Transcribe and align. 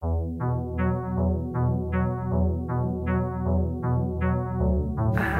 Uh, 0.00 0.10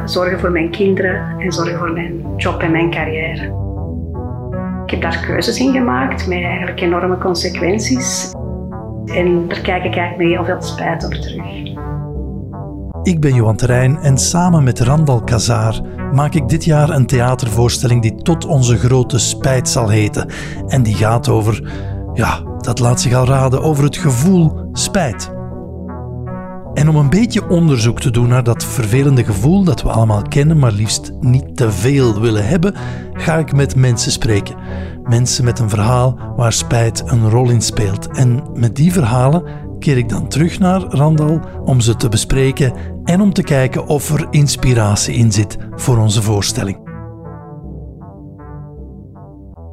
zorgen 0.05 0.41
voor 0.41 0.51
mijn 0.51 0.71
kinderen 0.71 1.39
en 1.39 1.53
zorgen 1.53 1.79
voor 1.79 1.93
mijn 1.93 2.37
job 2.37 2.61
en 2.61 2.71
mijn 2.71 2.91
carrière. 2.91 3.59
Ik 4.85 4.91
heb 4.91 5.01
daar 5.01 5.25
keuzes 5.27 5.61
in 5.61 5.73
gemaakt 5.73 6.27
met 6.27 6.43
eigenlijk 6.43 6.81
enorme 6.81 7.19
consequenties. 7.19 8.33
En 9.05 9.49
daar 9.49 9.61
kijk 9.61 9.85
ik 9.85 9.97
eigenlijk 9.97 10.17
met 10.17 10.27
heel 10.27 10.45
veel 10.45 10.63
spijt 10.63 11.05
op 11.05 11.13
terug. 11.13 11.45
Ik 13.03 13.21
ben 13.21 13.35
Johan 13.35 13.57
Terrein 13.57 13.99
en 13.99 14.19
samen 14.19 14.65
met 14.65 14.81
Randal 14.81 15.23
Kazaar 15.23 15.81
maak 16.13 16.35
ik 16.35 16.49
dit 16.49 16.65
jaar 16.65 16.91
een 16.91 17.07
theatervoorstelling 17.07 18.03
die 18.03 18.15
tot 18.15 18.47
onze 18.47 18.79
grote 18.79 19.19
spijt 19.19 19.69
zal 19.69 19.89
heten. 19.89 20.29
En 20.67 20.83
die 20.83 20.95
gaat 20.95 21.29
over, 21.29 21.73
ja, 22.15 22.50
dat 22.61 22.79
laat 22.79 23.01
zich 23.01 23.15
al 23.15 23.27
raden, 23.27 23.63
over 23.63 23.85
het 23.85 23.97
gevoel 23.97 24.69
spijt. 24.73 25.31
En 26.75 26.89
om 26.89 26.97
een 26.97 27.11
beetje 27.11 27.49
onderzoek 27.49 28.01
te 28.01 28.11
doen 28.11 28.29
naar 28.29 28.45
dat 28.45 28.65
vervelende 28.65 29.25
gevoel 29.25 29.65
dat 29.65 29.83
we 29.83 29.89
allemaal 29.89 30.23
kennen, 30.23 30.59
maar 30.59 30.73
liefst 30.73 31.13
niet 31.21 31.57
te 31.57 31.73
veel 31.73 32.21
willen 32.21 32.47
hebben, 32.47 32.75
ga 33.13 33.39
ik 33.39 33.53
met 33.53 33.77
mensen 33.77 34.13
spreken. 34.13 34.57
Mensen 35.03 35.45
met 35.45 35.59
een 35.59 35.69
verhaal 35.69 36.19
waar 36.37 36.53
spijt 36.53 37.03
een 37.07 37.31
rol 37.31 37.51
in 37.51 37.63
speelt. 37.63 38.09
En 38.09 38.43
met 38.55 38.77
die 38.77 38.93
verhalen 38.93 39.43
keer 39.79 39.97
ik 39.97 40.09
dan 40.09 40.29
terug 40.29 40.59
naar 40.59 40.81
Randal 40.81 41.41
om 41.65 41.81
ze 41.81 41.97
te 41.97 42.09
bespreken 42.09 42.73
en 43.05 43.21
om 43.21 43.33
te 43.33 43.43
kijken 43.43 43.87
of 43.87 44.11
er 44.11 44.27
inspiratie 44.31 45.15
in 45.15 45.33
zit 45.33 45.57
voor 45.75 45.99
onze 45.99 46.23
voorstelling. 46.23 46.90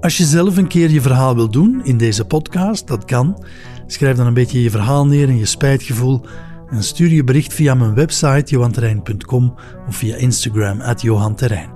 Als 0.07 0.17
je 0.17 0.25
zelf 0.25 0.57
een 0.57 0.67
keer 0.67 0.89
je 0.89 1.01
verhaal 1.01 1.35
wil 1.35 1.49
doen 1.49 1.81
in 1.83 1.97
deze 1.97 2.25
podcast, 2.25 2.87
dat 2.87 3.05
kan. 3.05 3.43
Schrijf 3.87 4.17
dan 4.17 4.27
een 4.27 4.33
beetje 4.33 4.61
je 4.61 4.69
verhaal 4.69 5.07
neer 5.07 5.27
en 5.27 5.37
je 5.37 5.45
spijtgevoel 5.45 6.25
en 6.69 6.83
stuur 6.83 7.09
je 7.09 7.23
bericht 7.23 7.53
via 7.53 7.73
mijn 7.73 7.93
website 7.93 8.51
johanterrein.com 8.51 9.55
of 9.87 9.95
via 9.95 10.15
Instagram 10.15 10.81
at 10.81 11.01
johanterrein. 11.01 11.69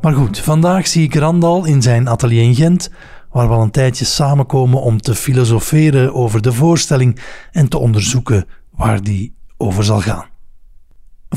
Maar 0.00 0.14
goed, 0.14 0.38
vandaag 0.38 0.86
zie 0.86 1.02
ik 1.02 1.14
Randal 1.14 1.64
in 1.64 1.82
zijn 1.82 2.08
atelier 2.08 2.42
in 2.42 2.54
Gent, 2.54 2.90
waar 3.30 3.48
we 3.48 3.54
al 3.54 3.62
een 3.62 3.70
tijdje 3.70 4.04
samenkomen 4.04 4.82
om 4.82 5.00
te 5.00 5.14
filosoferen 5.14 6.14
over 6.14 6.42
de 6.42 6.52
voorstelling 6.52 7.20
en 7.52 7.68
te 7.68 7.78
onderzoeken 7.78 8.46
waar 8.70 9.02
die 9.02 9.34
over 9.56 9.84
zal 9.84 10.00
gaan. 10.00 10.37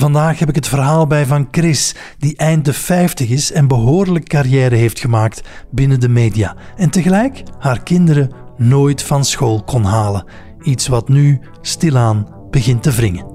Vandaag 0.01 0.39
heb 0.39 0.49
ik 0.49 0.55
het 0.55 0.67
verhaal 0.67 1.07
bij 1.07 1.25
van 1.25 1.47
Chris, 1.51 1.95
die 2.17 2.37
eind 2.37 2.65
de 2.65 2.73
50 2.73 3.29
is 3.29 3.51
en 3.51 3.67
behoorlijk 3.67 4.27
carrière 4.27 4.75
heeft 4.75 4.99
gemaakt 4.99 5.41
binnen 5.71 5.99
de 5.99 6.09
media 6.09 6.55
en 6.75 6.89
tegelijk 6.89 7.43
haar 7.59 7.83
kinderen 7.83 8.31
nooit 8.57 9.03
van 9.03 9.25
school 9.25 9.63
kon 9.63 9.83
halen. 9.83 10.25
Iets 10.61 10.87
wat 10.87 11.09
nu 11.09 11.39
stilaan 11.61 12.27
begint 12.49 12.83
te 12.83 12.91
wringen. 12.91 13.25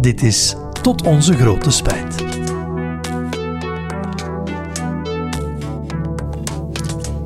Dit 0.00 0.22
is 0.22 0.54
tot 0.82 1.02
onze 1.02 1.34
grote 1.34 1.70
spijt. 1.70 2.24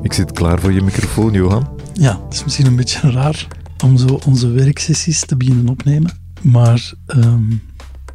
Ik 0.01 0.13
zit 0.13 0.31
klaar 0.31 0.59
voor 0.59 0.73
je 0.73 0.81
microfoon, 0.81 1.33
Johan. 1.33 1.79
Ja, 1.93 2.21
het 2.23 2.33
is 2.33 2.43
misschien 2.43 2.65
een 2.65 2.75
beetje 2.75 3.11
raar 3.11 3.47
om 3.83 3.97
zo 3.97 4.19
onze 4.25 4.47
werksessies 4.47 5.25
te 5.25 5.37
beginnen 5.37 5.69
opnemen. 5.69 6.17
Maar 6.41 6.93
ehm, 7.05 7.43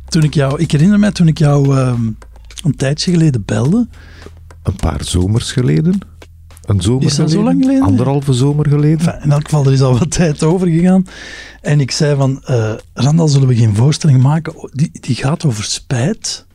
toen 0.09 0.23
ik 0.23 0.34
jou, 0.34 0.61
ik 0.61 0.70
herinner 0.70 0.98
me 0.98 1.12
toen 1.12 1.28
ik 1.28 1.39
jou 1.39 1.77
ehm, 1.77 2.03
een 2.64 2.77
tijdje 2.77 3.11
geleden 3.11 3.45
belde. 3.45 3.89
Een 4.62 4.77
paar 4.77 5.05
zomers 5.05 5.53
geleden? 5.53 5.98
Een 6.65 6.81
zomer 6.81 7.03
Is 7.06 7.15
dat 7.17 7.31
geleden? 7.31 7.39
zo 7.39 7.42
lang 7.42 7.62
geleden? 7.62 7.83
Anderhalve 7.87 8.33
zomer 8.33 8.69
geleden? 8.69 8.98
Enfin, 8.98 9.23
in 9.23 9.31
elk 9.31 9.45
geval, 9.45 9.67
er 9.67 9.73
is 9.73 9.81
al 9.81 9.98
wat 9.98 10.11
tijd 10.11 10.42
over 10.42 10.67
gegaan. 10.69 11.06
En 11.61 11.81
ik 11.81 11.91
zei 11.91 12.17
van, 12.17 12.42
eh 12.45 12.75
Randal, 12.95 13.28
zullen 13.28 13.48
we 13.48 13.56
geen 13.56 13.75
voorstelling 13.75 14.23
maken? 14.23 14.56
Oh, 14.56 14.70
Die, 14.73 14.91
die 15.00 15.15
gaat 15.17 15.45
over 15.45 15.65
spijt. 15.65 16.47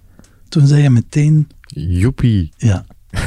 Toen 0.49 0.67
zei 0.67 0.81
je 0.81 0.89
meteen, 0.89 1.47
Joepie. 1.75 2.51
ja, 2.57 2.85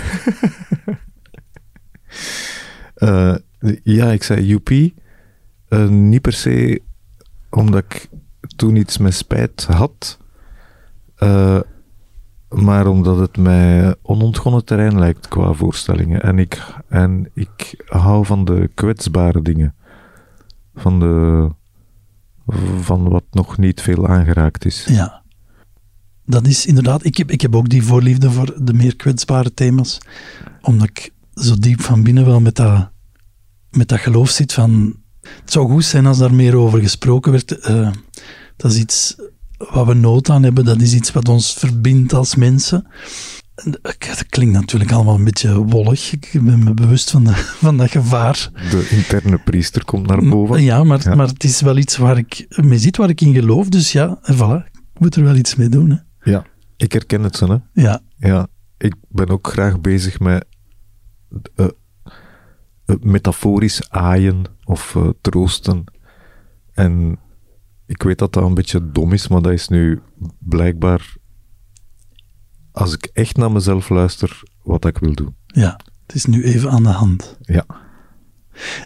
Eh, 2.95 3.35
ja, 3.83 4.11
ik 4.13 4.23
zei 4.23 4.47
joepie. 4.47 4.95
Eh, 5.69 5.89
niet 5.89 6.21
per 6.23 6.33
se 6.33 6.83
omdat 7.51 7.85
ik 7.89 8.09
toen 8.57 8.77
iets 8.77 8.99
met 8.99 9.15
spijt 9.15 9.65
had, 9.65 10.19
eh, 11.17 11.61
maar 12.49 12.87
omdat 12.87 13.19
het 13.19 13.37
mij 13.37 13.95
onontgonnen 14.03 14.65
terrein 14.65 14.99
lijkt 14.99 15.29
qua 15.29 15.53
voorstellingen. 15.53 16.23
En 16.23 16.39
ik, 16.39 16.63
en 16.89 17.31
ik 17.35 17.85
hou 17.87 18.27
van 18.27 18.45
de 18.45 18.71
kwetsbare 18.75 19.43
dingen. 19.43 19.75
Van, 20.75 21.01
de, 21.01 21.49
van 22.81 23.09
wat 23.09 23.25
nog 23.31 23.59
niet 23.59 23.81
veel 23.81 24.09
aangeraakt 24.09 24.65
is. 24.65 24.85
ja. 24.89 25.25
Dat 26.29 26.47
is 26.47 26.67
inderdaad, 26.67 27.05
ik 27.05 27.17
heb, 27.17 27.31
ik 27.31 27.41
heb 27.41 27.57
ook 27.57 27.69
die 27.69 27.83
voorliefde 27.83 28.31
voor 28.31 28.55
de 28.65 28.73
meer 28.73 28.97
kwetsbare 28.97 29.55
thema's. 29.55 29.99
Omdat 30.63 30.89
ik 30.89 31.13
zo 31.35 31.55
diep 31.59 31.81
van 31.81 32.03
binnen 32.03 32.25
wel 32.25 32.41
met 32.41 32.55
dat, 32.55 32.91
met 33.71 33.89
dat 33.89 33.99
geloof 33.99 34.31
zit 34.31 34.53
van, 34.53 34.97
het 35.21 35.53
zou 35.53 35.71
goed 35.71 35.85
zijn 35.85 36.07
als 36.07 36.19
daar 36.19 36.35
meer 36.35 36.57
over 36.57 36.81
gesproken 36.81 37.33
werd. 37.33 37.59
Eh, 37.59 37.91
dat 38.57 38.71
is 38.71 38.79
iets 38.79 39.17
wat 39.59 39.87
we 39.87 39.95
nood 39.95 40.31
aan 40.31 40.43
hebben, 40.43 40.65
dat 40.65 40.81
is 40.81 40.95
iets 40.95 41.13
wat 41.13 41.29
ons 41.29 41.53
verbindt 41.53 42.13
als 42.13 42.35
mensen. 42.35 42.87
En 43.55 43.71
Dat 43.83 44.27
klinkt 44.29 44.55
natuurlijk 44.55 44.93
allemaal 44.93 45.15
een 45.15 45.25
beetje 45.25 45.65
wollig. 45.65 46.13
Ik 46.13 46.31
ben 46.43 46.65
me 46.65 46.75
bewust 46.75 47.11
van, 47.11 47.25
de, 47.25 47.33
van 47.65 47.77
dat 47.77 47.91
gevaar. 47.91 48.51
De 48.71 48.89
interne 48.91 49.39
priester 49.39 49.85
komt 49.85 50.07
naar 50.07 50.29
boven. 50.29 50.63
Ja, 50.63 50.85
maar, 50.85 51.01
Ja. 51.03 51.15
maar 51.15 51.27
het 51.27 51.45
is 51.45 51.61
wel 51.61 51.77
iets 51.77 51.97
waar 51.97 52.19
ik 52.19 52.47
mee 52.63 52.79
zit, 52.79 52.97
waar 52.97 53.09
ik 53.09 53.21
in 53.21 53.35
geloof. 53.35 53.69
Dus 53.69 53.93
ja, 53.93 54.19
voilà, 54.33 54.65
ik 54.73 54.99
moet 54.99 55.15
er 55.17 55.23
wel 55.25 55.35
iets 55.37 55.55
mee 55.55 55.69
doen. 55.69 55.91
Hè. 55.91 56.31
Ja, 56.31 56.45
ik 56.77 56.93
herken 56.93 57.23
het 57.23 57.37
zo, 57.37 57.49
hè. 57.49 57.83
Ja, 57.83 58.01
Ja, 58.19 58.47
ik 58.79 58.95
ben 59.09 59.29
ook 59.29 59.49
graag 59.49 59.81
bezig 59.81 60.21
met 60.21 60.47
eh, 61.55 61.67
eh, 62.85 62.97
metaforisch 63.01 63.91
aaien 63.91 64.45
of 64.65 64.97
eh, 64.97 65.09
troosten. 65.21 65.85
En 66.73 67.19
ik 67.87 68.03
weet 68.03 68.19
dat 68.19 68.33
dat 68.33 68.45
een 68.45 68.55
beetje 68.55 68.91
dom 68.91 69.13
is, 69.13 69.29
maar 69.29 69.43
dat 69.43 69.53
is 69.53 69.69
nu 69.69 70.01
blijkbaar, 70.39 71.15
als 72.73 72.93
ik 72.95 73.05
echt 73.13 73.37
naar 73.37 73.53
mezelf 73.53 73.89
luister, 73.89 74.43
wat 74.63 74.85
ik 74.85 74.99
wil 74.99 75.15
doen. 75.15 75.35
ja, 75.47 75.81
het 76.07 76.15
is 76.17 76.25
nu 76.25 76.45
even 76.45 76.71
aan 76.71 76.83
de 76.83 76.89
hand. 76.89 77.37
Ja, 77.41 77.65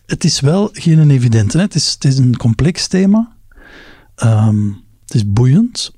Het 0.06 0.24
is 0.24 0.40
wel 0.40 0.68
geen 0.72 1.10
evidente. 1.10 1.56
Hè? 1.56 1.62
Het, 1.62 1.74
is, 1.74 1.92
het 1.92 2.04
is 2.04 2.18
een 2.18 2.36
complex 2.36 2.86
thema. 2.86 3.36
Ehm, 4.14 4.66
het 5.04 5.14
is 5.14 5.32
boeiend. 5.32 5.92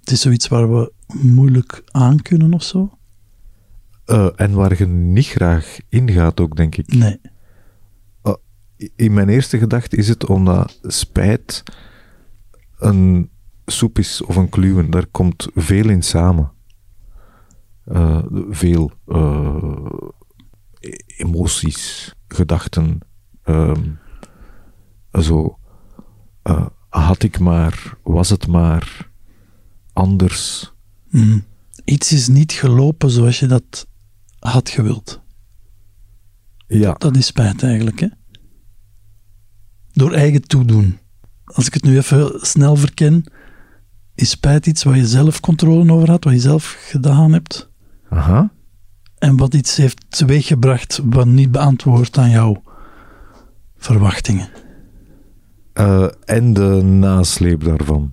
Het 0.00 0.10
is 0.10 0.20
zoiets 0.20 0.48
waar 0.48 0.72
we 0.72 0.92
moeilijk 1.06 1.82
aan 1.90 2.22
kunnen 2.22 2.54
of 2.54 2.62
zo. 2.62 2.98
Eh, 4.04 4.28
en 4.36 4.52
waar 4.52 4.78
je 4.78 4.86
niet 4.86 5.26
graag 5.26 5.78
ingaat 5.88 6.40
ook, 6.40 6.56
denk 6.56 6.76
ik. 6.76 6.94
Nee. 6.94 7.20
In 8.96 9.14
mijn 9.14 9.28
eerste 9.28 9.58
gedachte 9.58 9.96
is 9.96 10.08
het 10.08 10.26
omdat 10.26 10.78
spijt 10.82 11.62
een 12.84 13.30
soep 13.66 13.98
is 13.98 14.22
of 14.22 14.36
een 14.36 14.48
kluwen. 14.48 14.90
Daar 14.90 15.06
komt 15.06 15.48
veel 15.54 15.88
in 15.88 16.02
samen. 16.02 16.52
Eh, 17.84 18.24
veel 18.48 18.90
eh, 19.06 19.86
emoties, 21.16 22.12
gedachten. 22.28 22.98
ehm, 23.42 23.90
zo, 25.20 25.58
eh, 26.42 26.66
had 26.88 27.22
ik 27.22 27.38
maar, 27.38 27.96
was 28.02 28.30
het 28.30 28.46
maar 28.46 29.10
anders. 29.92 30.72
Mm. 31.10 31.44
Iets 31.84 32.12
is 32.12 32.28
niet 32.28 32.52
gelopen 32.52 33.10
zoals 33.10 33.38
je 33.40 33.46
dat 33.46 33.86
had 34.38 34.68
gewild. 34.68 35.22
Ja, 36.66 36.92
Dat 36.92 37.16
is 37.16 37.26
spijt 37.26 37.62
eigenlijk, 37.62 38.00
hè? 38.00 38.08
Door 39.92 40.12
eigen 40.12 40.42
toedoen. 40.42 40.98
Als 41.54 41.66
ik 41.66 41.74
het 41.74 41.82
nu 41.82 41.96
even 41.96 42.38
snel 42.40 42.76
verken, 42.76 43.24
is 44.14 44.30
spijt 44.30 44.66
iets 44.66 44.82
waar 44.82 44.96
je 44.96 45.06
zelf 45.06 45.40
controle 45.40 45.92
over 45.92 46.10
had, 46.10 46.24
wat 46.24 46.32
je 46.32 46.40
zelf 46.40 46.76
gedaan 46.78 47.32
hebt, 47.32 47.70
aha. 48.08 48.52
en 49.18 49.36
wat 49.36 49.54
iets 49.54 49.76
heeft 49.76 50.04
teweeggebracht 50.08 51.00
wat 51.04 51.26
niet 51.26 51.50
beantwoordt 51.50 52.18
aan 52.18 52.30
jouw 52.30 52.62
verwachtingen. 53.76 54.48
Eh, 55.72 56.06
en 56.24 56.52
de 56.52 56.82
nasleep 56.82 57.64
daarvan. 57.64 58.12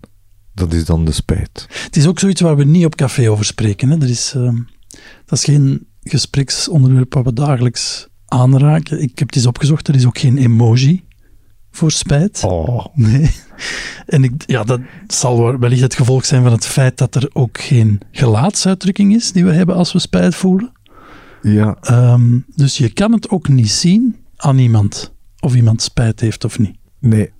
Dat 0.53 0.73
is 0.73 0.85
dan 0.85 1.05
de 1.05 1.11
spijt. 1.11 1.67
Het 1.69 1.95
is 1.95 2.07
ook 2.07 2.19
zoiets 2.19 2.41
waar 2.41 2.55
we 2.55 2.63
niet 2.63 2.85
op 2.85 2.95
café 2.95 3.29
over 3.31 3.45
spreken. 3.45 3.89
Hè? 3.89 3.97
Er 4.01 4.09
is, 4.09 4.33
ehm, 4.35 4.55
dat 5.25 5.37
is 5.37 5.43
geen 5.43 5.87
gespreksonderwerp 6.03 7.13
wat 7.13 7.23
we 7.23 7.33
dagelijks 7.33 8.07
aanraken. 8.25 9.01
Ik 9.01 9.19
heb 9.19 9.27
het 9.27 9.35
eens 9.35 9.45
opgezocht, 9.45 9.87
er 9.87 9.95
is 9.95 10.05
ook 10.05 10.17
geen 10.17 10.37
emoji 10.37 11.03
voor 11.71 11.91
spijt. 11.91 12.43
Oh. 12.43 12.85
Nee. 12.93 13.31
En 14.05 14.23
ik, 14.23 14.33
ja, 14.45 14.63
dat 14.63 14.79
zal 15.07 15.41
wel- 15.43 15.57
wellicht 15.59 15.81
het 15.81 15.95
gevolg 15.95 16.25
zijn 16.25 16.43
van 16.43 16.51
het 16.51 16.65
feit 16.65 16.97
dat 16.97 17.15
er 17.15 17.29
ook 17.33 17.59
geen 17.61 17.99
gelaatsuitdrukking 18.11 19.15
is 19.15 19.31
die 19.31 19.45
we 19.45 19.51
hebben 19.53 19.75
als 19.75 19.93
we 19.93 19.99
spijt 19.99 20.35
voelen. 20.35 20.71
Ja, 21.41 21.77
Ehm, 21.81 22.39
dus 22.55 22.77
je 22.77 22.89
kan 22.93 23.11
het 23.11 23.29
ook 23.29 23.47
niet 23.47 23.71
zien 23.71 24.15
aan 24.35 24.57
iemand 24.57 25.13
of 25.39 25.55
iemand 25.55 25.81
spijt 25.81 26.19
heeft 26.19 26.43
of 26.45 26.59
niet. 26.59 26.75
Nee. 26.99 27.31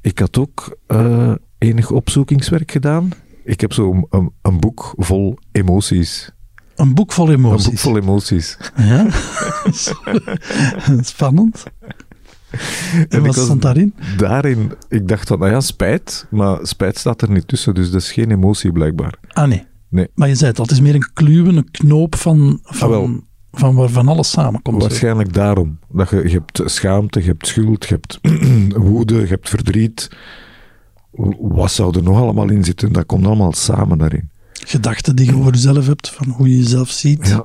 Ik 0.00 0.18
had 0.18 0.38
ook 0.38 0.78
eh, 0.86 1.32
enig 1.58 1.90
opzoekingswerk 1.90 2.70
gedaan. 2.70 3.10
Ik 3.44 3.60
heb 3.60 3.72
zo 3.72 4.06
een, 4.10 4.30
een 4.42 4.60
boek 4.60 4.94
vol 4.96 5.38
emoties. 5.52 6.30
Een 6.76 6.94
boek 6.94 7.12
vol 7.12 7.30
emoties. 7.30 7.64
Een 7.66 7.70
boek 7.70 7.78
vol 7.80 7.96
emoties. 7.96 8.56
Ja? 8.76 9.06
Spannend. 11.00 11.64
En 13.08 13.22
wat 13.26 13.34
stond 13.34 13.62
daarin? 13.62 13.94
Daarin, 14.16 14.72
ik 14.88 15.08
dacht 15.08 15.28
van, 15.28 15.38
nou 15.38 15.50
ja, 15.50 15.60
spijt. 15.60 16.26
Maar 16.30 16.58
spijt 16.66 16.98
staat 16.98 17.22
er 17.22 17.30
niet 17.30 17.48
tussen, 17.48 17.74
dus 17.74 17.90
dat 17.90 18.00
is 18.00 18.12
geen 18.12 18.30
emotie 18.30 18.72
blijkbaar. 18.72 19.14
Ah, 19.28 19.48
nee. 19.48 19.66
Nee. 19.88 20.08
Maar 20.14 20.28
je 20.28 20.34
zei 20.34 20.50
het 20.50 20.58
al, 20.58 20.64
het 20.64 20.72
is 20.74 20.80
meer 20.80 20.94
een 20.94 21.12
kluwen, 21.12 21.56
een 21.56 21.70
knoop 21.70 22.14
van, 22.14 22.60
Ah, 22.62 22.74
van, 22.74 23.24
van 23.52 23.74
waar 23.74 23.88
van 23.88 24.08
alles 24.08 24.30
samenkomt. 24.30 24.82
Waarschijnlijk 24.82 25.32
daarom. 25.34 25.78
Dat 25.92 26.10
je, 26.10 26.16
je 26.16 26.42
hebt 26.54 26.70
schaamte, 26.70 27.20
je 27.20 27.26
hebt 27.26 27.46
schuld, 27.46 27.84
je 27.86 27.94
hebt 28.00 28.18
woede, 28.90 29.14
je 29.14 29.26
hebt 29.26 29.48
verdriet. 29.48 30.10
Wat 31.40 31.70
zou 31.72 31.96
er 31.96 32.02
nog 32.02 32.18
allemaal 32.18 32.50
in 32.50 32.64
zitten? 32.64 32.92
Dat 32.92 33.06
komt 33.06 33.26
allemaal 33.26 33.52
samen 33.52 33.98
daarin. 33.98 34.30
Gedachten 34.52 35.16
die 35.16 35.26
je 35.26 35.36
over 35.36 35.52
jezelf 35.52 35.86
hebt, 35.86 36.10
van 36.10 36.28
hoe 36.28 36.48
je 36.48 36.56
jezelf 36.56 36.90
ziet, 36.90 37.28
Ja. 37.28 37.44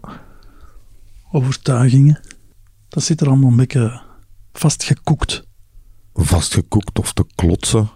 overtuigingen. 1.32 2.20
Dat 2.90 3.04
zit 3.04 3.22
er 3.22 3.28
allemaal 3.28 3.50
een 3.50 3.56
beetje 3.56 4.02
vastgekoekt. 4.54 5.44
Vastgekoekt 6.14 7.00
of 7.00 7.14
te 7.14 7.26
klotsen. 7.36 7.90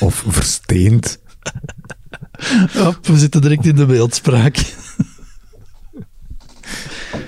of 0.00 0.24
versteend. 0.28 1.18
Hop, 2.72 3.06
we 3.06 3.18
zitten 3.18 3.40
direct 3.40 3.66
in 3.66 3.76
de 3.76 3.86
beeldspraak. 3.86 4.74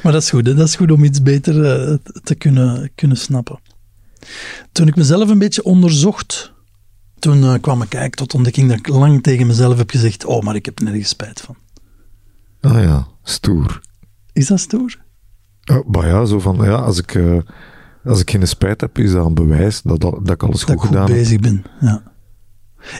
maar 0.02 0.12
dat 0.12 0.22
is 0.22 0.30
goed, 0.30 0.46
hè? 0.46 0.54
dat 0.54 0.68
is 0.68 0.76
goed 0.76 0.90
om 0.90 1.04
iets 1.04 1.22
beter 1.22 1.64
eh, 1.64 1.96
te 2.22 2.34
kunnen, 2.34 2.90
kunnen 2.94 3.16
snappen. 3.16 3.60
Toen 4.72 4.86
ik 4.86 4.96
mezelf 4.96 5.28
een 5.28 5.38
beetje 5.38 5.62
onderzocht, 5.62 6.52
toen 7.18 7.42
eh, 7.42 7.60
kwam 7.60 7.82
ik 7.82 7.92
eigenlijk 7.94 8.14
tot 8.14 8.34
ontdekking 8.34 8.68
dat 8.68 8.78
ik 8.78 8.88
lang 8.88 9.22
tegen 9.22 9.46
mezelf 9.46 9.76
heb 9.76 9.90
gezegd, 9.90 10.24
oh, 10.24 10.42
maar 10.42 10.54
ik 10.54 10.64
heb 10.64 10.80
nergens 10.80 11.08
spijt 11.08 11.40
van. 11.40 11.56
Ah 12.60 12.82
ja, 12.82 13.06
stoer. 13.22 13.80
Is 14.32 14.46
dat 14.46 14.60
stoer? 14.60 14.96
Oh, 15.70 15.88
maar 15.88 16.06
ja, 16.06 16.24
zo 16.24 16.40
van, 16.40 16.56
ja, 16.56 16.74
als 16.74 16.98
ik, 16.98 17.14
eh, 17.14 17.38
als 18.08 18.20
ik 18.20 18.30
geen 18.30 18.48
spijt 18.48 18.80
heb, 18.80 18.98
is 18.98 19.12
dat 19.12 19.26
een 19.26 19.34
bewijs 19.34 19.82
dat, 19.82 20.00
dat, 20.00 20.12
dat 20.12 20.30
ik 20.30 20.42
alles 20.42 20.60
dat 20.60 20.68
goed 20.68 20.74
ik 20.74 20.80
goed 20.80 20.88
gedaan 20.88 21.06
heb. 21.06 21.16
bezig 21.16 21.40
ben. 21.40 21.64
Ja. 21.80 22.02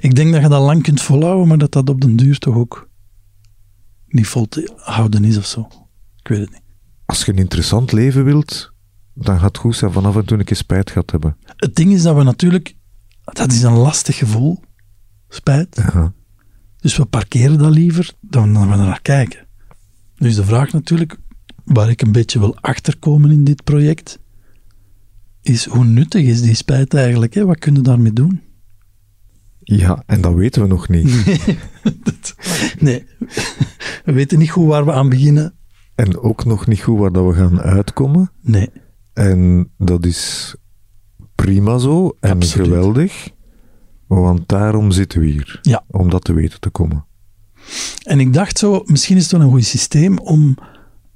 Ik 0.01 0.15
denk 0.15 0.33
dat 0.33 0.43
je 0.43 0.49
dat 0.49 0.63
lang 0.63 0.83
kunt 0.83 1.03
volhouden, 1.03 1.49
maar 1.49 1.59
dat 1.59 1.73
dat 1.73 1.89
op 1.89 2.01
den 2.01 2.17
duur 2.17 2.39
toch 2.39 2.55
ook 2.55 2.89
niet 4.09 4.27
vol 4.27 4.49
te 4.49 4.73
houden 4.77 5.25
is 5.25 5.37
of 5.37 5.47
zo. 5.47 5.69
Ik 6.17 6.29
weet 6.29 6.41
het 6.41 6.51
niet. 6.51 6.63
Als 7.05 7.25
je 7.25 7.33
een 7.33 7.39
interessant 7.39 7.93
leven 7.93 8.25
wilt, 8.25 8.73
dan 9.15 9.37
gaat 9.39 9.49
het 9.49 9.59
goed 9.59 9.77
zijn 9.77 9.93
vanaf 9.93 10.17
en 10.17 10.25
toe 10.25 10.39
een 10.39 10.45
keer 10.45 10.57
spijt 10.57 10.91
gaat 10.91 11.11
hebben. 11.11 11.37
Het 11.47 11.75
ding 11.75 11.93
is 11.93 12.03
dat 12.03 12.17
we 12.17 12.23
natuurlijk, 12.23 12.75
dat 13.25 13.53
is 13.53 13.63
een 13.63 13.77
lastig 13.77 14.17
gevoel, 14.17 14.63
spijt. 15.29 15.77
Ja. 15.93 16.13
Dus 16.81 16.97
we 16.97 17.05
parkeren 17.05 17.59
dat 17.59 17.71
liever 17.71 18.13
dan 18.21 18.55
dat 18.55 18.63
we 18.63 18.69
naar 18.69 19.03
kijken. 19.03 19.47
Dus 20.17 20.35
de 20.35 20.45
vraag 20.45 20.73
natuurlijk, 20.73 21.17
waar 21.65 21.91
ik 21.91 22.03
een 22.03 22.13
beetje 22.13 22.39
wil 22.39 22.57
achterkomen 22.61 23.31
in 23.31 23.45
dit 23.45 23.65
project, 23.65 24.19
is 25.49 25.65
hoe 25.65 25.85
nuttig 25.85 26.25
is 26.27 26.43
die 26.43 26.55
spijt 26.55 26.95
eigenlijk? 26.95 27.35
Hè? 27.35 27.45
Wat 27.45 27.59
kunnen 27.59 27.83
we 27.83 27.89
daarmee 27.89 28.13
doen? 28.13 28.41
ja, 29.63 30.03
en 30.07 30.21
dat 30.21 30.35
weten 30.35 30.63
we 30.63 30.69
nog 30.69 30.89
niet. 30.89 31.25
Dat- 32.05 32.35
nee, 32.79 33.05
we 34.05 34.13
weten 34.13 34.39
niet 34.39 34.51
goed 34.51 34.67
waar 34.67 34.85
we 34.85 34.93
aan 34.93 35.09
beginnen. 35.09 35.55
En 35.95 36.19
ook 36.19 36.45
nog 36.45 36.67
niet 36.67 36.81
goed 36.81 36.99
waar 36.99 37.13
dat 37.13 37.27
we 37.27 37.33
gaan 37.35 37.61
uitkomen. 37.61 38.31
Nee, 38.43 38.69
En 39.13 39.71
dat 39.79 40.07
is 40.07 40.55
prima 41.35 41.79
zo 41.79 42.17
en 42.21 42.31
Absoluut. 42.31 42.67
geweldig. 42.67 43.29
Want 44.07 44.49
daarom 44.49 44.91
zitten 44.91 45.21
we 45.21 45.27
hier. 45.27 45.59
Ja. 45.63 45.85
Om 45.91 46.11
dat 46.11 46.25
te 46.25 46.33
weten 46.33 46.61
te 46.61 46.71
komen. 46.71 47.07
En 48.03 48.21
ik 48.21 48.33
dacht 48.33 48.59
zo, 48.59 48.83
misschien 48.85 49.17
is 49.17 49.23
het 49.23 49.33
wel 49.33 49.41
een 49.41 49.51
goed 49.51 49.65
systeem 49.65 50.19
om 50.19 50.57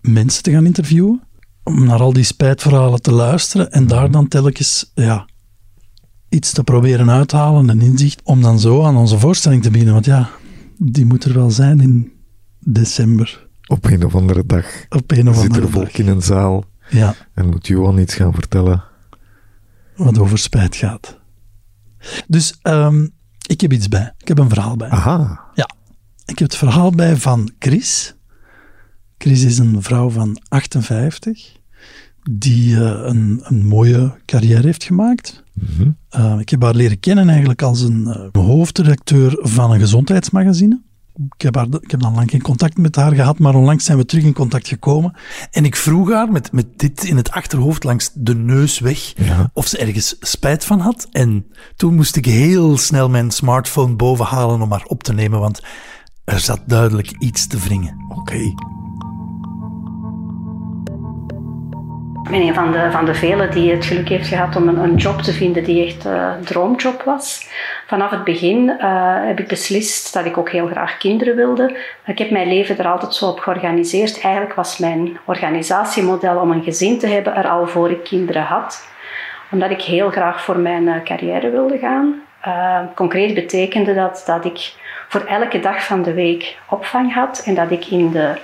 mensen 0.00 0.42
te 0.42 0.50
gaan 0.50 0.66
interviewen, 0.66 1.22
om 1.64 1.84
naar 1.84 2.00
al 2.00 2.12
die 2.12 2.24
spijtverhalen 2.24 3.02
te 3.02 3.12
luisteren 3.12 3.70
en 3.72 3.86
daar 3.86 4.10
dan 4.10 4.28
telkens 4.28 4.90
ja, 4.94 5.26
iets 6.28 6.52
te 6.52 6.64
proberen 6.64 7.10
uithalen, 7.10 7.68
een 7.68 7.80
inzicht, 7.80 8.20
om 8.24 8.42
dan 8.42 8.60
zo 8.60 8.84
aan 8.84 8.96
onze 8.96 9.18
voorstelling 9.18 9.62
te 9.62 9.70
beginnen. 9.70 9.94
Want 9.94 10.06
ja, 10.06 10.30
die 10.78 11.06
moet 11.06 11.24
er 11.24 11.34
wel 11.34 11.50
zijn 11.50 11.80
in 11.80 12.12
december, 12.58 13.48
Op 13.66 13.84
een 13.84 14.04
of 14.04 14.14
andere 14.14 14.46
dag 14.46 14.64
op 14.88 15.10
een 15.10 15.28
of 15.28 15.34
zit 15.36 15.44
andere 15.44 15.64
er 15.66 15.70
volk 15.72 15.84
dag. 15.84 15.94
in 15.98 16.08
een 16.08 16.22
zaal 16.22 16.64
Ja, 16.90 17.14
en 17.34 17.46
moet 17.48 17.66
Johan 17.66 17.98
iets 17.98 18.14
gaan 18.14 18.34
vertellen. 18.34 18.84
wat 19.96 20.18
over 20.18 20.38
spijt 20.38 20.76
gaat. 20.76 21.18
Dus 22.26 22.58
ehm, 22.62 23.06
ik 23.46 23.60
heb 23.60 23.72
iets 23.72 23.88
bij. 23.88 24.12
Ik 24.18 24.28
heb 24.28 24.38
een 24.38 24.48
verhaal 24.48 24.76
bij. 24.76 24.88
Aha, 24.88 25.40
Ja, 25.54 25.68
ik 26.24 26.38
heb 26.38 26.48
het 26.48 26.56
verhaal 26.56 26.90
bij 26.90 27.16
van 27.16 27.50
Chris. 27.58 28.14
Chris 29.22 29.42
is 29.44 29.58
een 29.58 29.82
vrouw 29.82 30.10
van 30.10 30.38
58 30.48 31.52
die 32.30 32.76
eh, 32.76 33.00
een, 33.04 33.40
een 33.42 33.66
mooie 33.66 34.14
carrière 34.26 34.62
heeft 34.66 34.84
gemaakt. 34.84 35.42
Mhm. 35.52 35.90
Eh, 36.08 36.36
ik 36.38 36.48
heb 36.48 36.62
haar 36.62 36.74
leren 36.74 37.00
kennen 37.00 37.28
eigenlijk 37.28 37.62
als 37.62 37.80
een 37.80 38.06
eh, 38.06 38.42
hoofdredacteur 38.42 39.38
van 39.40 39.70
een 39.70 39.80
gezondheidsmagazine. 39.80 40.80
Ik 41.34 41.42
heb, 41.42 41.54
haar, 41.54 41.66
ik 41.80 41.90
heb 41.90 42.00
dan 42.00 42.14
lang 42.14 42.30
geen 42.30 42.42
contact 42.42 42.78
met 42.78 42.96
haar 42.96 43.12
gehad, 43.14 43.38
maar 43.38 43.54
onlangs 43.54 43.84
zijn 43.84 43.98
we 43.98 44.04
terug 44.04 44.24
in 44.24 44.32
contact 44.32 44.68
gekomen. 44.68 45.14
En 45.50 45.64
ik 45.64 45.76
vroeg 45.76 46.10
haar, 46.12 46.32
met, 46.32 46.52
met 46.52 46.66
dit 46.76 47.04
in 47.04 47.16
het 47.16 47.30
achterhoofd 47.30 47.84
langs 47.84 48.10
de 48.14 48.34
neus 48.34 48.78
weg, 48.78 49.12
Ja. 49.16 49.50
of 49.54 49.66
ze 49.66 49.78
ergens 49.78 50.16
spijt 50.20 50.64
van 50.64 50.80
had. 50.80 51.08
En 51.10 51.46
toen 51.76 51.94
moest 51.94 52.16
ik 52.16 52.24
heel 52.24 52.76
snel 52.78 53.08
mijn 53.08 53.30
smartphone 53.30 53.94
bovenhalen 53.94 54.60
om 54.60 54.70
haar 54.70 54.84
op 54.84 55.02
te 55.02 55.12
nemen, 55.12 55.40
want 55.40 55.62
er 56.24 56.40
zat 56.40 56.60
duidelijk 56.66 57.10
iets 57.18 57.46
te 57.46 57.58
wringen. 57.58 57.96
oké. 58.08 58.54
Ik 62.22 62.30
ben 62.30 62.40
een 62.40 62.54
van 62.54 62.72
de, 62.72 62.90
van 62.90 63.04
de 63.04 63.14
velen 63.14 63.50
die 63.50 63.70
het 63.70 63.84
geluk 63.84 64.08
heeft 64.08 64.28
gehad 64.28 64.56
om 64.56 64.68
een, 64.68 64.78
een 64.78 64.94
job 64.94 65.22
te 65.22 65.32
vinden 65.32 65.64
die 65.64 65.86
echt 65.86 66.06
eh, 66.06 66.32
een 66.36 66.44
droomjob 66.44 67.02
was. 67.02 67.48
Vanaf 67.86 68.10
het 68.10 68.24
begin 68.24 68.70
eh, 68.78 69.14
heb 69.26 69.40
ik 69.40 69.48
beslist 69.48 70.12
dat 70.12 70.24
ik 70.24 70.38
ook 70.38 70.50
heel 70.50 70.66
graag 70.66 70.96
kinderen 70.96 71.36
wilde. 71.36 71.76
Ik 72.06 72.18
heb 72.18 72.30
mijn 72.30 72.48
leven 72.48 72.78
er 72.78 72.86
altijd 72.86 73.14
zo 73.14 73.26
op 73.26 73.38
georganiseerd. 73.38 74.20
Eigenlijk 74.20 74.54
was 74.54 74.78
mijn 74.78 75.18
organisatiemodel 75.24 76.36
om 76.36 76.50
een 76.50 76.62
gezin 76.62 76.98
te 76.98 77.06
hebben 77.06 77.34
er 77.34 77.48
al 77.48 77.66
voor 77.66 77.90
ik 77.90 78.04
kinderen 78.04 78.42
had. 78.42 78.88
Omdat 79.50 79.70
ik 79.70 79.82
heel 79.82 80.10
graag 80.10 80.42
voor 80.42 80.58
mijn 80.58 80.88
eh, 80.88 81.02
carrière 81.04 81.50
wilde 81.50 81.78
gaan. 81.78 82.22
Concreet 82.94 83.34
betekende 83.34 83.94
dat 83.94 84.22
dat 84.26 84.44
ik 84.44 84.74
voor 85.08 85.20
elke 85.20 85.60
dag 85.60 85.84
van 85.84 86.02
de 86.02 86.14
week 86.14 86.56
opvang 86.68 87.14
had. 87.14 87.42
En 87.46 87.54
dat 87.54 87.70
ik 87.70 87.86
in 87.86 88.10
de 88.10 88.34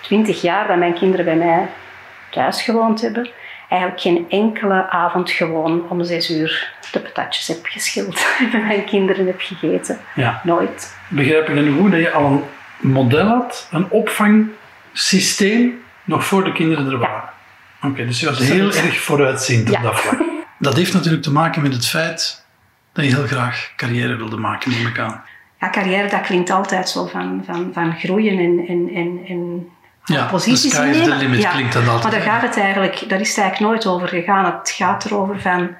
20 0.00 0.42
jaar 0.42 0.66
dat 0.66 0.76
mijn 0.76 0.94
kinderen 0.94 1.24
bij 1.24 1.36
mij 1.36 1.68
thuis 2.32 2.62
gewoond 2.62 3.00
hebben, 3.00 3.28
eigenlijk 3.68 4.00
geen 4.00 4.26
enkele 4.28 4.90
avond 4.90 5.30
gewoon 5.30 5.88
om 5.88 6.04
zes 6.04 6.30
uur 6.30 6.70
de 6.92 7.00
patatjes 7.00 7.48
heb 7.48 7.58
geschild 7.62 8.26
en 8.52 8.66
mijn 8.66 8.84
kinderen 8.84 9.26
heb 9.26 9.40
gegeten. 9.40 9.98
Ja. 10.14 10.40
Nooit. 10.44 10.96
Begrijp 11.08 11.48
ik 11.48 11.54
dan 11.54 11.76
goed 11.78 11.90
dat 11.90 12.00
je 12.00 12.10
al 12.10 12.26
een 12.82 12.90
model 12.90 13.26
had, 13.26 13.68
een 13.70 13.86
opvangsysteem, 13.90 15.82
nog 16.04 16.24
voor 16.24 16.44
de 16.44 16.52
kinderen 16.52 16.86
er 16.90 16.98
waren? 16.98 17.30
Oké, 17.82 18.06
dus 18.06 18.20
je 18.20 18.26
was 18.26 18.38
heel 18.38 18.72
erg 18.72 19.00
vooruitziend 19.00 19.68
op 19.68 19.74
Ja. 19.74 19.82
dat 19.82 20.00
vlak. 20.00 20.20
Dat 20.58 20.76
heeft 20.76 20.92
natuurlijk 20.92 21.22
te 21.22 21.32
maken 21.32 21.62
met 21.62 21.72
het 21.72 21.86
feit 21.86 22.44
dat 22.92 23.04
je 23.04 23.14
heel 23.14 23.26
graag 23.26 23.72
carrière 23.76 24.16
wilde 24.16 24.36
maken, 24.36 24.70
neem 24.70 24.86
ik 24.86 24.98
aan. 24.98 25.22
Ja, 25.60 25.70
carrière, 25.70 26.08
dat 26.08 26.20
klinkt 26.20 26.50
altijd 26.50 26.88
zo 26.88 27.06
van, 27.06 27.42
van, 27.46 27.70
van 27.72 27.94
groeien 27.98 28.38
en, 28.38 28.66
en, 28.68 28.90
en, 28.94 29.20
en 29.28 29.68
Ja, 30.04 30.24
posities 30.26 30.60
the 30.62 30.68
sky 30.68 30.86
is 30.86 30.96
the 30.96 31.02
innemen. 31.02 31.18
limit 31.30 31.48
klinkt 31.48 31.72
dat 31.72 31.88
altijd, 31.88 32.02
Maar 32.02 32.12
daar 32.12 32.32
gaat 32.32 32.42
het 32.42 32.56
eigenlijk, 32.56 33.08
daar 33.08 33.20
is 33.20 33.28
het 33.28 33.38
eigenlijk 33.38 33.70
nooit 33.70 33.86
over 33.86 34.08
gegaan. 34.08 34.44
Het 34.44 34.70
gaat 34.70 35.04
erover 35.04 35.40
van 35.40 35.70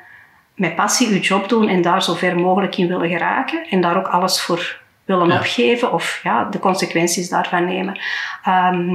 met 0.54 0.76
passie 0.76 1.12
je 1.14 1.20
job 1.20 1.48
doen 1.48 1.68
en 1.68 1.82
daar 1.82 2.02
zo 2.02 2.14
ver 2.14 2.36
mogelijk 2.36 2.76
in 2.76 2.88
willen 2.88 3.08
geraken. 3.08 3.66
En 3.70 3.80
daar 3.80 3.96
ook 3.96 4.06
alles 4.06 4.42
voor 4.42 4.80
willen 5.04 5.28
Ja. 5.28 5.34
opgeven 5.34 5.92
of 5.92 6.20
ja, 6.22 6.44
de 6.44 6.58
consequenties 6.58 7.28
daarvan 7.28 7.64
nemen. 7.64 7.98
Ehm, 8.44 8.86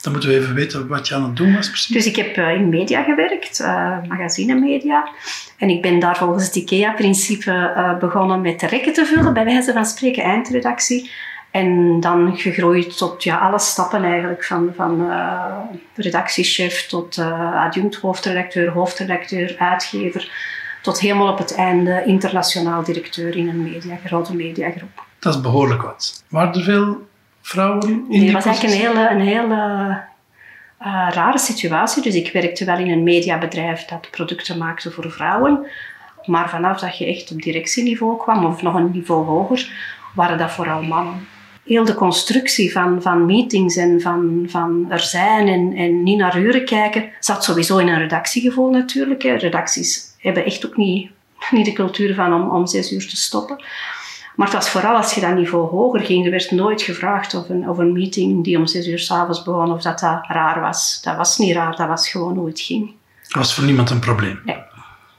Dan 0.00 0.12
moeten 0.12 0.30
we 0.30 0.36
even 0.38 0.54
weten 0.54 0.88
wat 0.88 1.08
je 1.08 1.14
aan 1.14 1.22
het 1.22 1.36
doen 1.36 1.54
was 1.54 1.68
precies. 1.68 1.94
Dus 1.94 2.06
ik 2.06 2.16
heb 2.16 2.36
eh, 2.36 2.54
in 2.54 2.68
media 2.68 3.02
gewerkt, 3.02 3.60
uh, 3.60 3.96
magazinemedia. 4.08 5.08
En 5.58 5.68
ik 5.68 5.82
ben 5.82 5.98
daar 5.98 6.16
volgens 6.16 6.44
het 6.46 6.54
IKEA-principe 6.56 7.72
eh, 7.76 7.98
begonnen 7.98 8.40
met 8.40 8.60
de 8.60 8.66
rekken 8.66 8.92
te 8.92 9.04
vullen, 9.04 9.34
bij 9.34 9.44
wijze 9.44 9.72
van 9.72 9.86
spreken, 9.86 10.22
eindredactie. 10.22 11.10
En 11.54 12.00
dan 12.00 12.36
gegroeid 12.36 12.96
tot 12.96 13.24
ja, 13.24 13.38
alle 13.38 13.58
stappen 13.58 14.04
eigenlijk, 14.04 14.44
van, 14.44 14.72
van 14.76 15.10
eh, 15.10 15.56
redactiechef 15.94 16.86
tot 16.86 17.18
eh, 17.18 17.64
adjunct 17.64 17.96
hoofdredacteur, 17.96 18.70
hoofdredacteur, 18.70 19.56
uitgever, 19.58 20.30
tot 20.82 21.00
helemaal 21.00 21.32
op 21.32 21.38
het 21.38 21.54
einde 21.54 22.02
internationaal 22.04 22.82
directeur 22.82 23.36
in 23.36 23.48
een 23.48 23.62
media, 23.62 23.96
grote 24.04 24.34
mediagroep. 24.34 25.02
Dat 25.18 25.34
is 25.34 25.40
behoorlijk 25.40 25.82
wat. 25.82 26.24
Waren 26.28 26.54
er 26.54 26.62
veel 26.62 27.06
vrouwen 27.40 27.88
in 27.88 28.04
Nee, 28.08 28.18
die 28.18 28.24
het 28.24 28.32
was 28.32 28.44
eigenlijk 28.44 28.74
een 28.74 28.80
hele, 28.80 29.10
een 29.10 29.20
hele 29.20 29.56
uh, 30.80 31.08
rare 31.10 31.38
situatie. 31.38 32.02
Dus 32.02 32.14
ik 32.14 32.32
werkte 32.32 32.64
wel 32.64 32.78
in 32.78 32.90
een 32.90 33.02
mediabedrijf 33.02 33.84
dat 33.84 34.10
producten 34.10 34.58
maakte 34.58 34.90
voor 34.90 35.10
vrouwen. 35.10 35.66
Maar 36.24 36.48
vanaf 36.48 36.80
dat 36.80 36.98
je 36.98 37.06
echt 37.06 37.30
op 37.30 37.42
directieniveau 37.42 38.18
kwam, 38.18 38.44
of 38.44 38.62
nog 38.62 38.74
een 38.74 38.90
niveau 38.90 39.26
hoger, 39.26 39.70
waren 40.14 40.38
dat 40.38 40.50
vooral 40.50 40.82
mannen. 40.82 41.32
Heel 41.64 41.84
de 41.84 41.94
constructie 41.94 42.72
van, 42.72 43.02
van 43.02 43.26
meetings 43.26 43.76
en 43.76 44.00
van, 44.00 44.44
van 44.48 44.86
er 44.88 45.00
zijn 45.00 45.48
en, 45.48 45.72
en 45.76 46.02
niet 46.02 46.18
naar 46.18 46.38
uren 46.38 46.64
kijken, 46.64 47.10
zat 47.20 47.44
sowieso 47.44 47.78
in 47.78 47.88
een 47.88 47.98
redactiegevoel 47.98 48.70
natuurlijk. 48.70 49.22
Hè. 49.22 49.34
Redacties 49.34 50.14
hebben 50.18 50.44
echt 50.44 50.66
ook 50.66 50.76
niet, 50.76 51.10
niet 51.50 51.64
de 51.64 51.72
cultuur 51.72 52.14
van 52.14 52.34
om, 52.34 52.50
om 52.50 52.66
zes 52.66 52.92
uur 52.92 53.08
te 53.08 53.16
stoppen. 53.16 53.64
Maar 54.36 54.46
het 54.46 54.56
was 54.56 54.70
vooral 54.70 54.96
als 54.96 55.14
je 55.14 55.20
dat 55.20 55.34
niveau 55.34 55.68
hoger 55.68 56.00
ging. 56.00 56.24
Er 56.24 56.30
werd 56.30 56.50
nooit 56.50 56.82
gevraagd 56.82 57.34
of 57.34 57.48
een, 57.48 57.68
of 57.68 57.78
een 57.78 57.92
meeting 57.92 58.44
die 58.44 58.58
om 58.58 58.66
zes 58.66 58.86
uur 58.86 58.98
s'avonds 58.98 59.42
begon, 59.42 59.72
of 59.72 59.82
dat 59.82 59.98
dat 59.98 60.24
raar 60.28 60.60
was. 60.60 61.00
Dat 61.02 61.16
was 61.16 61.38
niet 61.38 61.54
raar, 61.54 61.76
dat 61.76 61.88
was 61.88 62.08
gewoon 62.08 62.36
hoe 62.36 62.46
het 62.46 62.60
ging. 62.60 62.92
Dat 63.22 63.34
was 63.42 63.54
voor 63.54 63.64
niemand 63.64 63.90
een 63.90 63.98
probleem? 63.98 64.40
Nee. 64.44 64.72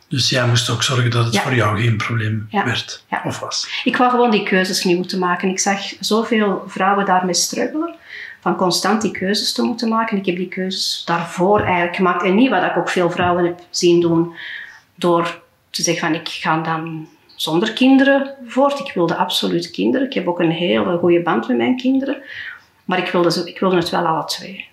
Dus 0.09 0.29
jij 0.29 0.47
moest 0.47 0.69
ook 0.69 0.83
zorgen 0.83 1.11
dat 1.11 1.25
het 1.25 1.33
Ja. 1.33 1.41
voor 1.41 1.55
jou 1.55 1.81
geen 1.81 1.97
probleem 1.97 2.47
Ja. 2.49 2.65
werd 2.65 3.03
Ja. 3.09 3.21
of 3.25 3.39
was. 3.39 3.81
Ik 3.83 3.97
wou 3.97 4.09
gewoon 4.11 4.31
die 4.31 4.43
keuzes 4.43 4.83
niet 4.83 4.97
moeten 4.97 5.19
maken. 5.19 5.49
Ik 5.49 5.59
zag 5.59 5.79
zoveel 5.99 6.63
vrouwen 6.67 7.05
daarmee 7.05 7.33
struggelen. 7.33 7.95
Van 8.41 8.55
constant 8.55 9.01
die 9.01 9.11
keuzes 9.11 9.53
te 9.53 9.61
moeten 9.61 9.89
maken. 9.89 10.17
Ik 10.17 10.25
heb 10.25 10.35
die 10.35 10.47
keuzes 10.47 11.01
daarvoor 11.05 11.59
eigenlijk 11.61 11.95
gemaakt. 11.95 12.23
En 12.23 12.35
niet 12.35 12.49
wat 12.49 12.63
ik 12.63 12.77
ook 12.77 12.89
veel 12.89 13.11
vrouwen 13.11 13.45
heb 13.45 13.59
zien 13.69 14.01
doen. 14.01 14.33
Door 14.95 15.41
te 15.69 15.81
zeggen 15.83 16.07
van 16.07 16.15
ik 16.19 16.27
ga 16.29 16.61
dan 16.61 17.07
zonder 17.35 17.73
kinderen 17.73 18.35
voort. 18.47 18.79
Ik 18.79 18.91
wilde 18.93 19.15
absoluut 19.15 19.71
kinderen. 19.71 20.07
Ik 20.07 20.13
heb 20.13 20.27
ook 20.27 20.39
een 20.39 20.51
hele 20.51 20.97
goede 20.97 21.21
band 21.21 21.47
met 21.47 21.57
mijn 21.57 21.77
kinderen. 21.77 22.17
Maar 22.85 22.97
ik 22.97 23.07
wilde, 23.07 23.31
ze- 23.31 23.49
ik 23.49 23.59
wilde 23.59 23.75
het 23.75 23.89
wel 23.89 24.05
alle 24.05 24.25
twee. 24.25 24.67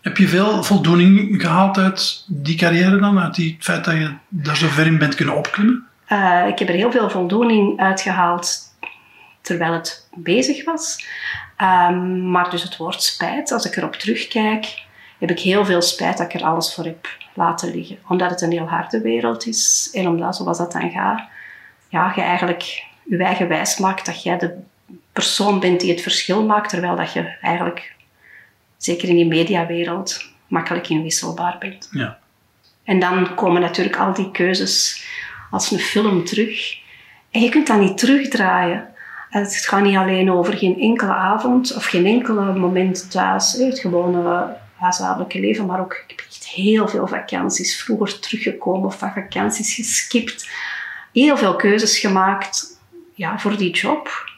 Heb 0.00 0.16
je 0.16 0.28
veel 0.28 0.62
voldoening 0.62 1.40
gehaald 1.40 1.78
uit 1.78 2.24
die 2.26 2.56
carrière 2.56 2.98
dan? 2.98 3.20
Uit 3.20 3.34
die, 3.34 3.54
het 3.54 3.64
feit 3.64 3.84
dat 3.84 3.94
je 3.94 4.14
daar 4.28 4.56
zo 4.56 4.66
ver 4.68 4.86
in 4.86 4.98
bent 4.98 5.14
kunnen 5.14 5.36
opklimmen? 5.36 5.86
Eh, 6.06 6.44
ik 6.48 6.58
heb 6.58 6.68
er 6.68 6.74
heel 6.74 6.90
veel 6.90 7.10
voldoening 7.10 7.80
uitgehaald 7.80 8.74
terwijl 9.40 9.72
het 9.72 10.08
bezig 10.14 10.64
was. 10.64 11.06
Ehm, 11.56 12.30
maar 12.30 12.50
dus 12.50 12.62
het 12.62 12.76
woord 12.76 13.02
spijt, 13.02 13.52
als 13.52 13.64
ik 13.64 13.76
erop 13.76 13.94
terugkijk, 13.94 14.82
heb 15.18 15.30
ik 15.30 15.40
heel 15.40 15.64
veel 15.64 15.82
spijt 15.82 16.18
dat 16.18 16.34
ik 16.34 16.40
er 16.40 16.46
alles 16.46 16.74
voor 16.74 16.84
heb 16.84 17.08
laten 17.34 17.70
liggen. 17.70 17.98
Omdat 18.08 18.30
het 18.30 18.40
een 18.40 18.52
heel 18.52 18.68
harde 18.68 19.00
wereld 19.00 19.46
is 19.46 19.90
en 19.92 20.08
omdat, 20.08 20.36
zoals 20.36 20.58
dat 20.58 20.72
dan 20.72 20.90
gaat, 20.90 21.22
ja, 21.88 22.12
je 22.14 22.22
eigenlijk 22.22 22.84
je 23.02 23.24
eigen 23.24 23.48
wijs 23.48 23.78
maakt 23.78 24.06
dat 24.06 24.22
jij 24.22 24.38
de 24.38 24.54
persoon 25.12 25.60
bent 25.60 25.80
die 25.80 25.90
het 25.90 26.00
verschil 26.00 26.44
maakt, 26.44 26.68
terwijl 26.68 26.96
dat 26.96 27.12
je 27.12 27.36
eigenlijk, 27.40 27.94
zeker 28.82 29.08
in 29.08 29.16
die 29.16 29.26
mediawereld, 29.26 30.24
makkelijk 30.46 30.88
inwisselbaar 30.88 31.56
bent. 31.58 31.88
Ja. 31.92 32.18
En 32.84 33.00
dan 33.00 33.34
komen 33.34 33.60
natuurlijk 33.60 33.96
al 33.96 34.14
die 34.14 34.30
keuzes 34.30 35.04
als 35.50 35.70
een 35.70 35.78
film 35.78 36.24
terug. 36.24 36.78
En 37.30 37.40
je 37.40 37.48
kunt 37.48 37.66
dat 37.66 37.80
niet 37.80 37.98
terugdraaien. 37.98 38.88
Het 39.30 39.56
gaat 39.56 39.82
niet 39.82 39.96
alleen 39.96 40.32
over 40.32 40.56
geen 40.56 40.80
enkele 40.80 41.12
avond 41.12 41.74
of 41.74 41.84
geen 41.84 42.06
enkele 42.06 42.54
moment 42.54 43.10
thuis, 43.10 43.52
het 43.52 43.78
gewone 43.78 44.56
huishoudelijke 44.76 45.40
leven, 45.40 45.66
maar 45.66 45.80
ook 45.80 45.92
ik 46.06 46.10
heb 46.16 46.26
echt 46.28 46.46
heel 46.46 46.88
veel 46.88 47.06
vakanties 47.06 47.82
vroeger 47.82 48.18
teruggekomen 48.18 48.86
of 48.86 48.98
van 48.98 49.12
vakanties 49.12 49.74
geskipt. 49.74 50.50
Heel 51.12 51.36
veel 51.36 51.56
keuzes 51.56 51.98
gemaakt 51.98 52.80
ja, 53.14 53.38
voor 53.38 53.56
die 53.56 53.70
job. 53.70 54.29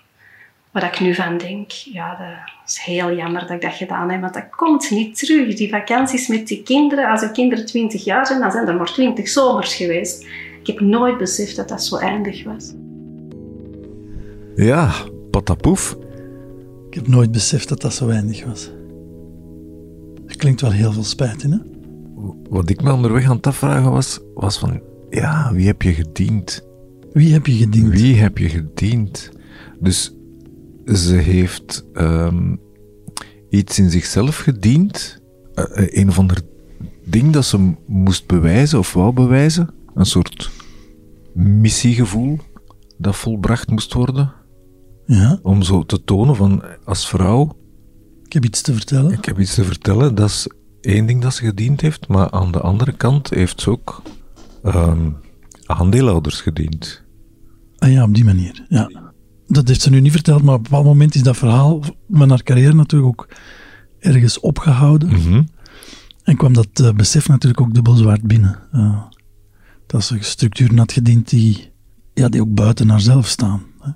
Waar 0.72 0.84
ik 0.84 1.00
nu 1.00 1.14
van 1.14 1.38
denk, 1.38 1.70
ja, 1.70 2.16
dat 2.16 2.52
is 2.66 2.78
heel 2.78 3.16
jammer 3.16 3.40
dat 3.40 3.50
ik 3.50 3.60
dat 3.60 3.72
gedaan 3.72 4.10
heb, 4.10 4.20
want 4.20 4.34
dat 4.34 4.50
komt 4.50 4.90
niet 4.90 5.18
terug. 5.18 5.54
Die 5.54 5.68
vakanties 5.68 6.28
met 6.28 6.46
die 6.46 6.62
kinderen, 6.62 7.10
als 7.10 7.20
de 7.20 7.30
kinderen 7.30 7.66
20 7.66 8.04
jaar 8.04 8.26
zijn, 8.26 8.40
dan 8.40 8.50
zijn 8.50 8.68
er 8.68 8.76
maar 8.76 8.92
20 8.92 9.28
zomers 9.28 9.74
geweest. 9.74 10.26
Ik 10.60 10.66
heb 10.66 10.80
nooit 10.80 11.18
beseft 11.18 11.56
dat 11.56 11.68
dat 11.68 11.84
zo 11.84 11.96
eindig 11.96 12.44
was. 12.44 12.74
Ja, 14.56 14.92
patapoef. 15.30 15.96
Ik 16.88 16.94
heb 16.94 17.08
nooit 17.08 17.32
beseft 17.32 17.68
dat 17.68 17.80
dat 17.80 17.94
zo 17.94 18.06
weinig 18.06 18.44
was. 18.44 18.70
Er 20.26 20.36
klinkt 20.36 20.60
wel 20.60 20.72
heel 20.72 20.92
veel 20.92 21.04
spijt 21.04 21.42
in, 21.42 21.50
hè? 21.52 21.58
Wat 22.48 22.70
ik 22.70 22.82
me 22.82 22.92
onderweg 22.92 23.28
aan 23.28 23.36
het 23.36 23.46
afvragen 23.46 23.90
was, 23.90 24.20
was 24.34 24.58
van, 24.58 24.80
ja, 25.10 25.52
wie 25.52 25.66
heb 25.66 25.82
je 25.82 25.92
gediend? 25.92 26.66
Wie 27.12 27.32
heb 27.32 27.46
je 27.46 27.52
gediend? 27.52 27.88
Wie 27.88 28.16
heb 28.16 28.38
je 28.38 28.48
gediend? 28.48 29.30
Dus 29.80 30.14
ze 30.86 31.14
heeft 31.14 31.84
ehm, 31.92 32.56
iets 33.48 33.78
in 33.78 33.90
zichzelf 33.90 34.36
gediend. 34.36 35.22
Eh, 35.54 35.64
een 36.00 36.08
of 36.08 36.18
ander 36.18 36.40
ding 37.04 37.32
dat 37.32 37.44
ze 37.44 37.72
moest 37.86 38.26
bewijzen 38.26 38.78
of 38.78 38.92
wou 38.92 39.12
bewijzen. 39.12 39.70
Een 39.94 40.06
soort 40.06 40.50
missiegevoel 41.34 42.38
dat 42.98 43.16
volbracht 43.16 43.70
moest 43.70 43.92
worden. 43.92 44.32
Ja, 45.06 45.38
Om 45.42 45.62
zo 45.62 45.82
te 45.84 46.04
tonen 46.04 46.36
van, 46.36 46.62
als 46.84 47.08
vrouw, 47.08 47.56
ik 48.24 48.32
heb 48.32 48.44
iets 48.44 48.62
te 48.62 48.74
vertellen. 48.74 49.12
ik 49.12 49.24
heb 49.24 49.38
iets 49.38 49.54
te 49.54 49.64
vertellen. 49.64 50.14
Dat 50.14 50.28
is 50.28 50.46
één 50.80 51.06
ding 51.06 51.22
dat 51.22 51.34
ze 51.34 51.44
gediend 51.44 51.80
heeft. 51.80 52.08
Maar 52.08 52.30
aan 52.30 52.52
de 52.52 52.60
andere 52.60 52.92
kant 52.92 53.30
heeft 53.30 53.60
ze 53.60 53.70
ook 53.70 54.02
ehm, 54.62 55.10
aandeelhouders 55.66 56.40
gediend. 56.40 57.02
Ah 57.78 57.92
ja, 57.92 58.04
op 58.04 58.14
die 58.14 58.24
manier. 58.24 58.64
Ja. 58.68 59.01
Dat 59.46 59.68
heeft 59.68 59.80
ze 59.80 59.90
nu 59.90 60.00
niet 60.00 60.12
verteld, 60.12 60.42
maar 60.42 60.54
op 60.54 60.58
een 60.58 60.62
bepaald 60.62 60.84
moment 60.84 61.14
is 61.14 61.22
dat 61.22 61.37
verhaal 61.37 61.82
met 62.06 62.28
haar 62.28 62.42
carrière 62.42 62.75
natuurlijk 62.75 63.20
ook 63.20 63.28
ergens 63.99 64.40
opgehouden. 64.40 65.08
Mhm. 65.08 65.42
En 66.22 66.37
kwam 66.37 66.52
dat 66.52 66.68
eh, 66.72 66.92
besef 66.92 67.28
natuurlijk 67.28 67.61
ook 67.61 67.75
dubbel 67.75 67.94
zwaard 67.94 68.22
binnen. 68.22 68.58
Eh, 68.72 69.02
dat 69.87 70.04
ze 70.04 70.16
structuren 70.20 70.78
had 70.78 70.92
gediend 70.92 71.28
die, 71.28 71.72
ja, 72.14 72.28
die 72.28 72.40
ook 72.40 72.54
buiten 72.54 72.88
haarzelf 72.88 73.26
staan. 73.26 73.62
Hè. 73.80 73.90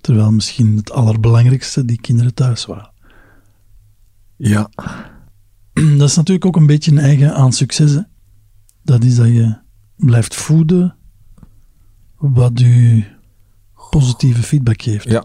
Terwijl 0.00 0.32
misschien 0.32 0.76
het 0.76 0.92
allerbelangrijkste 0.92 1.84
die 1.84 2.00
kinderen 2.00 2.34
thuis 2.34 2.66
waren. 2.66 2.90
Ja, 4.36 4.70
Dat 5.98 6.08
is 6.08 6.16
natuurlijk 6.16 6.46
ook 6.46 6.56
een 6.56 6.66
beetje 6.66 6.90
een 6.90 6.98
eigen 6.98 7.34
aan 7.34 7.52
succes. 7.52 7.92
Hè. 7.92 8.00
Dat 8.82 9.04
is 9.04 9.16
dat 9.16 9.26
je 9.26 9.58
blijft 9.96 10.34
voeden 10.34 10.96
wat 12.16 12.60
je 12.60 13.04
positieve 13.90 14.42
feedback 14.42 14.82
geeft. 14.82 15.08
Ja, 15.08 15.24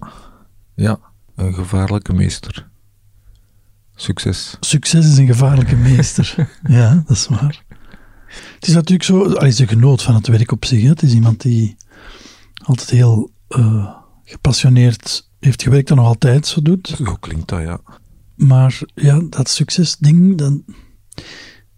ja, 0.75 1.00
een 1.36 1.53
gevaarlijke 1.53 2.13
meester. 2.13 2.70
Succes. 3.96 4.58
Succes 4.60 5.06
is 5.06 5.18
een 5.18 5.25
gevaarlijke 5.27 5.75
meester. 5.89 6.50
ja, 6.63 7.03
dat 7.08 7.18
is 7.18 7.27
waar. 7.27 7.63
Het 8.56 8.68
is 8.68 8.74
natuurlijk 8.74 9.03
zo, 9.03 9.32
hij 9.34 9.48
is 9.48 9.60
een 9.60 9.68
genoot 9.68 10.01
van 10.01 10.15
het 10.15 10.27
werk 10.27 10.51
op 10.51 10.65
zich. 10.65 10.82
Hè. 10.82 10.89
Het 10.89 11.01
is 11.01 11.13
iemand 11.13 11.41
die 11.41 11.75
altijd 12.63 12.89
heel 12.89 13.32
eh, 13.48 13.96
gepassioneerd 14.24 15.30
heeft 15.39 15.63
gewerkt 15.63 15.89
en 15.89 15.96
nog 15.96 16.06
altijd 16.06 16.48
zo 16.48 16.62
doet. 16.62 16.88
Zo 17.03 17.15
klinkt 17.15 17.50
dat, 17.50 17.62
ja. 17.62 17.80
Maar 18.36 18.80
ja, 18.96 19.22
dat 19.30 19.50
succesding, 19.50 20.38
dan... 20.38 20.63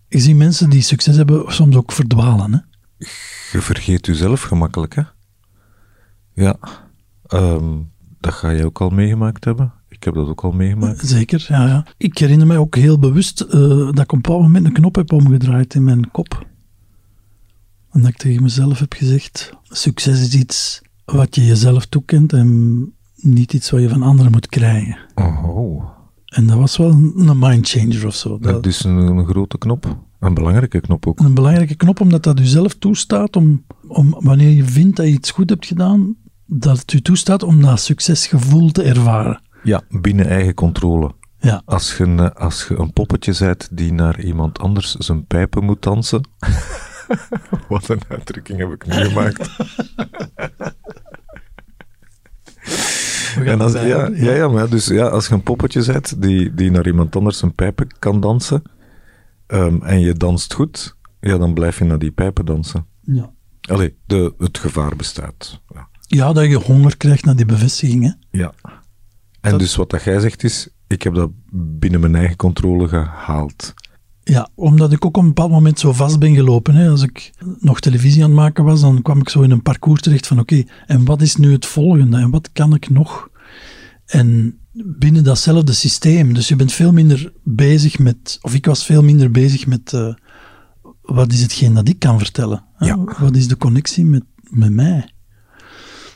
Je 0.08 0.20
ziet 0.20 0.36
mensen 0.36 0.70
die 0.70 0.82
succes 0.82 1.16
hebben 1.16 1.54
soms 1.54 1.76
ook 1.76 1.92
verdwalen. 1.92 2.54
Hè. 2.54 2.60
Je 3.52 3.62
vergeet 3.62 4.06
jezelf 4.06 4.42
gemakkelijk, 4.42 4.96
hè? 4.96 5.02
Ja. 6.34 6.58
Ehm, 7.26 7.78
dat 8.20 8.34
ga 8.34 8.50
je 8.50 8.66
ook 8.66 8.82
al 8.82 8.90
meegemaakt 8.90 9.46
hebben. 9.46 9.74
Ik 9.90 10.04
heb 10.04 10.14
dat 10.14 10.28
ook 10.28 10.44
al 10.44 10.52
meegemaakt. 10.52 11.08
Zeker, 11.08 11.46
ja, 11.50 11.68
ja. 11.68 11.86
Ik 11.98 12.18
herinner 12.18 12.48
mij 12.48 12.58
ook 12.58 12.76
heel 12.76 13.00
bewust 13.00 13.42
eh, 13.42 13.52
dat 13.70 14.00
ik 14.00 14.12
op 14.12 14.12
een 14.12 14.22
bepaald 14.22 14.42
moment 14.42 14.66
een 14.66 14.74
knop 14.74 14.96
heb 14.96 15.12
omgedraaid 15.12 15.74
in 15.74 15.84
mijn 15.84 16.12
kop. 16.12 16.46
En 17.92 18.02
dat 18.02 18.10
ik 18.10 18.18
tegen 18.18 18.44
mezelf 18.44 18.80
heb 18.80 18.94
gezegd, 18.94 19.54
succes 19.64 20.22
is 20.22 20.36
iets 20.36 20.82
wat 21.06 21.36
je 21.36 21.46
jezelf 21.46 21.86
toekent 21.86 22.34
en 22.34 22.80
niet 23.16 23.54
iets 23.54 23.70
wat 23.70 23.82
je 23.82 23.90
van 23.90 24.02
anderen 24.02 24.32
moet 24.32 24.48
krijgen. 24.48 24.98
Oh, 25.16 25.84
En 26.26 26.48
dat 26.48 26.58
was 26.58 26.78
wel 26.78 26.90
een, 26.90 27.40
mindchanger 27.40 28.06
of 28.06 28.16
zo. 28.16 28.30
Dat, 28.30 28.54
dat 28.54 28.66
is 28.66 28.84
een, 28.84 28.98
een 28.98 29.26
grote 29.26 29.58
knop. 29.58 29.98
Een 30.20 30.34
belangrijke 30.34 30.82
knop 30.82 31.08
ook. 31.08 31.20
een 31.20 31.34
belangrijke 31.34 31.76
knop, 31.76 32.00
omdat 32.00 32.24
dat 32.24 32.40
jezelf 32.40 32.76
toestaat 32.76 33.36
om, 33.36 33.64
om, 33.88 34.16
wanneer 34.20 34.50
je 34.50 34.64
vindt 34.64 34.96
dat 34.96 35.06
je 35.06 35.12
iets 35.12 35.32
goed 35.32 35.50
hebt 35.50 35.66
gedaan, 35.66 36.16
dat 36.60 36.80
het 36.80 36.92
je 36.92 37.02
toestaat 37.02 37.44
om 37.44 37.62
dat 37.62 37.80
succesgevoel 37.80 38.72
te 38.72 38.84
ervaren. 38.84 39.42
Ja, 39.64 39.82
binnen 39.90 40.28
eigen 40.28 40.54
controle. 40.54 41.12
Ja, 41.40 41.62
Als 41.66 41.98
je, 41.98 42.04
een, 42.04 42.34
als 42.34 42.66
je 42.68 42.80
een 42.80 42.94
poppetje 42.94 43.36
bent 43.40 43.68
die 43.72 43.94
naar 43.94 44.22
iemand 44.22 44.60
anders 44.60 44.96
zijn 44.96 45.26
pijpen 45.26 45.64
moet 45.64 45.82
dansen. 45.82 46.30
Wat 47.70 47.90
een 47.90 48.02
uitdrukking 48.08 48.60
heb 48.60 48.72
ik 48.72 48.86
nu 48.86 48.94
gemaakt. 48.94 49.50
En 53.36 53.62
als, 53.62 53.74
ja, 53.74 54.10
ja, 54.14 54.32
ja, 54.34 54.48
maar 54.48 54.70
dus 54.70 54.86
ja, 54.88 55.08
als 55.08 55.28
je 55.28 55.34
een 55.34 55.44
poppetje 55.44 55.86
bent 55.86 56.22
die, 56.22 56.54
die 56.54 56.72
naar 56.72 56.88
iemand 56.88 57.16
anders 57.16 57.38
zijn 57.38 57.56
pijpen 57.56 57.88
kan 58.00 58.20
dansen, 58.20 58.62
ehm, 59.48 59.82
en 59.82 60.00
je 60.00 60.14
danst 60.14 60.54
goed, 60.54 60.96
ja, 61.20 61.38
dan 61.38 61.54
blijf 61.54 61.78
je 61.78 61.86
naar 61.86 62.00
die 62.00 62.12
pijpen 62.12 62.46
dansen. 62.46 62.86
ja. 63.02 63.32
Allee, 63.62 63.98
de, 64.06 64.34
het 64.38 64.58
gevaar 64.58 64.96
bestaat. 64.96 65.62
Ja. 65.74 65.90
Ja, 66.14 66.34
dat 66.34 66.46
je 66.46 66.56
honger 66.56 66.98
krijgt 66.98 67.26
naar 67.26 67.36
die 67.36 67.46
bevestiging. 67.46 68.04
Hè? 68.04 68.38
ja. 68.40 68.54
En 69.42 69.52
Dat- 69.52 69.60
dus 69.60 69.76
wat 69.76 69.90
dat 69.90 70.04
jij 70.04 70.20
zegt 70.20 70.44
is, 70.44 70.68
ik 70.88 71.04
heb 71.04 71.14
dat 71.14 71.30
binnen 71.52 72.00
mijn 72.00 72.16
eigen 72.16 72.36
controle 72.36 72.88
gehaald. 72.88 73.74
Ja, 74.24 74.50
omdat 74.56 74.92
ik 74.92 75.06
ook 75.06 75.18
op 75.18 75.22
een 75.24 75.28
bepaald 75.28 75.52
moment 75.52 75.80
zo 75.80 75.92
vast 75.94 76.20
ben 76.20 76.36
gelopen. 76.36 76.76
Hè. 76.76 76.90
Als 76.90 77.02
ik 77.02 77.32
nog 77.60 77.80
televisie 77.80 78.24
aan 78.24 78.30
het 78.30 78.40
maken 78.40 78.64
was, 78.64 78.82
dan 78.82 79.02
kwam 79.02 79.20
ik 79.20 79.30
zo 79.30 79.42
in 79.42 79.52
een 79.52 79.62
parcours 79.62 80.02
terecht 80.02 80.28
van 80.28 80.40
oké, 80.40 80.64
en 80.86 81.06
wat 81.06 81.22
is 81.22 81.36
nu 81.36 81.52
het 81.52 81.66
volgende? 81.66 82.18
En 82.18 82.30
wat 82.30 82.50
kan 82.52 82.74
ik 82.74 82.90
nog? 82.90 83.30
En 84.06 84.58
binnen 84.72 85.24
datzelfde 85.24 85.74
systeem. 85.74 86.34
Dus 86.34 86.48
je 86.48 86.56
bent 86.56 86.72
veel 86.74 86.92
minder 86.92 87.34
bezig 87.44 88.00
met, 88.00 88.38
of 88.42 88.54
ik 88.54 88.66
was 88.66 88.86
veel 88.86 89.04
minder 89.04 89.32
bezig 89.32 89.68
met 89.68 89.92
uh, 89.96 90.14
wat 91.02 91.32
is 91.32 91.42
hetgeen 91.42 91.74
dat 91.74 91.88
ik 91.88 92.00
kan 92.00 92.18
vertellen? 92.18 92.64
Ja. 92.80 93.04
Wat 93.20 93.36
is 93.36 93.48
de 93.48 93.58
connectie 93.58 94.06
met, 94.06 94.24
met 94.50 94.72
mij? 94.72 95.13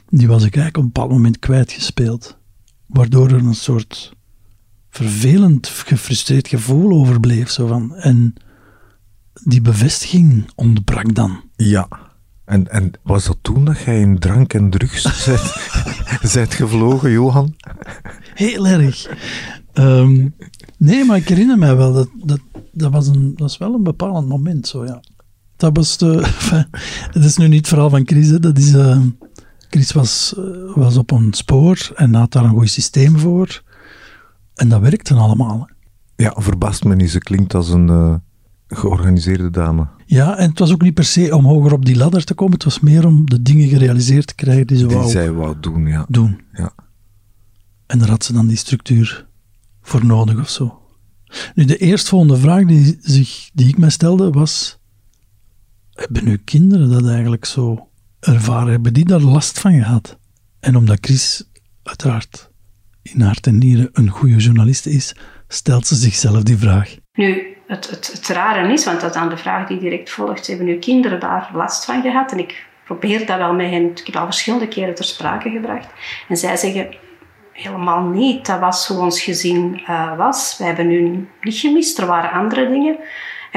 Die 0.10 0.28
was 0.28 0.44
ik 0.44 0.56
eigenlijk 0.56 0.78
op 0.78 0.84
een 0.84 0.92
bepaald 0.92 1.12
moment 1.12 1.40
kwijtgespeeld. 1.40 2.38
Waardoor 2.88 3.28
er 3.28 3.46
een 3.46 3.56
soort 3.56 4.14
vervelend, 4.90 5.68
gefrustreerd 5.68 6.48
gevoel 6.48 7.00
overbleef. 7.00 7.50
Zo 7.50 7.68
van. 7.68 7.96
En 7.96 8.34
die 9.44 9.62
bevestiging 9.62 10.50
ontbrak 10.56 11.16
dan. 11.16 11.42
Ja. 11.56 11.88
En, 12.46 12.72
en 12.72 12.92
was 13.04 13.26
dat 13.26 13.38
toen 13.42 13.66
dat 13.66 13.80
jij 13.80 14.00
in 14.00 14.20
drank 14.20 14.54
en 14.54 14.70
drugs 14.70 15.26
bent, 16.34 16.54
gevlogen, 16.54 17.12
Johan? 17.12 17.56
Heel 18.34 18.68
erg. 18.68 19.10
Um, 19.74 20.36
nee, 20.78 21.06
maar 21.06 21.18
ik 21.18 21.28
herinner 21.28 21.58
mij 21.58 21.76
wel, 21.76 21.94
dat, 21.94 22.10
dat, 22.24 22.40
dat, 22.72 22.92
was, 22.92 23.08
een, 23.08 23.30
dat 23.30 23.40
was 23.40 23.58
wel 23.58 23.74
een 23.74 23.84
bepalend 23.84 24.28
moment, 24.28 24.68
zo 24.68 24.86
ja. 24.86 25.04
Dat 25.56 25.76
was 25.76 25.98
de... 25.98 26.28
Het 27.14 27.24
is 27.24 27.38
nu 27.38 27.48
niet 27.48 27.58
het 27.58 27.68
verhaal 27.68 27.90
van 27.90 28.08
Chris, 28.08 28.30
hè. 28.30 28.40
dat 28.40 28.58
is... 28.58 28.74
Uh, 28.74 29.00
Chris 29.70 29.92
was, 29.92 30.34
uh, 30.38 30.76
was 30.76 30.98
op 30.98 31.12
een 31.12 31.34
spoor 31.34 31.92
en 31.96 32.14
had 32.14 32.32
daar 32.32 32.44
een 32.44 32.50
goed 32.50 32.70
systeem 32.70 33.18
voor. 33.18 33.64
En 34.56 34.70
dat 34.70 34.82
werkte 34.82 35.14
allemaal. 35.14 35.70
Ja, 36.16 36.34
verbaast 36.38 36.84
me 36.84 36.96
niet. 36.96 37.10
Ze 37.10 37.20
klinkt 37.20 37.54
als 37.54 37.70
een 37.70 37.88
uh, 37.88 38.16
georganiseerde 38.68 39.50
dame. 39.50 39.88
Ja, 40.06 40.38
en 40.38 40.50
het 40.50 40.60
was 40.60 40.72
ook 40.72 40.82
niet 40.82 40.94
per 40.94 41.04
se 41.04 41.36
om 41.36 41.46
hoger 41.46 41.74
op 41.74 41.86
die 41.86 41.96
ladder 41.96 42.24
te 42.24 42.34
komen. 42.34 42.54
Het 42.54 42.64
was 42.64 42.80
meer 42.80 43.06
om 43.06 43.30
de 43.30 43.42
dingen 43.42 43.68
gerealiseerd 43.68 44.28
te 44.28 44.36
krijgen 44.36 44.68
die 44.68 44.78
ze 44.78 44.86
die 44.86 44.98
wou, 44.98 45.10
zij 45.10 45.32
wou 45.32 45.56
doen. 45.60 45.88
Ja. 45.88 46.06
doen. 46.10 46.42
Ja. 46.54 46.72
En 47.88 48.00
daar 48.00 48.10
had 48.10 48.24
ze 48.24 48.34
dan 48.34 48.48
die 48.48 48.58
structuur 48.58 49.28
voor 49.82 50.06
nodig 50.06 50.40
of 50.40 50.50
zo. 50.50 50.82
Nu, 51.56 51.66
de 51.66 51.78
eerstvolgende 51.78 52.38
vraag 52.38 52.66
die, 52.66 52.98
zich, 53.02 53.50
die 53.54 53.68
ik 53.68 53.78
mij 53.78 53.90
stelde 53.90 54.30
was: 54.30 54.80
Hebben 55.92 56.28
uw 56.28 56.38
kinderen 56.44 56.90
dat 56.90 57.08
eigenlijk 57.08 57.46
zo 57.46 57.88
ervaren? 58.20 58.72
Hebben 58.72 58.94
die 58.94 59.06
daar 59.06 59.20
last 59.20 59.60
van 59.60 59.74
gehad? 59.74 60.18
En 60.60 60.76
omdat 60.76 60.98
Chris 61.02 61.50
uiteraard 61.84 62.50
in 63.02 63.22
hart 63.22 63.48
en 63.48 63.58
nieren 63.58 63.90
een 63.94 64.10
goede 64.10 64.36
journalist 64.36 64.86
is, 64.86 65.16
stelt 65.48 65.88
ze 65.88 65.96
zichzelf 65.96 66.44
die 66.44 66.58
vraag. 66.58 66.96
Nu, 67.14 67.56
het, 67.68 67.90
het, 67.90 68.12
het 68.12 68.28
rare 68.28 68.74
is, 68.74 68.86
want 68.86 69.02
dat 69.02 69.14
dan 69.14 69.30
de 69.30 69.38
vraag 69.38 69.68
die 69.68 69.80
direct 69.80 70.10
volgt, 70.10 70.48
hebben 70.48 70.68
uw 70.68 70.80
kinderen 70.80 71.20
daar 71.20 71.50
last 71.54 71.86
van 71.86 72.02
gehad? 72.02 72.32
En 72.32 72.40
ik 72.40 72.66
probeer 72.86 73.26
dat 73.26 73.38
wel 73.38 73.54
met 73.54 73.70
hen, 73.70 73.92
ik 73.92 74.06
heb 74.06 74.16
al 74.16 74.26
verschillende 74.26 74.68
keren 74.68 74.96
ter 74.96 75.06
sprake 75.06 75.50
gebracht. 75.50 75.88
En 76.28 76.38
zij 76.38 76.58
zeggen, 76.58 76.96
helemaal 77.52 78.04
niet. 78.04 78.46
Dat 78.46 78.60
was 78.60 78.88
hoe 78.88 79.00
ons 79.00 79.22
gezin 79.22 79.82
uh, 79.90 80.18
was. 80.18 80.56
We 80.58 80.64
hebben 80.64 80.88
nu 80.88 81.28
niet 81.42 81.58
gemist, 81.58 82.00
er 82.00 82.06
waren 82.06 82.32
andere 82.32 82.68
dingen. 82.70 82.98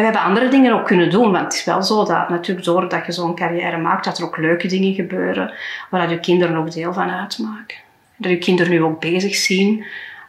We 0.00 0.06
hebben 0.06 0.24
andere 0.24 0.48
dingen 0.48 0.72
ook 0.72 0.86
kunnen 0.86 1.10
doen, 1.10 1.32
want 1.32 1.44
het 1.44 1.52
is 1.52 1.64
wel 1.64 1.82
zo 1.82 2.04
dat 2.04 2.28
natuurlijk 2.28 2.66
doordat 2.66 3.06
je 3.06 3.12
zo'n 3.12 3.34
carrière 3.34 3.78
maakt, 3.78 4.04
dat 4.04 4.18
er 4.18 4.24
ook 4.24 4.36
leuke 4.36 4.68
dingen 4.68 4.94
gebeuren, 4.94 5.52
waar 5.90 6.10
je 6.10 6.20
kinderen 6.20 6.56
ook 6.56 6.72
deel 6.72 6.92
van 6.92 7.10
uitmaken 7.10 7.76
dat 8.20 8.30
je 8.30 8.38
kinderen 8.38 8.72
nu 8.72 8.82
ook 8.82 9.00
bezig 9.00 9.34
zien. 9.34 9.84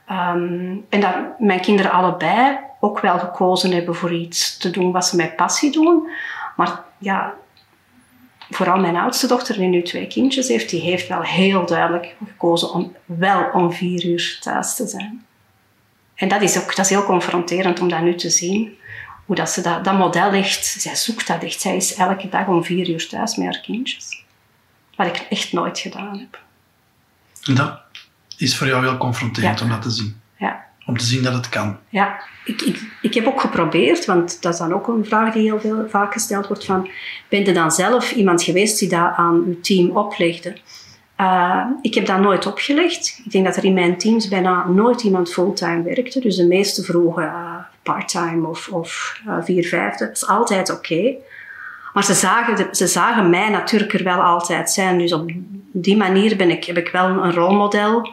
Ehm, 0.06 0.76
en 0.90 1.00
dat 1.00 1.40
mijn 1.40 1.60
kinderen 1.60 1.92
allebei 1.92 2.58
ook 2.80 3.00
wel 3.00 3.20
gekozen 3.20 3.72
hebben 3.72 3.96
voor 3.96 4.14
iets 4.14 4.58
te 4.58 4.70
doen 4.70 4.92
wat 4.92 5.06
ze 5.06 5.16
met 5.16 5.36
passie 5.36 5.72
doen. 5.72 6.10
Maar 6.56 6.84
ja, 6.98 7.34
vooral 8.50 8.80
mijn 8.80 8.96
oudste 8.96 9.28
dochter, 9.28 9.58
die 9.58 9.68
nu 9.68 9.82
twee 9.82 10.08
kindjes 10.08 10.48
heeft, 10.48 10.70
die 10.70 10.82
heeft 10.82 11.08
wel 11.08 11.22
heel 11.22 11.66
duidelijk 11.66 12.16
gekozen 12.28 12.74
om 12.74 12.96
wel 13.06 13.50
om 13.54 13.74
vier 13.74 14.06
uur 14.06 14.38
thuis 14.42 14.76
te 14.76 14.88
zijn. 14.88 15.26
En 16.16 16.28
dat 16.28 16.42
is 16.42 16.62
ook 16.62 16.76
dat 16.76 16.86
is 16.86 16.90
heel 16.90 17.04
confronterend 17.04 17.80
om 17.80 17.90
dat 17.90 18.02
nu 18.02 18.16
te 18.16 18.30
zien. 18.30 18.78
Hoe 19.32 19.40
dat 19.40 19.50
ze 19.50 19.62
dat, 19.62 19.84
dat 19.84 19.98
model 19.98 20.32
echt, 20.32 20.66
zij 20.66 20.96
zoekt 20.96 21.28
dat 21.28 21.44
echt. 21.44 21.62
Zij 21.62 21.76
is 21.76 21.96
elke 21.96 22.30
dag 22.30 22.48
om 22.48 22.64
vier 22.64 22.90
uur 22.90 23.08
thuis 23.08 23.36
met 23.36 23.46
haar 23.46 23.62
kindjes. 23.62 24.24
Wat 24.96 25.08
ik 25.08 25.26
echt 25.30 25.54
nooit 25.54 25.80
gedaan 25.80 26.20
heb. 26.20 26.40
En 27.44 27.56
dat 27.56 27.80
is 28.38 28.58
voor 28.58 28.68
jou 28.68 28.84
heel 28.84 28.98
confronterend 28.98 29.62
om 29.62 29.70
dat 29.70 29.82
te 29.82 29.90
zien. 29.90 30.22
Ja. 30.38 30.66
Om 30.86 30.98
te 30.98 31.06
zien 31.06 31.24
dat 31.24 31.34
het 31.34 31.50
kan. 31.50 31.78
Ja, 31.90 32.20
ik, 32.46 32.62
ik, 32.62 32.82
ik 33.02 33.14
heb 33.14 33.28
ook 33.28 33.42
geprobeerd, 33.42 34.06
want 34.06 34.42
dat 34.42 34.54
is 34.54 34.60
dan 34.60 34.74
ook 34.74 34.88
een 34.88 35.06
vraag 35.06 35.34
die 35.34 35.44
heel 35.44 35.60
veel, 35.60 35.90
vaak 35.90 36.14
gesteld 36.14 36.48
wordt 36.48 36.66
van, 36.66 36.90
ben 37.30 37.46
je 37.46 37.54
dan 37.54 37.72
zelf 37.72 38.12
iemand 38.12 38.44
geweest 38.44 38.80
die 38.80 38.90
dat 38.90 39.14
aan 39.16 39.44
uw 39.46 39.60
team 39.62 39.98
oplegde? 39.98 40.58
Uh, 41.18 41.66
ik 41.82 41.94
heb 41.94 42.06
dat 42.06 42.20
nooit 42.20 42.46
opgelegd. 42.46 43.22
Ik 43.26 43.32
denk 43.32 43.46
dat 43.46 43.56
er 43.56 43.66
in 43.66 43.74
mijn 43.74 43.98
teams 43.98 44.28
bijna 44.28 44.68
nooit 44.68 45.04
iemand 45.04 45.32
fulltime 45.32 45.84
werkte. 45.84 46.20
Dus 46.20 46.36
de 46.36 46.48
meeste 46.48 46.84
vroegen 46.84 47.24
uh, 47.24 47.56
parttime 47.84 48.48
of, 48.48 48.68
of 48.68 49.20
uh, 49.28 49.38
vier 49.42 49.66
vijfde. 49.68 50.06
Dat 50.06 50.16
is 50.16 50.28
altijd 50.28 50.72
oké. 50.72 51.14
Maar 51.94 52.04
ze 52.04 52.14
zagen, 52.14 52.76
ze 52.76 52.88
zagen 52.88 53.30
mij 53.30 53.50
natuurlijk 53.50 53.94
er 53.94 54.04
wel 54.04 54.22
altijd 54.22 54.72
zijn. 54.72 54.98
Dus 54.98 55.14
op 55.14 55.32
die 55.72 55.98
manier 55.98 56.36
ben 56.36 56.50
ik, 56.50 56.64
heb 56.66 56.78
ik 56.78 56.90
wel 56.90 57.06
een 57.08 57.34
rolmodel 57.34 58.10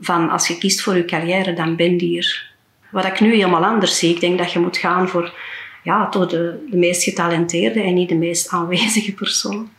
van 0.00 0.30
als 0.30 0.48
je 0.48 0.58
kiest 0.58 0.82
voor 0.82 0.96
je 0.96 1.04
carrière, 1.04 1.52
dan 1.52 1.76
ben 1.76 1.90
je 1.90 2.04
hier. 2.04 2.50
Wat 2.90 3.04
ik 3.04 3.20
nu 3.20 3.34
helemaal 3.34 3.64
anders 3.64 3.98
zie. 3.98 4.14
Ik 4.14 4.20
denk 4.20 4.38
dat 4.38 4.52
je 4.52 4.58
moet 4.58 4.76
gaan 4.76 5.08
voor 5.08 5.34
ja, 5.82 6.08
toch 6.08 6.26
de, 6.26 6.66
de 6.70 6.76
meest 6.76 7.02
getalenteerde 7.02 7.82
en 7.82 7.94
niet 7.94 8.08
de 8.08 8.14
meest 8.14 8.48
aanwezige 8.48 9.12
persoon. 9.12 9.70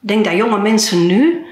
Ik 0.00 0.08
denk 0.08 0.24
dat 0.24 0.34
jonge 0.34 0.58
mensen 0.58 1.06
nu 1.06 1.46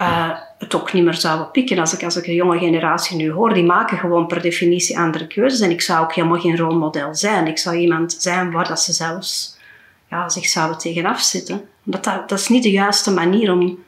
uh, 0.00 0.30
het 0.62 0.74
ook 0.74 0.92
niet 0.92 1.04
meer 1.04 1.14
zouden 1.14 1.50
pikken. 1.50 1.78
Als 1.78 1.92
ik, 1.94 2.02
als 2.02 2.16
ik 2.16 2.24
de 2.24 2.34
jonge 2.34 2.58
generatie 2.58 3.16
nu 3.16 3.30
hoor, 3.30 3.54
die 3.54 3.64
maken 3.64 3.98
gewoon 3.98 4.26
per 4.26 4.42
definitie 4.42 4.98
andere 4.98 5.26
keuzes. 5.26 5.60
En 5.60 5.70
ik 5.70 5.80
zou 5.80 6.02
ook 6.04 6.12
helemaal 6.14 6.40
geen 6.40 6.56
rolmodel 6.56 7.14
zijn. 7.14 7.46
Ik 7.46 7.58
zou 7.58 7.76
iemand 7.76 8.16
zijn 8.18 8.50
waar 8.50 8.68
dat 8.68 8.80
ze 8.80 8.92
zelfs 8.92 9.58
ja, 10.10 10.28
zich 10.28 10.46
zouden 10.46 10.78
tegenaf 10.78 11.20
zitten. 11.20 11.62
Dat, 11.82 12.04
dat, 12.04 12.28
dat 12.28 12.38
is 12.38 12.48
niet 12.48 12.62
de 12.62 12.70
juiste 12.70 13.10
manier 13.12 13.52
om, 13.52 13.78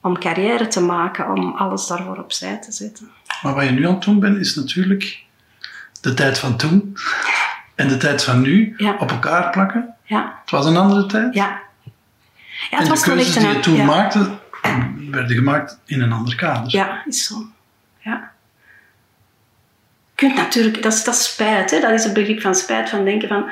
om 0.00 0.18
carrière 0.18 0.66
te 0.68 0.80
maken, 0.80 1.30
om 1.30 1.54
alles 1.54 1.86
daarvoor 1.86 2.16
opzij 2.18 2.58
te 2.60 2.72
zetten. 2.72 3.10
Maar 3.42 3.54
wat 3.54 3.64
je 3.64 3.70
nu 3.70 3.86
aan 3.86 3.94
het 3.94 4.02
doen 4.02 4.20
bent, 4.20 4.36
is 4.36 4.54
natuurlijk 4.54 5.24
de 6.00 6.14
tijd 6.14 6.38
van 6.38 6.56
toen 6.56 6.96
en 7.74 7.88
de 7.88 7.96
tijd 7.96 8.24
van 8.24 8.40
nu 8.40 8.74
Ja. 8.76 8.96
op 8.98 9.10
elkaar 9.10 9.50
plakken. 9.50 9.94
Ja, 10.04 10.38
Het 10.40 10.50
was 10.50 10.66
een 10.66 10.76
andere 10.76 11.06
tijd. 11.06 11.34
ja. 11.34 11.60
ja 12.70 12.78
en 12.78 12.84
de 12.84 12.90
wel 12.90 13.00
keuzes 13.00 13.34
die 13.34 13.48
je 13.48 13.60
toen 13.60 13.84
maakte, 13.84 14.30
werden 15.10 15.36
gemaakt 15.36 15.80
in 15.84 16.00
een 16.00 16.12
ander 16.12 16.34
kader. 16.34 16.72
Ja, 16.72 17.02
is 17.06 17.26
zo. 17.26 17.46
Ja. 17.98 18.32
Je 20.04 20.22
kunt 20.22 20.34
natuurlijk, 20.34 20.82
dat 20.82 20.92
is, 20.92 21.04
dat 21.04 21.14
is 21.14 21.32
spijt, 21.32 21.70
hè? 21.70 21.80
dat 21.80 21.90
is 21.90 22.04
het 22.04 22.12
begrip 22.12 22.40
van 22.40 22.54
spijt, 22.54 22.88
van 22.88 23.04
denken 23.04 23.28
van, 23.28 23.50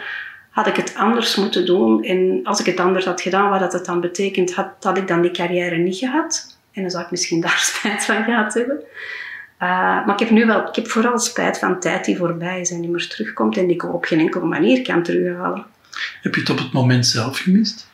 had 0.51 0.67
ik 0.67 0.77
het 0.77 0.95
anders 0.97 1.37
moeten 1.37 1.67
doen 1.67 2.05
en 2.05 2.41
als 2.45 2.61
ik 2.61 2.67
het 2.67 2.81
anders 2.81 3.05
had 3.05 3.21
gedaan, 3.21 3.51
wat 3.51 3.61
dat 3.61 3.73
het 3.73 3.85
dan 3.85 4.01
betekent, 4.01 4.55
had, 4.55 4.69
had 4.81 4.99
ik 4.99 5.09
dan 5.09 5.23
die 5.23 5.31
carrière 5.31 5.77
niet 5.77 5.97
gehad. 5.97 6.59
En 6.73 6.83
dan 6.83 6.91
zou 6.91 7.05
ik 7.05 7.11
misschien 7.11 7.41
daar 7.47 7.59
spijt 7.59 8.05
van 8.05 8.25
gehad 8.25 8.55
hebben. 8.55 8.81
Uh, 9.63 9.69
maar 10.07 10.13
ik 10.13 10.19
heb 10.19 10.31
nu 10.31 10.47
wel, 10.47 10.69
ik 10.69 10.75
heb 10.75 10.89
vooral 10.89 11.19
spijt 11.19 11.59
van 11.59 11.81
tijd 11.81 12.05
die 12.05 12.17
voorbij 12.17 12.61
is 12.61 12.71
en 12.71 12.81
niet 12.81 12.91
meer 12.91 13.09
terugkomt 13.09 13.57
en 13.57 13.67
die 13.67 13.75
ik 13.75 13.95
op 13.95 14.05
geen 14.05 14.19
enkele 14.19 14.45
manier 14.45 14.83
kan 14.83 15.03
terughalen. 15.03 15.67
Heb 16.23 16.35
je 16.35 16.41
het 16.41 16.51
op 16.51 16.59
het 16.59 16.73
moment 16.73 17.07
zelf 17.07 17.39
gemist? 17.39 17.91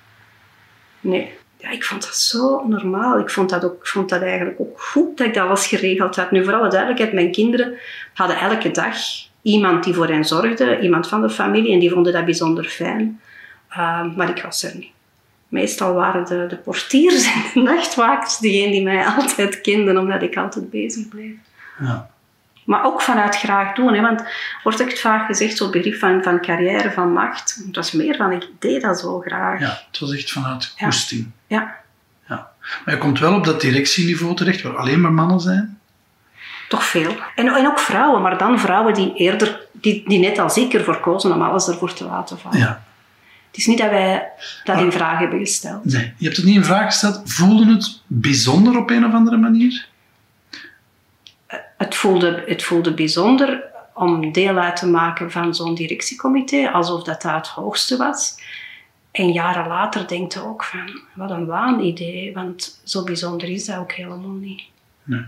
Nee. 1.00 1.38
Ja, 1.60 1.70
ik 1.70 1.84
vond 1.84 2.02
dat 2.02 2.16
zo 2.16 2.66
normaal. 2.66 3.18
Ik 3.18 3.30
vond 3.30 3.50
dat, 3.50 3.64
ook, 3.64 3.80
ik 3.80 3.86
vond 3.86 4.08
dat 4.08 4.22
eigenlijk 4.22 4.60
ook 4.60 4.80
goed 4.80 5.16
dat 5.16 5.26
ik 5.26 5.34
dat 5.34 5.46
alles 5.46 5.66
geregeld 5.66 6.16
had. 6.16 6.30
Nu, 6.30 6.44
voor 6.44 6.54
alle 6.54 6.68
duidelijkheid, 6.68 7.12
mijn 7.12 7.32
kinderen 7.32 7.78
hadden 8.14 8.38
elke 8.38 8.70
dag 8.70 8.96
iemand 9.42 9.84
die 9.84 9.94
voor 9.94 10.08
hen 10.08 10.24
zorgde, 10.24 10.80
iemand 10.80 11.08
van 11.08 11.20
de 11.20 11.30
familie, 11.30 11.72
en 11.72 11.78
die 11.78 11.90
vonden 11.90 12.12
dat 12.12 12.24
bijzonder 12.24 12.64
fijn. 12.64 13.20
Uh, 13.70 14.16
maar 14.16 14.28
ik 14.28 14.42
was 14.42 14.62
er 14.62 14.76
niet. 14.76 14.90
Meestal 15.48 15.94
waren 15.94 16.24
de, 16.24 16.46
de 16.48 16.56
portiers 16.56 17.32
en 17.32 17.42
de 17.54 17.60
nachtwakers 17.70 18.38
degene 18.38 18.70
die 18.70 18.82
mij 18.82 19.06
altijd 19.16 19.60
kenden, 19.60 19.98
omdat 19.98 20.22
ik 20.22 20.36
altijd 20.36 20.70
bezig 20.70 21.08
bleef. 21.08 21.34
Ja. 21.80 22.10
Maar 22.64 22.84
ook 22.84 23.02
vanuit 23.02 23.36
graag 23.36 23.74
doen. 23.74 23.94
Hè? 23.94 24.00
Want 24.00 24.22
wordt 24.62 24.80
echt 24.80 25.00
vaak 25.00 25.26
gezegd, 25.26 25.56
zo'n 25.56 25.70
begrip 25.70 25.94
van, 25.98 26.22
van 26.22 26.40
carrière, 26.40 26.90
van 26.92 27.12
macht. 27.12 27.62
Het 27.66 27.76
was 27.76 27.92
meer 27.92 28.16
van, 28.16 28.32
ik 28.32 28.46
deed 28.58 28.82
dat 28.82 28.98
zo 29.00 29.18
graag. 29.20 29.60
ja, 29.60 29.78
het 29.90 29.98
was 30.00 30.12
echt 30.14 30.30
vanuit 30.32 30.72
Ja. 30.76 30.84
goesting. 30.86 31.30
Ja, 31.46 31.76
Ja. 32.28 32.48
Maar 32.84 32.94
je 32.94 33.00
komt 33.00 33.18
wel 33.18 33.34
op 33.34 33.44
dat 33.44 33.60
directieniveau 33.60 34.36
terecht, 34.36 34.62
waar 34.62 34.76
alleen 34.76 35.00
maar 35.00 35.12
mannen 35.12 35.40
zijn. 35.40 35.78
toch 36.68 36.84
veel. 36.84 37.16
En, 37.34 37.48
en 37.48 37.66
ook 37.66 37.78
vrouwen, 37.78 38.22
maar 38.22 38.38
dan 38.38 38.58
vrouwen 38.60 38.94
die 38.94 39.14
eerder, 39.14 39.60
die, 39.72 40.08
die 40.08 40.18
net 40.18 40.38
als 40.38 40.56
ik 40.56 40.72
ervoor 40.74 41.00
kozen 41.00 41.32
om 41.32 41.42
alles 41.42 41.68
ervoor 41.68 41.92
te 41.92 42.04
laten 42.04 42.38
vallen. 42.38 42.58
Ja. 42.58 42.82
Het 43.50 43.56
is 43.60 43.66
niet 43.66 43.78
dat 43.78 43.90
wij 43.90 44.28
dat 44.64 44.74
Maar- 44.76 44.84
in 44.84 44.92
vraag 44.92 45.18
hebben 45.18 45.38
gesteld. 45.38 45.84
Nee, 45.84 46.12
je 46.16 46.24
hebt 46.24 46.36
het 46.36 46.46
niet 46.46 46.54
in 46.56 46.64
vraag 46.64 46.84
gesteld. 46.86 47.22
Voelde 47.24 47.72
het 47.72 48.00
bijzonder 48.06 48.76
op 48.78 48.90
een 48.90 49.06
of 49.06 49.12
andere 49.12 49.36
manier? 49.36 49.86
Het 51.80 51.94
voelde, 51.94 52.42
het 52.46 52.62
voelde 52.62 52.94
bijzonder 52.94 53.62
om 53.94 54.32
deel 54.32 54.58
uit 54.58 54.76
te 54.76 54.86
maken 54.86 55.30
van 55.30 55.54
zo'n 55.54 55.74
directiecomité, 55.74 56.70
alsof 56.70 57.02
dat, 57.02 57.22
dat 57.22 57.34
het 57.34 57.46
hoogste 57.46 57.96
was. 57.96 58.42
En 59.10 59.32
jaren 59.32 59.66
later 59.66 60.08
denkt 60.08 60.32
je 60.32 60.44
ook 60.44 60.64
van, 60.64 61.00
wat 61.14 61.30
een 61.30 61.46
waanidee, 61.46 62.34
want 62.34 62.80
zo 62.84 63.04
bijzonder 63.04 63.48
is 63.48 63.64
dat 63.64 63.76
ook 63.76 63.92
helemaal 63.92 64.30
niet. 64.30 64.62
Nee. 65.02 65.24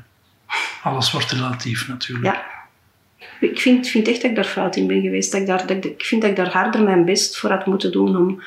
Alles 0.83 1.13
wordt 1.13 1.31
relatief 1.31 1.89
natuurlijk. 1.89 2.35
Ja. 2.35 2.45
Ik 3.41 3.61
vind, 3.61 3.89
vind 3.89 4.09
echt 4.09 4.23
dat 4.23 4.31
ik 4.31 4.37
daar 4.37 4.45
fout 4.45 4.77
in 4.77 4.87
ben 4.87 5.01
geweest. 5.01 5.33
Dat 5.33 5.41
ik, 5.41 5.47
daar, 5.47 5.67
dat 5.67 5.71
ik, 5.71 5.85
ik 5.85 6.05
vind 6.05 6.21
dat 6.21 6.31
ik 6.31 6.37
daar 6.37 6.53
harder 6.53 6.83
mijn 6.83 7.05
best 7.05 7.39
voor 7.39 7.51
had 7.51 7.67
moeten 7.67 7.93
doen 7.93 8.17
om, 8.17 8.43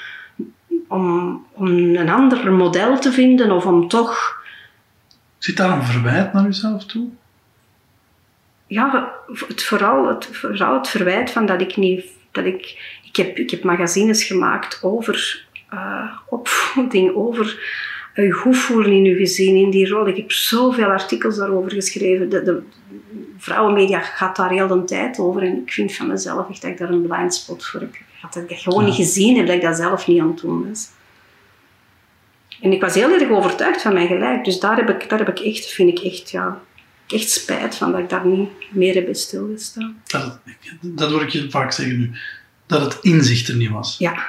om, 0.88 1.46
om 1.52 1.68
een 1.96 2.10
ander 2.10 2.52
model 2.52 3.00
te 3.00 3.12
vinden 3.12 3.52
of 3.52 3.66
om 3.66 3.88
toch... 3.88 4.44
Zit 5.38 5.58
daar 5.58 5.72
een 5.72 5.84
verwijt 5.84 6.34
naar 6.34 6.44
jezelf 6.44 6.86
toe? 6.86 7.10
Ja, 8.68 9.14
het, 9.48 9.64
vooral, 9.64 10.08
het, 10.08 10.30
vooral 10.32 10.74
het 10.74 10.88
verwijt 10.88 11.32
van 11.32 11.46
dat 11.46 11.62
ik 11.62 11.78
niet... 11.78 12.06
Dat 12.32 12.46
ik, 12.46 12.62
ik, 13.04 13.16
heb, 13.16 13.38
ik 13.38 13.50
heb 13.52 13.64
magazines 13.64 14.24
gemaakt 14.24 14.80
over 14.84 15.46
uh, 15.74 16.12
opvoeding, 16.30 17.16
over 17.16 17.60
je 18.24 18.32
goed 18.32 18.58
voelen 18.58 18.92
in 18.92 19.04
je 19.04 19.16
gezin, 19.16 19.56
in 19.56 19.70
die 19.70 19.90
rol. 19.90 20.08
Ik 20.08 20.16
heb 20.16 20.32
zoveel 20.32 20.88
artikels 20.88 21.38
daarover 21.38 21.72
geschreven. 21.72 22.30
De, 22.30 22.44
de 22.44 22.62
vrouwenmedia 23.38 24.00
gaat 24.00 24.36
daar 24.36 24.50
heel 24.50 24.68
de 24.68 24.84
tijd 24.84 25.20
over. 25.20 25.42
En 25.42 25.62
ik 25.62 25.72
vind 25.72 25.96
van 25.96 26.08
mezelf 26.08 26.50
echt 26.50 26.62
dat 26.62 26.72
ik 26.72 26.78
daar 26.78 26.90
een 26.90 27.08
blind 27.08 27.34
spot 27.34 27.66
voor 27.66 27.80
heb. 27.80 27.96
Dat 28.22 28.36
ik 28.36 28.50
dat 28.50 28.60
gewoon 28.60 28.82
ja. 28.82 28.88
niet 28.88 28.96
gezien 28.96 29.38
heb, 29.38 29.46
dat 29.46 29.56
ik 29.56 29.62
dat 29.62 29.76
zelf 29.76 30.08
niet 30.08 30.22
aan 30.22 30.28
het 30.28 30.40
doen 30.40 30.68
was. 30.68 30.90
En 32.62 32.72
ik 32.72 32.82
was 32.82 32.94
heel 32.94 33.12
erg 33.12 33.30
overtuigd 33.30 33.82
van 33.82 33.94
mijn 33.94 34.08
gelijk. 34.08 34.44
Dus 34.44 34.60
daar 34.60 34.76
heb 34.76 34.90
ik, 34.90 35.10
daar 35.10 35.20
heb 35.20 35.30
ik 35.30 35.40
echt, 35.40 35.66
vind 35.66 36.00
ik 36.00 36.06
echt, 36.06 36.32
ja, 36.32 36.62
echt 37.08 37.30
spijt 37.30 37.76
van 37.76 37.92
dat 37.92 38.00
ik 38.00 38.10
daar 38.10 38.26
niet 38.28 38.50
meer 38.70 38.94
heb 38.94 39.06
bij 39.06 39.14
stilgestaan. 39.14 40.02
Dat, 40.06 40.40
dat 40.82 41.12
hoor 41.12 41.22
ik 41.22 41.30
je 41.30 41.50
vaak 41.50 41.72
zeggen 41.72 41.98
nu. 42.00 42.12
Dat 42.68 42.82
het 42.94 43.04
inzicht 43.04 43.48
er 43.48 43.56
niet 43.56 43.70
was. 43.70 43.96
Ja. 43.98 44.28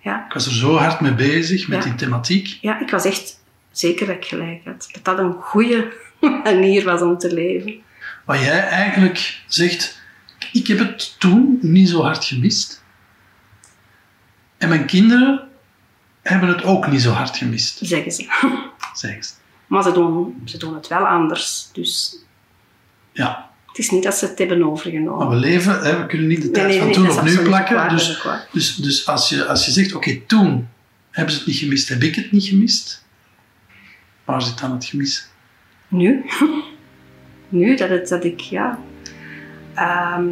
ja. 0.00 0.24
Ik 0.26 0.32
was 0.32 0.46
er 0.46 0.52
zo 0.52 0.76
hard 0.76 1.00
mee 1.00 1.14
bezig 1.14 1.68
met 1.68 1.78
Ja. 1.78 1.90
die 1.90 1.94
thematiek. 1.98 2.58
Ja, 2.60 2.80
ik 2.80 2.90
was 2.90 3.04
echt 3.04 3.40
zeker 3.70 4.06
dat 4.06 4.16
ik 4.16 4.24
gelijk 4.24 4.60
had. 4.64 4.88
Dat 4.92 5.04
dat 5.04 5.18
een 5.18 5.32
goede 5.32 5.92
manier 6.44 6.84
was 6.84 7.00
om 7.00 7.18
te 7.18 7.34
leven. 7.34 7.82
Wat 8.24 8.38
jij 8.40 8.60
eigenlijk 8.60 9.42
zegt, 9.46 10.02
ik 10.52 10.66
heb 10.66 10.78
het 10.78 11.14
toen 11.18 11.58
niet 11.62 11.88
zo 11.88 12.02
hard 12.02 12.24
gemist. 12.24 12.82
En 14.58 14.68
mijn 14.68 14.86
kinderen 14.86 15.48
hebben 16.22 16.48
het 16.48 16.62
ook 16.62 16.86
niet 16.86 17.02
zo 17.02 17.10
hard 17.10 17.36
gemist, 17.36 17.78
Zeggen 17.82 18.12
ze. 18.12 18.26
zeggen 18.94 19.24
ze. 19.24 19.32
Maar 19.74 19.82
ze 19.82 19.92
doen, 19.92 20.42
ze 20.44 20.58
doen 20.58 20.74
het 20.74 20.88
wel 20.88 21.06
anders. 21.06 21.68
Dus 21.72 22.16
Ja, 23.12 23.50
het 23.66 23.78
is 23.78 23.90
niet 23.90 24.02
dat 24.02 24.14
ze 24.14 24.26
het 24.26 24.38
hebben 24.38 24.58
maar 24.58 24.68
overgenomen. 24.68 25.28
we 25.28 25.34
leven, 25.34 25.80
hè, 25.80 25.98
we 25.98 26.06
kunnen 26.06 26.26
niet 26.26 26.42
de 26.42 26.50
tijd 26.50 26.68
nee, 26.68 26.78
van 26.78 26.92
toen 26.92 27.10
op 27.10 27.22
nu 27.22 27.38
plakken. 27.38 27.74
waar, 27.74 27.90
dus 27.90 28.22
dus, 28.52 28.76
dus 28.76 29.06
als, 29.06 29.28
je, 29.28 29.46
als 29.46 29.64
je 29.66 29.72
zegt, 29.72 29.94
oké, 29.94 30.20
toen 30.26 30.68
hebben 31.10 31.32
ze 31.32 31.38
het 31.38 31.48
niet 31.48 31.56
gemist, 31.56 31.88
heb 31.88 32.02
ik 32.02 32.14
het 32.14 32.32
niet 32.32 32.44
gemist. 32.44 33.04
Waar 34.24 34.42
zit 34.42 34.60
dan 34.60 34.72
het 34.72 34.84
gemis? 34.84 35.28
Nu? 35.88 36.24
nu 37.48 37.76
dat, 37.76 37.88
het, 37.88 38.08
dat 38.08 38.24
ik, 38.24 38.40
ja... 38.40 38.78
Ehm, 39.74 40.28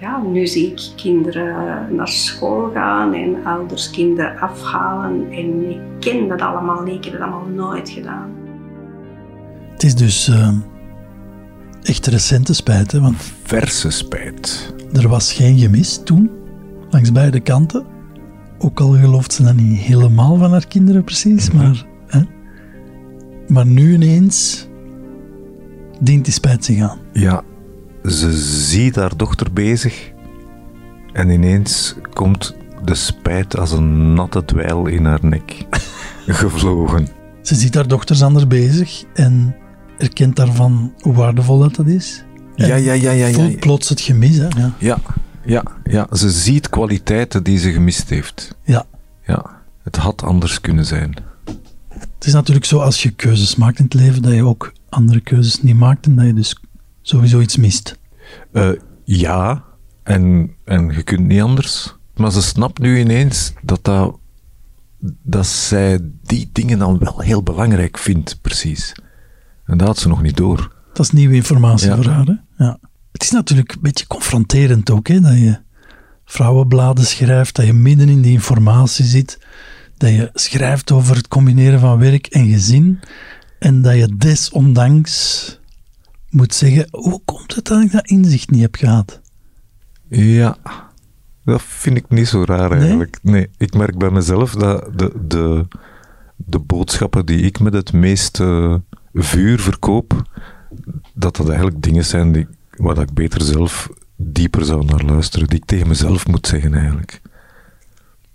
ja, 0.00 0.18
nu 0.18 0.46
zie 0.46 0.70
ik 0.70 0.80
kinderen 0.96 1.86
naar 1.94 2.08
school 2.08 2.70
gaan 2.74 3.14
en 3.14 3.44
ouders 3.44 3.90
kinderen 3.90 4.38
afhalen. 4.38 5.30
En 5.30 5.70
ik 5.70 5.80
ken 6.00 6.28
dat 6.28 6.40
allemaal 6.40 6.82
niet. 6.82 6.94
Ik 6.94 7.04
heb 7.04 7.12
dat 7.12 7.22
allemaal 7.22 7.46
nooit 7.46 7.90
gedaan. 7.90 8.45
Het 9.76 9.84
is 9.84 9.94
dus 9.94 10.28
uh, 10.28 10.48
echt 11.82 12.06
recente 12.06 12.54
spijt, 12.54 12.92
hè, 12.92 13.00
want 13.00 13.16
Verse 13.42 13.90
spijt. 13.90 14.74
er 14.92 15.08
was 15.08 15.32
geen 15.32 15.58
gemis 15.58 16.00
toen, 16.04 16.30
langs 16.90 17.12
beide 17.12 17.40
kanten. 17.40 17.84
Ook 18.58 18.80
al 18.80 18.90
gelooft 18.92 19.32
ze 19.32 19.42
dat 19.42 19.54
niet 19.54 19.78
helemaal 19.78 20.36
van 20.36 20.50
haar 20.50 20.66
kinderen 20.66 21.04
precies, 21.04 21.50
maar, 21.50 21.86
hè. 22.06 22.20
maar 23.48 23.66
nu 23.66 23.94
ineens 23.94 24.68
dient 26.00 26.24
die 26.24 26.34
spijt 26.34 26.64
zich 26.64 26.80
aan. 26.80 26.98
Ja, 27.12 27.42
ze 28.04 28.32
ziet 28.32 28.96
haar 28.96 29.16
dochter 29.16 29.52
bezig 29.52 30.12
en 31.12 31.30
ineens 31.30 31.94
komt 32.12 32.56
de 32.84 32.94
spijt 32.94 33.58
als 33.58 33.72
een 33.72 34.14
natte 34.14 34.44
dweil 34.44 34.86
in 34.86 35.04
haar 35.04 35.20
nek 35.22 35.66
gevlogen. 36.26 37.08
Ze 37.42 37.54
ziet 37.54 37.74
haar 37.74 37.88
dochters 37.88 38.22
anders 38.22 38.46
bezig 38.46 39.04
en 39.14 39.56
erkent 39.98 40.36
daarvan 40.36 40.92
hoe 41.00 41.14
waardevol 41.14 41.58
dat, 41.58 41.74
dat 41.74 41.86
is. 41.86 42.24
En 42.56 42.66
Ja, 42.68 42.74
ja, 42.74 42.92
ja, 42.92 43.10
ja, 43.10 43.26
ja. 43.26 43.34
voelt 43.34 43.60
plots 43.60 43.88
het 43.88 44.00
gemis. 44.00 44.36
Hè? 44.36 44.46
Ja. 44.48 44.72
Ja, 44.78 44.98
ja, 45.44 45.62
ja. 45.84 46.06
Ze 46.12 46.30
ziet 46.30 46.68
kwaliteiten 46.68 47.42
die 47.42 47.58
ze 47.58 47.72
gemist 47.72 48.08
heeft. 48.10 48.56
ja. 48.64 48.86
Ja, 49.26 49.62
het 49.82 49.96
had 49.96 50.22
anders 50.22 50.60
kunnen 50.60 50.84
zijn. 50.84 51.14
Het 51.88 52.26
is 52.26 52.32
natuurlijk 52.32 52.66
zo 52.66 52.78
als 52.78 53.02
je 53.02 53.10
keuzes 53.10 53.56
maakt 53.56 53.78
in 53.78 53.84
het 53.84 53.94
leven, 53.94 54.22
dat 54.22 54.34
je 54.34 54.44
ook 54.44 54.72
andere 54.88 55.20
keuzes 55.20 55.62
niet 55.62 55.76
maakt 55.76 56.06
en 56.06 56.16
dat 56.16 56.26
je 56.26 56.34
dus 56.34 56.60
sowieso 57.02 57.40
iets 57.40 57.56
mist. 57.56 57.98
Eh, 58.52 58.70
ja, 59.04 59.64
en, 60.02 60.54
en 60.64 60.90
je 60.90 61.02
kunt 61.02 61.26
niet 61.26 61.40
anders. 61.42 61.96
Maar 62.14 62.32
ze 62.32 62.42
snapt 62.42 62.78
nu 62.78 62.98
ineens 62.98 63.52
dat, 63.62 63.84
dat, 63.84 64.18
dat 65.22 65.46
zij 65.46 65.98
die 66.22 66.50
dingen 66.52 66.78
dan 66.78 66.98
wel 66.98 67.20
heel 67.20 67.42
belangrijk 67.42 67.98
vindt, 67.98 68.38
precies. 68.40 68.92
En 69.66 69.78
dat 69.78 69.86
had 69.86 69.98
ze 69.98 70.08
nog 70.08 70.22
niet 70.22 70.36
door. 70.36 70.72
Dat 70.92 71.06
is 71.06 71.12
nieuwe 71.12 71.34
informatie 71.34 71.88
Ja. 71.88 71.96
voor 71.96 72.06
haar. 72.06 72.24
Hè? 72.26 72.64
Ja. 72.64 72.78
Het 73.12 73.22
is 73.22 73.30
natuurlijk 73.30 73.72
een 73.72 73.80
beetje 73.82 74.06
confronterend 74.06 74.90
ook, 74.90 75.08
hè? 75.08 75.20
dat 75.20 75.32
je 75.38 75.58
vrouwenbladen 76.24 77.04
schrijft, 77.04 77.56
dat 77.56 77.66
je 77.66 77.72
midden 77.72 78.08
in 78.08 78.20
die 78.22 78.32
informatie 78.32 79.04
zit, 79.04 79.38
dat 79.96 80.10
je 80.10 80.30
schrijft 80.34 80.92
over 80.92 81.16
het 81.16 81.28
combineren 81.28 81.80
van 81.80 81.98
werk 81.98 82.26
en 82.26 82.48
gezin 82.48 83.00
en 83.58 83.82
dat 83.82 83.94
je 83.96 84.16
desondanks 84.16 85.58
moet 86.30 86.54
zeggen, 86.54 86.86
hoe 86.90 87.20
komt 87.24 87.54
het 87.54 87.64
dat 87.64 87.82
ik 87.82 87.92
dat 87.92 88.06
inzicht 88.08 88.50
niet 88.50 88.60
heb 88.60 88.74
gehad? 88.74 89.20
Ja, 90.08 90.56
dat 91.44 91.62
vind 91.62 91.96
ik 91.96 92.08
niet 92.08 92.28
zo 92.28 92.44
raar 92.44 92.70
eigenlijk. 92.72 93.18
Nee, 93.22 93.50
ik 93.56 93.74
merk 93.74 93.98
bij 93.98 94.10
mezelf 94.10 94.54
dat 94.54 94.98
de, 94.98 95.12
de, 95.26 95.66
de 96.36 96.58
boodschappen 96.58 97.26
die 97.26 97.40
ik 97.40 97.60
met 97.60 97.72
het 97.72 97.92
meeste 97.92 98.82
vuur 99.22 99.60
verkoop, 99.60 100.22
dat 101.14 101.36
dat 101.36 101.48
eigenlijk 101.48 101.82
dingen 101.82 102.04
zijn 102.04 102.32
die, 102.32 102.46
waar 102.70 102.98
ik 102.98 103.12
beter 103.14 103.42
zelf 103.42 103.88
dieper 104.16 104.64
zou 104.64 104.84
naar 104.84 105.02
luisteren, 105.02 105.48
die 105.48 105.58
ik 105.58 105.64
tegen 105.64 105.88
mezelf 105.88 106.26
moet 106.26 106.46
zeggen 106.46 106.74
eigenlijk. 106.74 107.20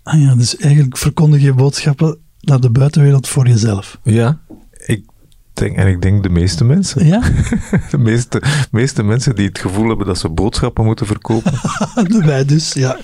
Ah 0.04 0.22
ja, 0.22 0.36
dus 0.36 0.58
eigenlijk 0.58 0.98
verkondig 0.98 1.41
je 1.41 1.54
boodschappen 1.54 2.17
naar 2.39 2.60
de 2.60 2.70
buitenwereld 2.70 3.28
voor 3.28 3.48
jezelf. 3.48 4.00
Ja, 4.04 4.39
ik 4.86 5.06
denk, 5.54 5.78
en 5.78 5.88
ik 5.88 6.02
denk 6.02 6.24
de 6.24 6.30
meeste 6.30 6.63
mensen. 6.63 7.06
Ja? 7.06 7.22
De 7.91 7.98
meeste, 7.98 8.41
meeste 8.72 9.04
mensen 9.04 9.36
die 9.36 9.48
het 9.48 9.60
gevoel 9.60 9.88
hebben 9.88 10.06
dat 10.06 10.17
ze 10.17 10.30
boodschappen 10.30 10.86
moeten 10.86 11.06
verkopen, 11.06 11.54
Wij 12.26 12.46
dus, 12.46 12.74
ja. 12.74 12.98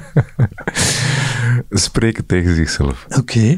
spreken 1.70 2.26
tegen 2.26 2.54
zichzelf. 2.54 3.06
Oké. 3.08 3.56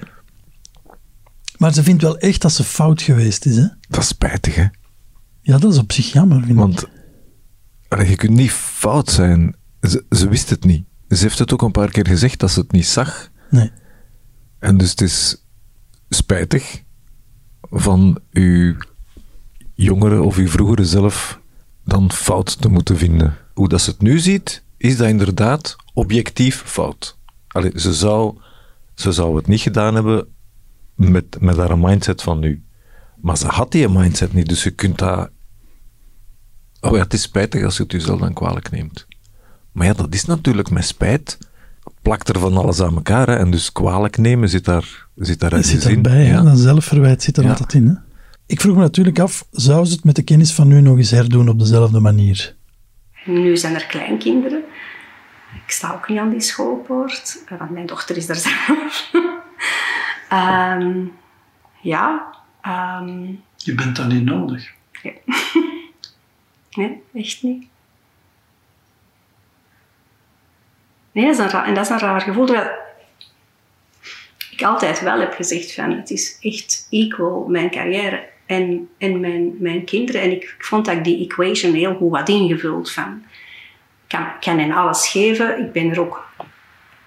Maar 1.58 1.72
ze 1.72 1.82
vindt 1.82 2.02
wel 2.02 2.18
echt 2.18 2.42
dat 2.42 2.52
ze 2.52 2.64
fout 2.64 3.02
geweest 3.02 3.46
is, 3.46 3.56
hè? 3.56 3.66
Dat 3.88 4.00
is 4.00 4.08
spijtig, 4.08 4.54
hè? 4.54 4.66
Ja, 5.40 5.58
dat 5.58 5.72
is 5.72 5.78
op 5.78 5.92
zich 5.92 6.12
jammer, 6.12 6.36
vind 6.38 6.50
ik. 6.50 6.56
Want 7.88 8.08
je 8.08 8.16
kunt 8.16 8.32
niet 8.36 8.50
fout 8.50 9.10
zijn. 9.10 9.56
Ze, 9.80 10.04
ze 10.10 10.28
wist 10.28 10.50
het 10.50 10.64
niet. 10.64 10.86
Ze 11.08 11.22
heeft 11.22 11.38
het 11.38 11.52
ook 11.52 11.62
een 11.62 11.70
paar 11.70 11.90
keer 11.90 12.06
gezegd 12.06 12.40
dat 12.40 12.50
ze 12.50 12.60
het 12.60 12.72
niet 12.72 12.86
zag. 12.86 13.30
Nee. 13.50 13.70
En 14.58 14.76
dus 14.76 14.90
het 14.90 15.00
is 15.00 15.44
spijtig 16.08 16.82
van 17.60 18.18
uw 18.30 18.76
jongere 19.74 20.22
of 20.22 20.36
uw 20.36 20.48
vroegere 20.48 20.84
zelf 20.84 21.40
dan 21.84 22.12
fout 22.12 22.60
te 22.60 22.68
moeten 22.68 22.96
vinden. 22.96 23.36
Hoe 23.54 23.68
dat 23.68 23.80
ze 23.80 23.90
het 23.90 24.00
nu 24.00 24.18
ziet, 24.18 24.62
is 24.76 24.96
dat 24.96 25.08
inderdaad 25.08 25.76
objectief 25.94 26.62
fout. 26.64 27.18
Allee, 27.48 27.72
ze, 27.74 27.94
zou, 27.94 28.38
ze 28.94 29.12
zou 29.12 29.36
het 29.36 29.46
niet 29.46 29.60
gedaan 29.60 29.94
hebben 29.94 30.26
met, 30.98 31.36
met 31.40 31.56
haar 31.56 31.78
mindset 31.78 32.22
van 32.22 32.38
nu. 32.38 32.62
Maar 33.20 33.36
ze 33.36 33.46
had 33.46 33.72
die 33.72 33.88
mindset 33.88 34.32
niet, 34.32 34.48
dus 34.48 34.62
je 34.62 34.70
kunt 34.70 34.98
dat... 34.98 35.30
Oh 36.80 36.92
ja, 36.96 37.02
het 37.02 37.12
is 37.12 37.22
spijtig 37.22 37.64
als 37.64 37.76
je 37.76 37.82
het 37.82 37.92
jezelf 37.92 38.20
dan 38.20 38.32
kwalijk 38.32 38.70
neemt. 38.70 39.06
Maar 39.72 39.86
ja, 39.86 39.92
dat 39.92 40.14
is 40.14 40.24
natuurlijk 40.24 40.70
met 40.70 40.84
spijt. 40.84 41.38
Plakt 42.02 42.28
er 42.28 42.38
van 42.38 42.56
alles 42.56 42.80
aan 42.80 42.94
elkaar, 42.94 43.26
hè, 43.26 43.36
en 43.36 43.50
dus 43.50 43.72
kwalijk 43.72 44.18
nemen 44.18 44.48
zit 44.48 44.64
daar, 44.64 45.06
zit 45.16 45.40
daar 45.40 45.64
zit 45.64 45.84
in. 45.84 45.90
erbij? 45.96 46.24
Ja. 46.24 46.42
dat 46.42 46.58
zelfverwijt 46.58 47.22
zit 47.22 47.36
er 47.36 47.42
Ja. 47.44 47.48
altijd 47.50 47.72
in. 47.74 47.86
Hè? 47.86 47.94
Ik 48.46 48.60
vroeg 48.60 48.74
me 48.76 48.80
natuurlijk 48.80 49.18
af, 49.18 49.46
zou 49.50 49.84
ze 49.84 49.92
het 49.94 50.04
met 50.04 50.16
de 50.16 50.22
kennis 50.22 50.52
van 50.52 50.68
nu 50.68 50.80
nog 50.80 50.96
eens 50.96 51.10
herdoen 51.10 51.48
op 51.48 51.58
dezelfde 51.58 52.00
manier? 52.00 52.56
Nu 53.24 53.56
zijn 53.56 53.74
er 53.74 53.86
kleinkinderen. 53.86 54.62
Ik 55.66 55.70
sta 55.70 55.92
ook 55.94 56.08
niet 56.08 56.18
aan 56.18 56.30
die 56.30 56.40
schoolpoort, 56.40 57.44
want 57.58 57.70
mijn 57.70 57.86
dochter 57.86 58.16
is 58.16 58.26
daar 58.26 58.36
zelf. 58.36 59.10
Ehm, 60.28 61.04
ja. 61.80 62.34
Ehm, 62.60 63.26
Je 63.56 63.74
bent 63.74 63.96
dan 63.96 64.08
niet 64.08 64.24
nodig. 64.24 64.72
Ja. 65.02 65.12
nee, 66.76 67.02
echt 67.14 67.42
niet. 67.42 67.66
Nee, 71.12 71.24
dat 71.24 71.34
is 71.34 71.40
een 71.40 71.50
raar, 71.50 71.66
en 71.66 71.74
dat 71.74 72.22
gevoel. 72.22 72.46
Dat 72.46 72.70
ik 74.50 74.62
altijd 74.62 75.00
wel 75.00 75.20
heb 75.20 75.34
gezegd 75.34 75.74
van 75.74 75.90
het 75.90 76.10
is 76.10 76.38
echt 76.40 76.86
equal 76.90 77.46
mijn 77.48 77.70
carrière 77.70 78.28
en, 78.46 78.88
en 78.98 79.20
mijn, 79.20 79.54
mijn 79.58 79.84
kinderen. 79.84 80.20
En 80.20 80.30
ik, 80.30 80.54
vond 80.58 80.84
dat 80.84 80.94
ik 80.94 81.04
die 81.04 81.28
equation 81.28 81.72
heel 81.74 81.94
goed 81.94 82.28
ingevuld 82.28 82.92
van 82.92 83.22
ik 84.08 84.16
kan, 84.18 84.26
kan 84.40 84.58
hen 84.58 84.72
alles 84.72 85.08
geven. 85.08 85.60
Ik 85.64 85.72
ben 85.72 85.90
er 85.90 86.00
ook 86.00 86.27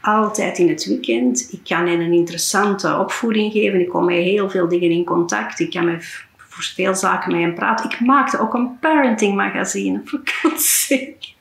altijd 0.02 0.58
in 0.58 0.70
het 0.70 0.86
weekend. 0.86 1.48
Ik 1.52 1.60
kan 1.64 1.88
hen 1.88 2.00
een 2.00 2.14
interessante 2.14 2.98
opvoeding 2.98 3.52
geven. 3.52 3.80
Ik 3.80 3.90
kom 3.90 4.06
met 4.06 4.16
heel 4.16 4.50
veel 4.50 4.68
dingen 4.68 4.92
in 4.92 5.04
contact. 5.04 5.60
Ik 5.60 5.72
kan 5.72 5.86
met 5.86 6.26
voor 6.52 6.64
veel 6.64 6.96
zaken 6.96 7.32
met 7.32 7.42
hen 7.42 7.54
praten. 7.54 7.90
Ik 7.90 8.00
maakte 8.00 8.40
ook 8.40 8.54
een 8.54 8.80
parenting 8.80 9.36
magazine, 9.36 10.02
voor. 10.06 11.36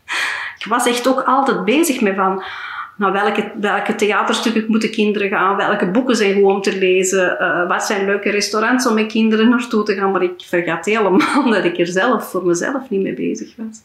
Ik 0.58 0.66
was 0.68 0.86
echt 0.86 1.08
ook 1.08 1.22
altijd 1.22 1.64
bezig 1.64 2.00
met 2.00 2.14
van 2.14 2.42
naar 3.00 3.12
welke, 3.12 3.52
welke 3.60 3.94
theaterstukken 3.94 4.64
moeten 4.68 4.90
kinderen 4.90 5.28
gaan, 5.28 5.56
welke 5.56 5.90
boeken 5.90 6.16
zijn 6.16 6.34
goed 6.34 6.44
om 6.44 6.62
te 6.62 6.78
lezen, 6.78 7.36
uh, 7.40 7.68
wat 7.68 7.84
zijn 7.84 8.04
leuke 8.04 8.30
restaurants 8.30 8.86
om 8.86 8.94
met 8.94 9.06
kinderen 9.06 9.48
naartoe 9.48 9.84
te 9.84 9.94
gaan. 9.94 10.10
Maar 10.10 10.22
ik 10.22 10.42
vergat 10.46 10.84
helemaal 10.84 11.50
dat 11.54 11.64
ik 11.64 11.78
er 11.78 11.86
zelf 11.86 12.30
voor 12.30 12.46
mezelf 12.46 12.90
niet 12.90 13.02
mee 13.02 13.14
bezig 13.14 13.54
was. 13.56 13.82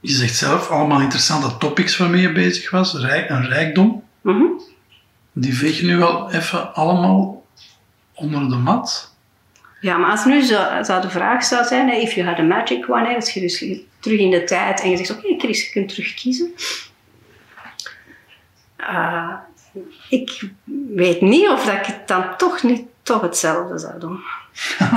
Je 0.00 0.12
zegt 0.12 0.36
zelf 0.36 0.70
allemaal 0.70 1.00
interessante 1.00 1.56
topics 1.56 1.96
waarmee 1.96 2.20
je 2.20 2.32
bezig 2.32 2.70
was, 2.70 2.94
rijk, 2.94 3.30
een 3.30 3.48
rijkdom. 3.48 4.02
Mhm. 4.20 4.44
Die 5.32 5.54
veeg 5.54 5.78
je 5.78 5.86
nu 5.86 5.96
wel 5.96 6.30
even 6.30 6.74
allemaal 6.74 7.46
onder 8.14 8.48
de 8.48 8.56
mat. 8.56 9.14
Ja, 9.80 9.96
maar 9.96 10.10
als 10.10 10.24
nu 10.24 10.42
zo, 10.42 10.82
zo 10.82 11.00
de 11.00 11.10
vraag 11.10 11.44
zou 11.44 11.64
zijn, 11.64 11.88
hè, 11.88 11.96
if 11.96 12.12
you 12.12 12.26
had 12.26 12.38
a 12.38 12.42
magic 12.42 12.90
one, 12.90 13.08
hè, 13.08 13.14
als 13.14 13.30
je 13.30 13.40
dus 13.40 13.58
terug 14.00 14.18
in 14.18 14.30
de 14.30 14.44
tijd 14.44 14.80
en 14.80 14.90
je 14.90 14.96
zegt, 14.96 15.10
oké 15.10 15.34
Chris, 15.38 15.64
je 15.64 15.70
kunt 15.70 15.88
terugkiezen. 15.88 16.54
Uh, 18.78 19.34
ik 20.08 20.50
weet 20.94 21.20
niet 21.20 21.48
of 21.48 21.64
dat 21.64 21.74
ik 21.74 21.86
het 21.86 22.08
dan 22.08 22.36
toch 22.36 22.62
niet 22.62 22.82
toch 23.02 23.20
hetzelfde 23.20 23.78
zou 23.78 24.00
doen. 24.00 24.20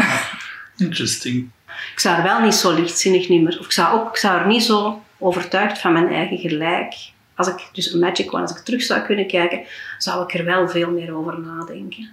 Interesting. 0.88 1.50
Ik 1.92 2.00
zou 2.00 2.18
er 2.18 2.24
wel 2.24 2.40
niet 2.40 2.54
zo 2.54 2.72
lichtzinnig 2.74 3.30
niet 3.30 3.42
meer, 3.42 3.60
of 3.60 3.66
ik 3.66 3.72
zou, 3.72 4.00
ook, 4.00 4.10
ik 4.10 4.18
zou 4.18 4.40
er 4.40 4.48
niet 4.48 4.64
zo 4.64 5.04
overtuigd 5.18 5.80
van 5.80 5.94
mijn 5.94 6.08
eigen 6.08 6.38
gelijk. 6.38 6.94
Als 7.36 7.48
ik 7.48 7.70
dus 7.72 7.94
een 7.94 8.00
magic 8.00 8.34
one, 8.34 8.42
als 8.42 8.52
ik 8.58 8.64
terug 8.64 8.84
zou 8.84 9.02
kunnen 9.02 9.28
kijken, 9.28 9.62
zou 9.98 10.24
ik 10.24 10.34
er 10.34 10.46
wel 10.46 10.70
veel 10.70 10.92
meer 10.92 11.16
over 11.16 11.40
nadenken. 11.40 12.12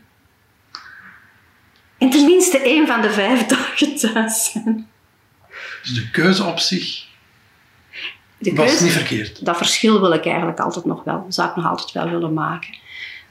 En 1.99 2.11
tenminste 2.11 2.59
één 2.59 2.87
van 2.87 3.01
de 3.01 3.11
vijf 3.11 3.47
dagen 3.47 3.97
thuis 3.97 4.51
zijn. 4.53 4.89
Dus 5.83 5.95
de 5.95 6.11
keuze 6.11 6.45
op 6.45 6.59
zich 6.59 7.05
De 8.39 8.55
was 8.55 8.67
keuze- 8.67 8.85
niet 8.85 8.93
verkeerd. 8.93 9.45
dat 9.45 9.57
verschil 9.57 10.01
wil 10.01 10.13
ik 10.13 10.27
eigenlijk 10.27 10.59
altijd 10.61 10.85
nog 10.85 11.05
wel, 11.05 11.25
zou 11.29 11.49
ik 11.51 11.57
nog 11.57 11.67
altijd 11.67 11.93
wel 11.93 12.11
willen 12.11 12.33
maken. 12.35 12.69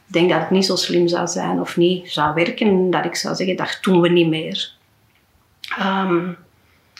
Ik 0.08 0.16
denk 0.16 0.30
dat 0.30 0.40
het 0.40 0.50
niet 0.50 0.66
zo 0.66 0.76
slim 0.76 1.08
zou 1.08 1.28
zijn 1.28 1.60
of 1.60 1.78
niet 1.78 2.12
zou 2.12 2.34
werken, 2.34 2.90
dat 2.90 3.06
ik 3.06 3.16
zou 3.16 3.36
zeggen, 3.36 3.56
dat 3.56 3.78
doen 3.82 4.02
we 4.02 4.10
niet 4.10 4.28
meer. 4.28 4.72
Ehm, 5.78 6.26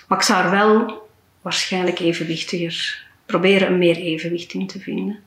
maar 0.08 0.18
ik 0.18 0.22
zou 0.24 0.44
er 0.44 0.52
wel 0.52 1.08
waarschijnlijk 1.42 2.00
evenwichtiger 2.00 3.06
proberen 3.26 3.68
een 3.68 3.78
meer 3.78 3.96
evenwicht 3.98 4.54
in 4.54 4.68
te 4.68 4.80
vinden. 4.80 5.20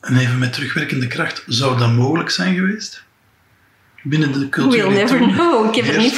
En 0.00 0.16
even 0.16 0.38
met 0.38 0.52
terugwerkende 0.52 1.06
kracht, 1.06 1.44
zou 1.46 1.78
dat 1.78 1.92
mogelijk 1.92 2.30
zijn 2.30 2.54
geweest? 2.54 3.04
Binnen 4.02 4.32
de 4.32 4.48
cultuur. 4.48 4.82
We'll 4.82 4.88
die 4.88 4.98
never 4.98 5.18
toen 5.18 5.32
know. 5.32 5.68
Ik 5.68 5.74
heb, 5.84 5.94
er 5.94 6.00
niet 6.00 6.14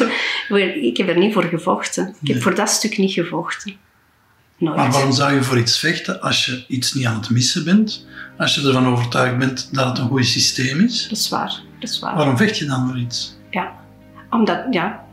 voor, 0.48 0.58
ik 0.60 0.96
heb 0.96 1.08
er 1.08 1.18
niet 1.18 1.32
voor 1.32 1.44
gevochten. 1.44 2.08
Ik 2.08 2.14
Nee. 2.20 2.32
heb 2.32 2.42
voor 2.42 2.54
dat 2.54 2.68
stuk 2.70 2.98
niet 2.98 3.12
gevochten. 3.12 3.76
Nooit. 4.58 4.76
Maar 4.76 4.90
waarom 4.90 5.12
zou 5.12 5.34
je 5.34 5.42
voor 5.42 5.58
iets 5.58 5.78
vechten 5.78 6.20
als 6.20 6.46
je 6.46 6.64
iets 6.68 6.92
niet 6.92 7.06
aan 7.06 7.14
het 7.16 7.30
missen 7.30 7.64
bent? 7.64 8.06
Als 8.38 8.54
je 8.54 8.66
ervan 8.66 8.86
overtuigd 8.86 9.38
bent 9.38 9.74
dat 9.74 9.86
het 9.86 9.98
een 9.98 10.08
goed 10.08 10.26
systeem 10.26 10.80
is? 10.80 11.02
Dat 11.08 11.18
is 11.18 11.28
waar. 11.28 11.60
Dat 11.80 11.90
is 11.90 11.98
waar. 11.98 12.16
Waarom 12.16 12.36
vecht 12.36 12.58
je 12.58 12.64
dan 12.64 12.86
voor 12.88 12.98
iets? 12.98 13.36
Ja, 13.50 13.74
omdat, 14.30 14.66
ja, 14.70 15.04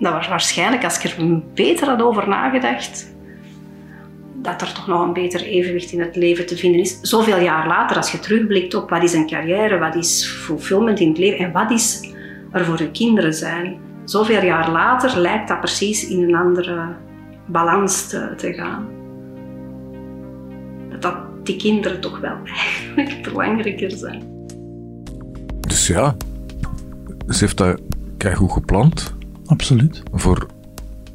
dat 0.00 0.12
was 0.12 0.28
waarschijnlijk, 0.28 0.84
als 0.84 1.04
ik 1.04 1.10
er 1.10 1.42
beter 1.54 1.88
had 1.88 2.02
over 2.02 2.28
nagedacht, 2.28 3.14
dat 4.34 4.60
er 4.60 4.72
toch 4.72 4.86
nog 4.86 5.06
een 5.06 5.12
beter 5.12 5.42
evenwicht 5.42 5.92
in 5.92 6.00
het 6.00 6.16
leven 6.16 6.46
te 6.46 6.56
vinden 6.56 6.80
is. 6.80 7.00
Zoveel 7.00 7.38
jaar 7.38 7.66
later, 7.66 7.96
als 7.96 8.12
je 8.12 8.18
terugblikt 8.18 8.74
op 8.74 8.90
wat 8.90 9.02
is 9.02 9.12
een 9.12 9.26
carrière, 9.26 9.78
wat 9.78 9.94
is 9.94 10.26
fulfillment 10.26 11.00
in 11.00 11.08
het 11.08 11.18
leven 11.18 11.38
en 11.38 11.52
wat 11.52 11.70
is 11.70 12.14
er 12.52 12.64
voor 12.64 12.78
je 12.78 12.90
kinderen 12.90 13.34
zijn. 13.34 13.78
Zoveel 14.04 14.42
jaar 14.42 14.70
later 14.70 15.18
lijkt 15.18 15.48
dat 15.48 15.60
precies 15.60 16.08
in 16.08 16.22
een 16.22 16.34
andere 16.34 16.96
balans 17.46 18.08
te, 18.08 18.52
gaan. 18.52 18.88
Dat, 21.00 21.14
die 21.42 21.56
kinderen 21.56 22.00
toch 22.00 22.20
wel 22.20 22.36
eigenlijk 22.44 23.22
belangrijker 23.32 23.90
zijn. 23.90 24.22
Dus 25.60 25.86
ja, 25.86 26.16
ze 27.28 27.38
heeft 27.38 27.56
dat 27.56 27.80
goed 28.34 28.52
gepland 28.52 29.18
Absoluut. 29.50 30.02
voor, 30.12 30.46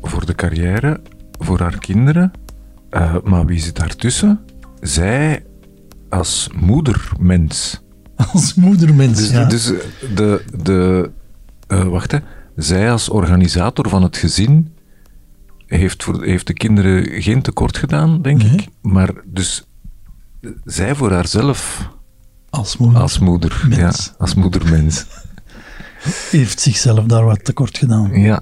voor 0.01 0.25
de 0.25 0.35
carrière, 0.35 1.01
voor 1.39 1.59
haar 1.59 1.77
kinderen. 1.77 2.31
Eh, 2.89 3.15
maar 3.23 3.45
wie 3.45 3.59
zit 3.59 3.75
daartussen? 3.75 4.39
Zij 4.81 5.45
als 6.09 6.49
moedermens. 6.55 7.81
Als 8.33 8.53
moedermens, 8.53 9.17
Dus, 9.19 9.29
ja. 9.29 9.45
dus 9.45 9.71
eh, 9.71 9.77
de, 10.15 10.43
de 10.63 11.11
eh, 11.67 11.83
wacht 11.83 12.11
hè, 12.11 12.17
zij 12.55 12.91
als 12.91 13.09
organisator 13.09 13.89
van 13.89 14.03
het 14.03 14.17
gezin 14.17 14.73
heeft, 15.67 16.03
voor, 16.03 16.23
heeft 16.23 16.47
de 16.47 16.53
kinderen 16.53 17.21
geen 17.21 17.41
tekort 17.41 17.77
gedaan, 17.77 18.21
denk 18.21 18.43
Nee. 18.43 18.51
ik. 18.51 18.67
Maar 18.81 19.13
dus 19.25 19.67
zij 20.65 20.95
voor 20.95 21.11
haarzelf 21.11 21.89
Als 22.49 22.77
moeder 22.77 23.01
als 23.01 23.19
moeder, 23.19 23.65
Mens. 23.69 24.05
ja, 24.05 24.13
als 24.17 24.33
moedermens. 24.35 25.05
Heeft 26.31 26.59
zichzelf 26.59 27.05
daar 27.05 27.23
wat 27.25 27.43
tekort 27.45 27.77
gedaan. 27.77 28.19
Ja, 28.19 28.41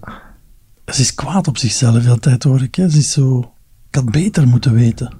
Ze 0.85 1.01
is 1.01 1.13
kwaad 1.13 1.47
op 1.47 1.57
zichzelf, 1.57 2.03
veel 2.03 2.19
tijd 2.19 2.43
hoor 2.43 2.61
ik. 2.61 2.75
Hè. 2.75 2.89
Ze 2.89 2.97
is 2.97 3.11
zo... 3.11 3.53
Ik 3.89 3.95
had 3.95 4.11
beter 4.11 4.47
moeten 4.47 4.73
weten. 4.73 5.13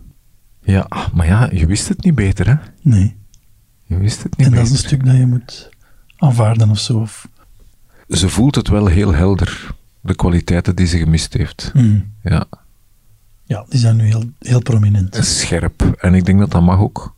ja, 0.61 0.87
maar 1.13 1.25
ja, 1.27 1.49
je 1.51 1.65
wist 1.65 1.87
het 1.87 2.03
niet 2.03 2.15
beter, 2.15 2.47
hè? 2.47 2.55
Nee. 2.81 3.15
Je 3.85 3.97
wist 3.97 4.23
het 4.23 4.37
niet 4.37 4.47
En 4.47 4.53
dat 4.53 4.63
is 4.63 4.69
beter. 4.71 4.83
een 4.83 4.87
stuk 4.89 5.05
dat 5.05 5.15
je 5.15 5.25
moet 5.25 5.69
aanvaarden 6.17 6.69
of 6.69 6.79
zo. 6.79 6.97
Of, 6.99 7.27
Ze 8.07 8.29
voelt 8.29 8.55
het 8.55 8.67
wel 8.67 8.85
heel 8.85 9.13
helder, 9.13 9.75
de 10.01 10.15
kwaliteiten 10.15 10.75
die 10.75 10.87
ze 10.87 10.97
gemist 10.97 11.33
heeft. 11.33 11.69
Hmm. 11.73 12.11
Ja, 12.23 12.45
Ja, 13.43 13.65
die 13.69 13.79
zijn 13.79 13.95
nu 13.95 14.03
heel, 14.05 14.23
heel 14.39 14.61
prominent. 14.61 15.15
scherp. 15.21 15.81
En 15.99 16.13
ik 16.13 16.25
denk 16.25 16.39
dat 16.39 16.51
dat 16.51 16.61
mag 16.61 16.79
ook. 16.79 17.15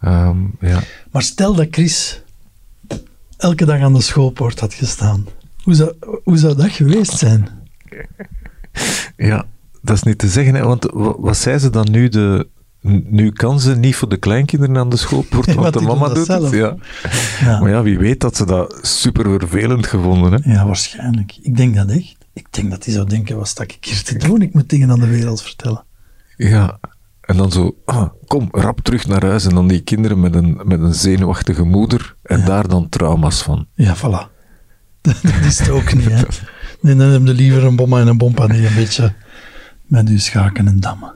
Ehm, 0.00 0.38
ja. 0.60 0.80
Maar 1.10 1.22
stel 1.22 1.54
dat 1.54 1.66
Chris 1.70 2.22
elke 3.36 3.64
dag 3.64 3.80
aan 3.80 3.94
de 3.94 4.00
schoolpoort 4.02 4.60
had 4.60 4.74
gestaan. 4.74 5.26
Hoe 5.62 5.74
zou, 5.74 5.92
hoe 6.24 6.36
zou 6.38 6.56
dat 6.56 6.70
geweest 6.70 7.18
zijn? 7.18 7.48
Ja, 9.16 9.44
dat 9.82 9.96
is 9.96 10.02
niet 10.02 10.18
te 10.18 10.28
zeggen, 10.28 10.54
hè, 10.54 10.62
want 10.62 10.84
wa- 10.92 11.18
wat 11.20 11.36
zei 11.36 11.58
ze 11.58 11.70
dan 11.70 11.90
nu? 11.90 12.08
De, 12.08 12.48
nu 13.04 13.30
kan 13.30 13.60
ze 13.60 13.76
niet 13.76 13.96
voor 13.96 14.08
de 14.08 14.16
kleinkinderen 14.16 14.76
aan 14.76 14.88
de 14.90 14.96
schoolpoort, 14.96 15.54
want 15.54 15.72
de 15.72 15.78
die 15.78 15.88
mama 15.88 16.08
doet 16.08 16.26
dat 16.26 16.42
het. 16.42 16.52
Ja. 16.52 16.76
Ja, 17.40 17.60
Maar 17.60 17.70
ja, 17.70 17.82
wie 17.82 17.98
weet 17.98 18.20
dat 18.20 18.36
ze 18.36 18.44
dat 18.46 18.78
super 18.82 19.38
vervelend 19.38 19.86
gevonden 19.86 20.32
hè? 20.32 20.52
ja, 20.52 20.66
waarschijnlijk. 20.66 21.36
Ik 21.42 21.56
denk 21.56 21.74
dat 21.74 21.90
echt. 21.90 22.16
Ik 22.32 22.46
denk 22.50 22.70
dat 22.70 22.84
hij 22.84 22.94
zou 22.94 23.06
denken, 23.08 23.36
wat 23.36 23.48
sta 23.48 23.62
ik 23.62 23.76
hier 23.80 24.02
te 24.02 24.16
doen? 24.18 24.42
Ik 24.42 24.54
moet 24.54 24.68
dingen 24.68 24.90
aan 24.90 25.00
de 25.00 25.06
wereld 25.08 25.42
vertellen. 25.42 25.84
Ja. 26.36 26.78
En 27.26 27.36
dan 27.36 27.52
zo, 27.52 27.76
ah, 27.84 28.08
kom, 28.26 28.48
rap 28.50 28.80
terug 28.80 29.06
naar 29.06 29.24
huis. 29.24 29.44
En 29.44 29.54
dan 29.54 29.68
die 29.68 29.80
kinderen 29.80 30.20
met 30.20 30.34
een, 30.34 30.60
met 30.64 30.80
een 30.80 30.94
zenuwachtige 30.94 31.64
moeder. 31.64 32.16
En 32.22 32.44
daar 32.44 32.68
dan 32.68 32.88
trauma's 32.88 33.42
van. 33.42 33.66
Ja, 33.74 33.96
voilà. 33.96 34.34
Dat 35.00 35.44
is 35.44 35.58
het 35.58 35.70
ook 35.70 35.94
niet, 35.94 36.10
hè. 36.10 36.22
Nee, 36.80 36.96
dan 36.96 37.08
heb 37.08 37.26
je 37.26 37.34
liever 37.34 37.64
een 37.64 37.76
bomma 37.76 38.00
en 38.00 38.06
een 38.06 38.18
bompa 38.18 38.46
die 38.46 38.66
een 38.66 38.74
beetje 38.74 39.14
met 39.82 40.10
u 40.10 40.18
schaken 40.18 40.68
en 40.68 40.80
dammen. 40.80 41.14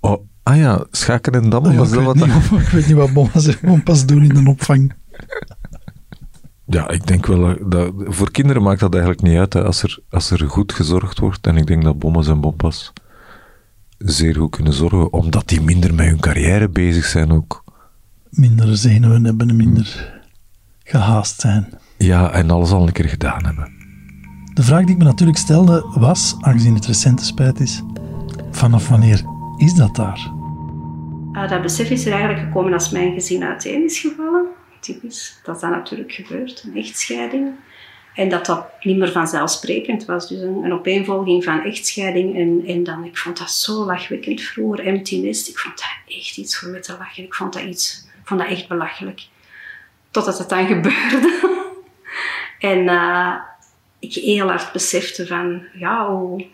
Oh, 0.00 0.24
ah 0.42 0.56
ja, 0.56 0.84
schaken 0.90 1.32
en 1.32 1.50
dammen, 1.50 1.76
was 1.76 1.90
dat 1.90 2.02
wat 2.02 2.14
niet, 2.14 2.50
dat... 2.50 2.60
ik 2.60 2.68
weet 2.68 2.86
niet 2.86 2.96
wat 2.96 3.12
bomma's 3.12 3.46
en 3.46 3.56
bompas 3.62 4.06
doen 4.06 4.22
in 4.22 4.44
de 4.44 4.50
opvang. 4.50 4.92
Ja, 6.64 6.88
ik 6.88 7.06
denk 7.06 7.26
wel, 7.26 7.56
dat, 7.68 7.92
voor 7.96 8.30
kinderen 8.30 8.62
maakt 8.62 8.80
dat 8.80 8.92
eigenlijk 8.92 9.22
niet 9.22 9.38
uit, 9.38 9.52
hè, 9.52 9.64
als, 9.64 9.82
er, 9.82 9.98
als 10.10 10.30
er 10.30 10.48
goed 10.48 10.72
gezorgd 10.72 11.18
wordt. 11.18 11.46
En 11.46 11.56
ik 11.56 11.66
denk 11.66 11.84
dat 11.84 11.98
bommas 11.98 12.28
en 12.28 12.40
bompas 12.40 12.92
zeer 14.04 14.36
goed 14.36 14.50
kunnen 14.50 14.72
zorgen, 14.72 15.12
omdat 15.12 15.48
die 15.48 15.60
minder 15.60 15.94
met 15.94 16.06
hun 16.06 16.20
carrière 16.20 16.68
bezig 16.68 17.04
zijn 17.04 17.32
ook. 17.32 17.64
Minder 18.30 18.76
zenuwen 18.76 19.24
hebben 19.24 19.48
en 19.48 19.56
minder 19.56 20.20
gehaast 20.84 21.40
zijn. 21.40 21.68
Ja, 21.98 22.30
en 22.32 22.50
alles 22.50 22.70
al 22.70 22.86
een 22.86 22.92
keer 22.92 23.08
gedaan 23.08 23.44
hebben. 23.44 23.72
De 24.54 24.62
vraag 24.62 24.84
die 24.84 24.90
ik 24.90 24.98
me 24.98 25.04
natuurlijk 25.04 25.38
stelde 25.38 25.86
was, 25.94 26.36
aangezien 26.40 26.74
het 26.74 26.86
recente 26.86 27.24
spijt 27.24 27.60
is, 27.60 27.82
vanaf 28.50 28.88
wanneer 28.88 29.22
is 29.56 29.74
dat 29.74 29.96
daar? 29.96 30.30
Ah, 31.32 31.50
dat 31.50 31.62
besef 31.62 31.90
is 31.90 32.06
er 32.06 32.12
eigenlijk 32.12 32.42
gekomen 32.46 32.72
als 32.72 32.90
mijn 32.90 33.12
gezin 33.12 33.44
uiteen 33.44 33.84
is 33.84 33.98
gevallen. 33.98 34.46
Typisch, 34.80 35.40
dat 35.44 35.54
is 35.54 35.60
dan 35.60 35.70
natuurlijk 35.70 36.12
gebeurd, 36.12 36.64
een 36.66 36.76
echtscheiding. 36.76 37.48
En 38.14 38.28
dat 38.28 38.46
dat 38.46 38.66
niet 38.82 38.96
meer 38.96 39.12
vanzelfsprekend 39.12 40.04
was. 40.04 40.28
Dus 40.28 40.40
een, 40.40 40.64
een 40.64 40.72
opeenvolging 40.72 41.44
van 41.44 41.64
echtscheiding. 41.64 42.36
En, 42.36 42.62
en 42.66 42.84
dan, 42.84 43.04
ik 43.04 43.18
vond 43.18 43.38
dat 43.38 43.50
zo 43.50 43.84
lachwekkend 43.84 44.40
vroeger, 44.40 44.86
empty 44.86 45.20
nest. 45.20 45.48
Ik 45.48 45.58
vond 45.58 45.78
dat 45.78 46.16
echt 46.16 46.36
iets 46.36 46.58
voor 46.58 46.68
me 46.68 46.80
te 46.80 46.96
lachen. 46.98 47.24
Ik 47.24 47.34
vond 47.34 47.52
dat, 47.52 47.62
iets, 47.62 48.06
vond 48.24 48.40
dat 48.40 48.48
echt 48.48 48.68
belachelijk. 48.68 49.26
Totdat 50.10 50.38
het 50.38 50.48
dan 50.48 50.66
gebeurde. 50.66 51.38
en 52.58 52.78
uh, 52.78 53.34
ik 53.98 54.14
heel 54.14 54.48
hard 54.48 54.72
besefte 54.72 55.26
van, 55.26 55.62
ja, 55.72 56.10
hoe 56.10 56.46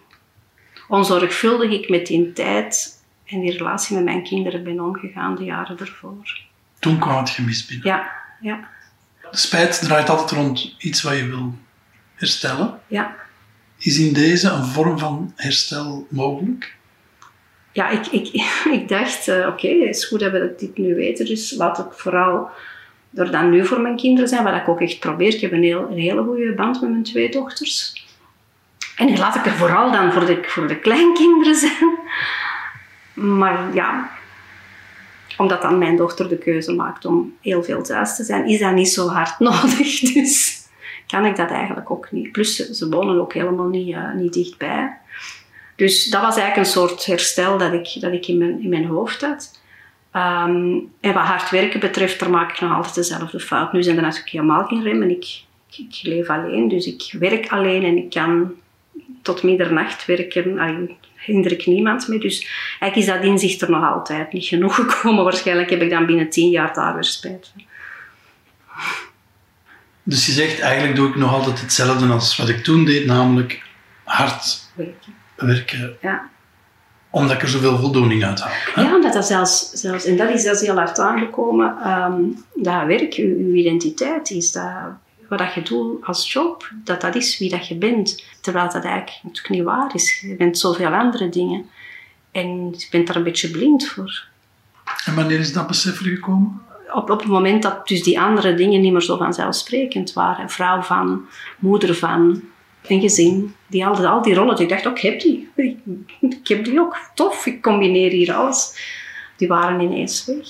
onzorgvuldig 0.88 1.70
ik 1.70 1.88
met 1.88 2.06
die 2.06 2.32
tijd 2.32 3.02
en 3.26 3.40
die 3.40 3.56
relatie 3.56 3.96
met 3.96 4.04
mijn 4.04 4.22
kinderen 4.22 4.64
ben 4.64 4.80
omgegaan 4.80 5.34
de 5.34 5.44
jaren 5.44 5.78
ervoor. 5.78 6.40
Toen 6.78 6.98
kwam 6.98 7.16
het 7.16 7.30
gemis 7.30 7.66
binnen. 7.66 7.86
Ja, 7.86 8.12
ja. 8.40 8.68
Spijt 9.30 9.80
draait 9.80 10.08
altijd 10.08 10.30
rond 10.30 10.74
iets 10.78 11.02
wat 11.02 11.16
je 11.16 11.26
wil 11.26 11.54
herstellen. 12.14 12.80
Ja. 12.86 13.14
Is 13.78 13.98
in 13.98 14.12
deze 14.12 14.50
een 14.50 14.64
vorm 14.64 14.98
van 14.98 15.32
herstel 15.36 16.06
mogelijk? 16.10 16.76
Ja, 17.72 17.88
ik, 17.88 18.06
ik, 18.06 18.28
ik 18.80 18.88
dacht, 18.88 19.28
uh, 19.28 19.36
oké, 19.36 19.46
okay, 19.46 19.78
het 19.80 19.96
is 19.96 20.04
goed 20.04 20.20
dat 20.20 20.32
we 20.32 20.54
dit 20.58 20.78
nu 20.78 20.94
weten, 20.94 21.26
dus 21.26 21.54
laat 21.56 21.78
ik 21.78 21.92
vooral 21.92 22.50
door 23.10 23.30
dan 23.30 23.50
nu 23.50 23.66
voor 23.66 23.80
mijn 23.80 23.96
kinderen 23.96 24.28
zijn, 24.28 24.44
wat 24.44 24.54
ik 24.54 24.68
ook 24.68 24.80
echt 24.80 24.98
probeer. 24.98 25.34
Ik 25.34 25.40
heb 25.40 25.52
een, 25.52 25.62
heel, 25.62 25.88
een 25.90 25.98
hele 25.98 26.22
goede 26.22 26.54
band 26.54 26.80
met 26.80 26.90
mijn 26.90 27.02
twee 27.02 27.30
dochters. 27.30 28.04
En 28.96 29.18
laat 29.18 29.34
ik 29.34 29.46
er 29.46 29.52
vooral 29.52 29.92
dan 29.92 30.12
voor 30.12 30.26
de, 30.26 30.42
voor 30.46 30.68
de 30.68 30.78
kleinkinderen 30.78 31.54
zijn. 31.54 31.98
Maar 33.14 33.74
ja, 33.74 34.10
omdat 35.36 35.62
dan 35.62 35.78
mijn 35.78 35.96
dochter 35.96 36.28
de 36.28 36.38
keuze 36.38 36.72
maakt 36.72 37.04
om 37.04 37.36
heel 37.40 37.62
veel 37.62 37.82
thuis 37.82 38.16
te 38.16 38.24
zijn, 38.24 38.46
is 38.46 38.58
dat 38.58 38.72
niet 38.72 38.88
zo 38.88 39.08
hard 39.08 39.38
nodig. 39.48 40.00
Dus 40.00 40.64
kan 41.06 41.24
ik 41.24 41.36
dat 41.36 41.50
eigenlijk 41.50 41.90
ook 41.90 42.10
niet. 42.10 42.32
Plus, 42.32 42.56
ze 42.56 42.88
wonen 42.88 43.20
ook 43.20 43.32
helemaal 43.32 43.68
niet, 43.68 43.88
uh, 43.88 44.14
niet 44.14 44.32
dichtbij. 44.32 44.98
Dus 45.76 46.04
dat 46.04 46.22
was 46.22 46.36
eigenlijk 46.36 46.66
een 46.66 46.72
soort 46.72 47.06
herstel 47.06 47.58
dat 47.58 47.72
ik, 47.72 48.00
dat 48.00 48.12
ik 48.12 48.26
in, 48.26 48.38
mijn, 48.38 48.62
in 48.62 48.68
mijn 48.68 48.86
hoofd 48.86 49.20
had. 49.20 49.60
Um, 50.12 50.92
en 51.00 51.12
wat 51.12 51.22
hard 51.22 51.50
werken 51.50 51.80
betreft, 51.80 52.20
daar 52.20 52.30
maak 52.30 52.50
ik 52.50 52.60
nog 52.60 52.74
altijd 52.74 52.94
dezelfde 52.94 53.40
fout. 53.40 53.72
Nu 53.72 53.82
zijn 53.82 53.96
er 53.96 54.02
natuurlijk 54.02 54.30
helemaal 54.30 54.64
geen 54.64 54.82
remmen. 54.82 55.10
Ik, 55.10 55.42
ik 55.76 55.98
leef 56.02 56.28
alleen, 56.28 56.68
dus 56.68 56.86
ik 56.86 57.14
werk 57.18 57.48
alleen 57.48 57.82
en 57.82 57.96
ik 57.96 58.10
kan 58.10 58.54
tot 59.22 59.42
middernacht 59.42 60.06
werken. 60.06 60.58
Hinder 61.16 61.52
ik 61.52 61.66
niemand 61.66 62.08
mee. 62.08 62.18
Dus 62.18 62.46
eigenlijk 62.78 62.96
is 62.96 63.14
dat 63.14 63.30
inzicht 63.30 63.62
er 63.62 63.70
nog 63.70 63.92
altijd 63.92 64.32
niet 64.32 64.46
genoeg 64.46 64.74
gekomen. 64.74 65.24
Waarschijnlijk 65.30 65.70
heb 65.70 65.82
ik 65.82 65.90
dan 65.90 66.06
binnen 66.06 66.28
tien 66.30 66.50
jaar 66.50 66.74
daar 66.74 66.94
weer 66.94 67.04
spijt 67.04 67.50
van. 67.52 67.64
Dus 70.02 70.26
je 70.26 70.32
zegt, 70.32 70.60
eigenlijk 70.60 70.96
doe 70.96 71.08
ik 71.08 71.16
nog 71.16 71.32
altijd 71.32 71.60
hetzelfde 71.60 72.06
als 72.06 72.36
wat 72.36 72.48
ik 72.48 72.64
toen 72.64 72.84
deed, 72.84 73.06
namelijk 73.06 73.62
hard 74.04 74.70
werken. 74.74 75.14
werken 75.36 75.96
ja. 76.00 76.28
Omdat 77.10 77.36
ik 77.36 77.42
er 77.42 77.48
zoveel 77.48 77.78
voldoening 77.78 78.24
uit 78.24 78.40
haal. 78.40 78.84
Ja, 78.84 78.94
omdat 78.94 79.12
dat 79.12 79.26
zelfs, 79.26 79.70
zelfs, 79.70 80.04
en 80.04 80.16
dat 80.16 80.30
is 80.30 80.42
zelfs 80.42 80.60
heel 80.60 80.74
hard 80.74 80.98
aangekomen, 80.98 81.90
um, 81.90 82.44
dat 82.54 82.86
werk, 82.86 83.14
uw 83.14 83.54
identiteit 83.54 84.30
is, 84.30 84.52
dat 84.52 84.72
wat 85.28 85.38
dat 85.38 85.54
je 85.54 85.62
doet 85.62 86.04
als 86.04 86.32
job, 86.32 86.70
dat 86.84 87.00
dat 87.00 87.14
is 87.14 87.38
wie 87.38 87.50
dat 87.50 87.68
je 87.68 87.74
bent. 87.74 88.24
Terwijl 88.40 88.70
dat 88.70 88.84
eigenlijk 88.84 89.18
natuurlijk 89.22 89.54
niet 89.54 89.64
waar 89.64 89.94
is. 89.94 90.20
Je 90.20 90.36
bent 90.36 90.58
zoveel 90.58 90.94
andere 90.94 91.28
dingen. 91.28 91.70
En 92.32 92.74
je 92.78 92.86
bent 92.90 93.06
daar 93.06 93.16
een 93.16 93.22
beetje 93.22 93.50
blind 93.50 93.86
voor. 93.86 94.24
En 95.04 95.14
wanneer 95.14 95.38
is 95.38 95.52
dat 95.52 95.66
besef 95.66 95.98
gekomen? 95.98 96.62
Op, 96.92 97.10
op 97.10 97.18
het 97.18 97.28
moment 97.28 97.62
dat 97.62 97.88
dus 97.88 98.02
die 98.02 98.20
andere 98.20 98.54
dingen 98.54 98.80
niet 98.80 98.92
meer 98.92 99.02
zo 99.02 99.16
vanzelfsprekend 99.16 100.12
waren. 100.12 100.50
Vrouw 100.50 100.82
van, 100.82 101.26
moeder 101.58 101.94
van, 101.94 102.42
een 102.86 103.00
gezin. 103.00 103.54
Die 103.66 103.86
al, 103.86 104.06
al 104.06 104.22
die 104.22 104.34
rollen. 104.34 104.58
Ik 104.58 104.68
dacht 104.68 104.86
ook, 104.86 104.96
ik 104.96 105.02
heb 105.02 105.20
die. 105.20 105.50
Ik 106.20 106.48
heb 106.48 106.64
die 106.64 106.80
ook. 106.80 106.98
Tof, 107.14 107.46
ik 107.46 107.62
combineer 107.62 108.10
hier 108.10 108.34
alles. 108.34 108.74
Die 109.36 109.48
waren 109.48 109.80
ineens 109.80 110.24
weg. 110.24 110.46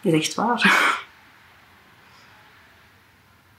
Dat 0.00 0.12
is 0.12 0.20
echt 0.20 0.34
waar. 0.34 0.94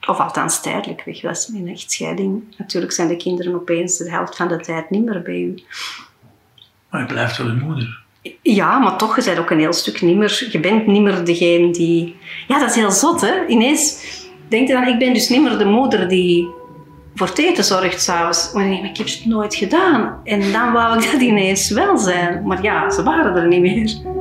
Of 0.08 0.18
althans 0.18 0.60
tijdelijk 0.60 1.02
weg 1.04 1.22
was. 1.22 1.48
In 1.48 1.68
echtscheiding. 1.68 2.42
Natuurlijk 2.56 2.92
zijn 2.92 3.08
de 3.08 3.16
kinderen 3.16 3.54
opeens 3.54 3.96
de 3.96 4.10
helft 4.10 4.36
van 4.36 4.48
de 4.48 4.60
tijd 4.60 4.90
niet 4.90 5.04
meer 5.04 5.22
bij 5.22 5.40
u. 5.40 5.62
Maar 6.90 7.00
je 7.00 7.06
blijft 7.06 7.36
wel 7.36 7.46
een 7.46 7.58
moeder. 7.58 8.02
Ja, 8.42 8.78
maar 8.78 8.96
toch, 8.96 9.16
je 9.16 9.24
bent 9.24 9.38
ook 9.38 9.50
een 9.50 9.58
heel 9.58 9.72
stuk 9.72 10.00
niet 10.02 10.16
meer... 10.16 10.48
Je 10.50 10.60
bent 10.60 10.86
niet 10.86 11.02
meer 11.02 11.24
degene 11.24 11.72
die... 11.72 12.16
Ja, 12.48 12.58
dat 12.58 12.68
is 12.70 12.74
heel 12.74 12.90
zot, 12.90 13.20
hè. 13.20 13.46
Ineens 13.46 14.04
denk 14.48 14.68
je 14.68 14.72
dan, 14.74 14.86
ik 14.86 14.98
ben 14.98 15.14
dus 15.14 15.28
niet 15.28 15.42
meer 15.42 15.58
de 15.58 15.64
moeder 15.64 16.08
die 16.08 16.48
voor 17.14 17.26
het 17.26 17.38
eten 17.38 17.64
zorgt 17.64 18.02
s'avonds. 18.02 18.52
Maar 18.52 18.66
ik 18.66 18.96
heb 18.96 19.06
het 19.06 19.22
nooit 19.24 19.54
gedaan. 19.54 20.20
En 20.24 20.52
dan 20.52 20.72
wou 20.72 20.98
ik 21.02 21.12
dat 21.12 21.20
ineens 21.20 21.70
wel 21.70 21.98
zijn. 21.98 22.46
Maar 22.46 22.62
ja, 22.62 22.90
ze 22.90 23.02
waren 23.02 23.36
er 23.36 23.48
niet 23.48 23.60
meer. 23.60 24.16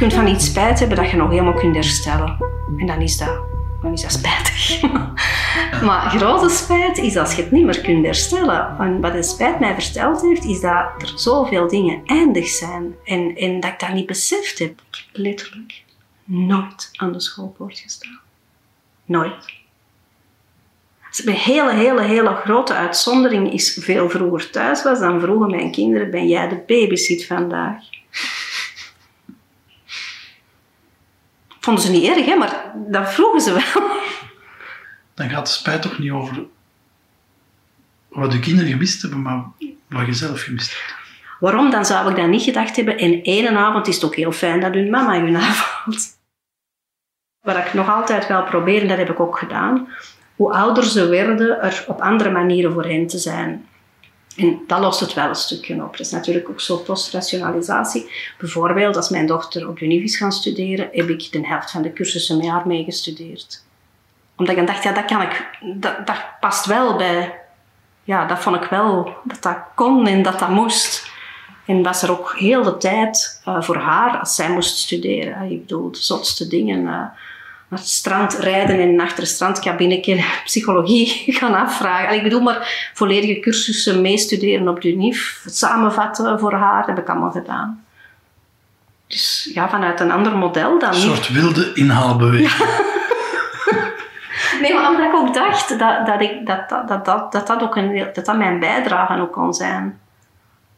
Kunt 0.00 0.14
van 0.14 0.26
iets 0.26 0.44
spijt 0.44 0.78
hebben 0.78 0.96
dat 0.96 1.10
je 1.10 1.16
nog 1.16 1.30
helemaal 1.30 1.54
kunt 1.54 1.74
herstellen. 1.74 2.36
En 2.76 2.86
dan 2.86 3.00
is 3.00 3.16
dat, 3.16 3.40
dan 3.82 3.92
is 3.92 4.02
dat 4.02 4.12
spijtig. 4.12 4.82
maar 5.86 6.10
grote 6.10 6.48
spijt 6.48 6.98
is 6.98 7.16
als 7.16 7.34
je 7.34 7.42
het 7.42 7.50
niet 7.50 7.64
meer 7.64 7.80
kunt 7.80 8.04
herstellen. 8.04 8.78
En 8.78 9.00
wat 9.00 9.12
de 9.12 9.22
spijt 9.22 9.60
mij 9.60 9.74
verteld 9.74 10.22
heeft, 10.22 10.44
is 10.44 10.60
dat 10.60 11.02
er 11.02 11.12
zoveel 11.14 11.68
dingen 11.68 12.02
eindig 12.06 12.48
zijn. 12.48 12.94
En, 13.04 13.36
en 13.36 13.60
dat 13.60 13.70
ik 13.70 13.78
dat 13.78 13.92
niet 13.92 14.06
beseft 14.06 14.58
heb. 14.58 14.70
Ik 14.70 15.04
heb 15.06 15.22
letterlijk 15.22 15.84
nooit 16.24 16.90
aan 16.92 17.12
de 17.12 17.20
schoolpoort 17.20 17.78
gestaan. 17.78 18.20
Nooit. 19.04 19.59
Een 21.10 21.32
hele, 21.32 21.72
hele, 21.72 22.02
hele 22.02 22.34
grote 22.34 22.74
uitzondering 22.74 23.52
is 23.52 23.78
veel 23.80 24.10
vroeger 24.10 24.50
thuis 24.50 24.82
was. 24.82 24.98
Dan 24.98 25.20
vroegen 25.20 25.50
mijn 25.50 25.72
kinderen, 25.72 26.10
ben 26.10 26.28
jij 26.28 26.48
de 26.48 26.62
babysit 26.66 27.26
vandaag? 27.26 27.76
vonden 31.60 31.84
ze 31.84 31.90
niet 31.90 32.16
erg, 32.16 32.26
hè, 32.26 32.36
maar 32.36 32.72
dat 32.74 33.12
vroegen 33.12 33.40
ze 33.40 33.52
wel. 33.52 33.88
Dan 35.14 35.28
gaat 35.28 35.46
de 35.46 35.52
spijt 35.52 35.82
toch 35.82 35.98
niet 35.98 36.10
over 36.10 36.44
wat 38.08 38.30
de 38.30 38.38
kinderen 38.38 38.70
gemist 38.70 39.02
hebben, 39.02 39.22
maar 39.22 39.44
wat 39.88 40.06
je 40.06 40.12
zelf 40.12 40.42
gemist 40.42 40.70
hebt. 40.70 40.94
Waarom? 41.40 41.70
Dan 41.70 41.84
zou 41.84 42.10
ik 42.10 42.16
dat 42.16 42.28
niet 42.28 42.42
gedacht 42.42 42.76
hebben. 42.76 42.98
En 42.98 43.22
één 43.22 43.56
avond 43.56 43.86
is 43.86 43.94
het 43.94 44.04
ook 44.04 44.14
heel 44.14 44.32
fijn 44.32 44.60
dat 44.60 44.74
hun 44.74 44.90
mama 44.90 45.20
hun 45.20 45.36
avond. 45.36 46.18
Wat 47.40 47.56
ik 47.56 47.74
nog 47.74 47.88
altijd 47.88 48.26
wel 48.26 48.44
probeer, 48.44 48.82
en 48.82 48.88
dat 48.88 48.98
heb 48.98 49.10
ik 49.10 49.20
ook 49.20 49.38
gedaan, 49.38 49.88
hoe 50.40 50.52
ouder 50.52 50.84
ze 50.84 51.06
werden, 51.06 51.62
er 51.62 51.84
op 51.86 52.00
andere 52.00 52.30
manieren 52.30 52.72
voor 52.72 52.84
hen 52.84 53.06
te 53.06 53.18
zijn. 53.18 53.68
En 54.36 54.60
dat 54.66 54.80
lost 54.80 55.00
het 55.00 55.14
wel 55.14 55.28
een 55.28 55.34
stukje 55.34 55.74
op. 55.74 55.90
Dat 55.90 56.06
is 56.06 56.10
natuurlijk 56.10 56.48
ook 56.48 56.60
zo 56.60 56.76
postrationalisatie. 56.76 58.10
Bijvoorbeeld, 58.38 58.96
als 58.96 59.08
mijn 59.08 59.26
dochter 59.26 59.68
op 59.68 59.78
de 59.78 59.84
UNIF 59.84 60.02
is 60.02 60.16
gaan 60.16 60.32
studeren, 60.32 60.88
heb 60.92 61.08
ik 61.08 61.32
de 61.32 61.46
helft 61.46 61.70
van 61.70 61.82
de 61.82 61.92
cursussen 61.92 62.36
met 62.36 62.48
haar 62.48 62.66
meegestudeerd. 62.66 63.64
Omdat 64.36 64.56
ik 64.56 64.66
dacht, 64.66 64.82
ja, 64.82 64.92
dat 64.92 65.04
kan 65.04 65.22
ik, 65.22 65.48
dat, 66.04 66.16
past 66.40 66.66
wel 66.66 66.96
bij, 66.96 67.40
ja, 68.04 68.26
dat 68.26 68.38
vond 68.38 68.56
ik 68.56 68.70
wel, 68.70 69.14
dat 69.24 69.42
dat 69.42 69.58
kon 69.74 70.06
en 70.06 70.22
dat 70.22 70.38
dat 70.38 70.48
moest. 70.48 71.10
En 71.66 71.82
was 71.82 72.02
er 72.02 72.10
ook 72.10 72.34
heel 72.38 72.62
de 72.62 72.76
tijd 72.76 73.42
uh, 73.48 73.62
voor 73.62 73.76
haar, 73.76 74.18
als 74.18 74.34
zij 74.34 74.50
moest 74.50 74.76
studeren. 74.76 75.50
Ik 75.50 75.60
bedoel, 75.60 75.90
de 75.90 75.98
zotste 75.98 76.48
dingen. 76.48 76.82
Uh, 76.82 77.04
naar 77.70 77.78
het 77.78 77.88
strand 77.88 78.34
rijden 78.34 78.80
en 78.80 79.00
achter 79.00 79.20
de 79.20 79.30
strandkabinetje 79.30 80.24
psychologie 80.44 81.24
gaan 81.38 81.54
afvragen. 81.54 82.16
Ik 82.16 82.22
bedoel 82.22 82.40
maar 82.40 82.90
volledige 82.94 83.40
cursussen 83.40 84.00
meestuderen 84.00 84.68
op 84.68 84.80
de 84.80 84.92
UNIF, 84.92 85.42
samenvatten 85.46 86.38
voor 86.38 86.52
haar, 86.52 86.86
heb 86.86 86.98
ik 86.98 87.08
allemaal 87.08 87.30
gedaan. 87.30 87.84
Dus 89.06 89.50
ja, 89.54 89.68
vanuit 89.68 90.00
een 90.00 90.10
ander 90.10 90.36
model 90.36 90.78
dan. 90.78 90.88
Een 90.88 90.94
soort 90.94 91.28
wilde 91.28 91.72
inhaalbeweging. 91.72 92.68
nee, 94.62 94.74
maar 94.74 94.90
omdat 94.90 95.06
ik 95.06 95.14
ook 95.14 95.34
dacht 95.34 95.78
dat 95.78 96.06
dat, 96.06 96.20
ik, 96.20 96.46
dat, 96.46 96.68
dat, 96.68 96.88
dat, 96.88 97.04
dat, 97.04 97.32
dat, 97.32 97.46
dat 97.46 97.62
ook 97.62 97.76
een, 97.76 98.08
dat 98.14 98.24
dat 98.24 98.36
mijn 98.36 98.58
bijdrage 98.58 99.20
ook 99.20 99.32
kon 99.32 99.54
zijn. 99.54 100.00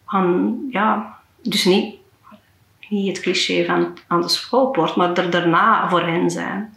Aan, 0.04 0.58
ja, 0.70 1.16
dus 1.42 1.64
niet, 1.64 1.94
niet 2.88 3.16
het 3.16 3.20
cliché 3.20 3.64
van 3.64 3.98
aan 4.06 4.20
de 4.20 4.28
schoolpoort, 4.28 4.96
maar 4.96 5.12
er 5.12 5.30
daarna 5.30 5.88
voor 5.88 6.02
hen 6.02 6.30
zijn. 6.30 6.76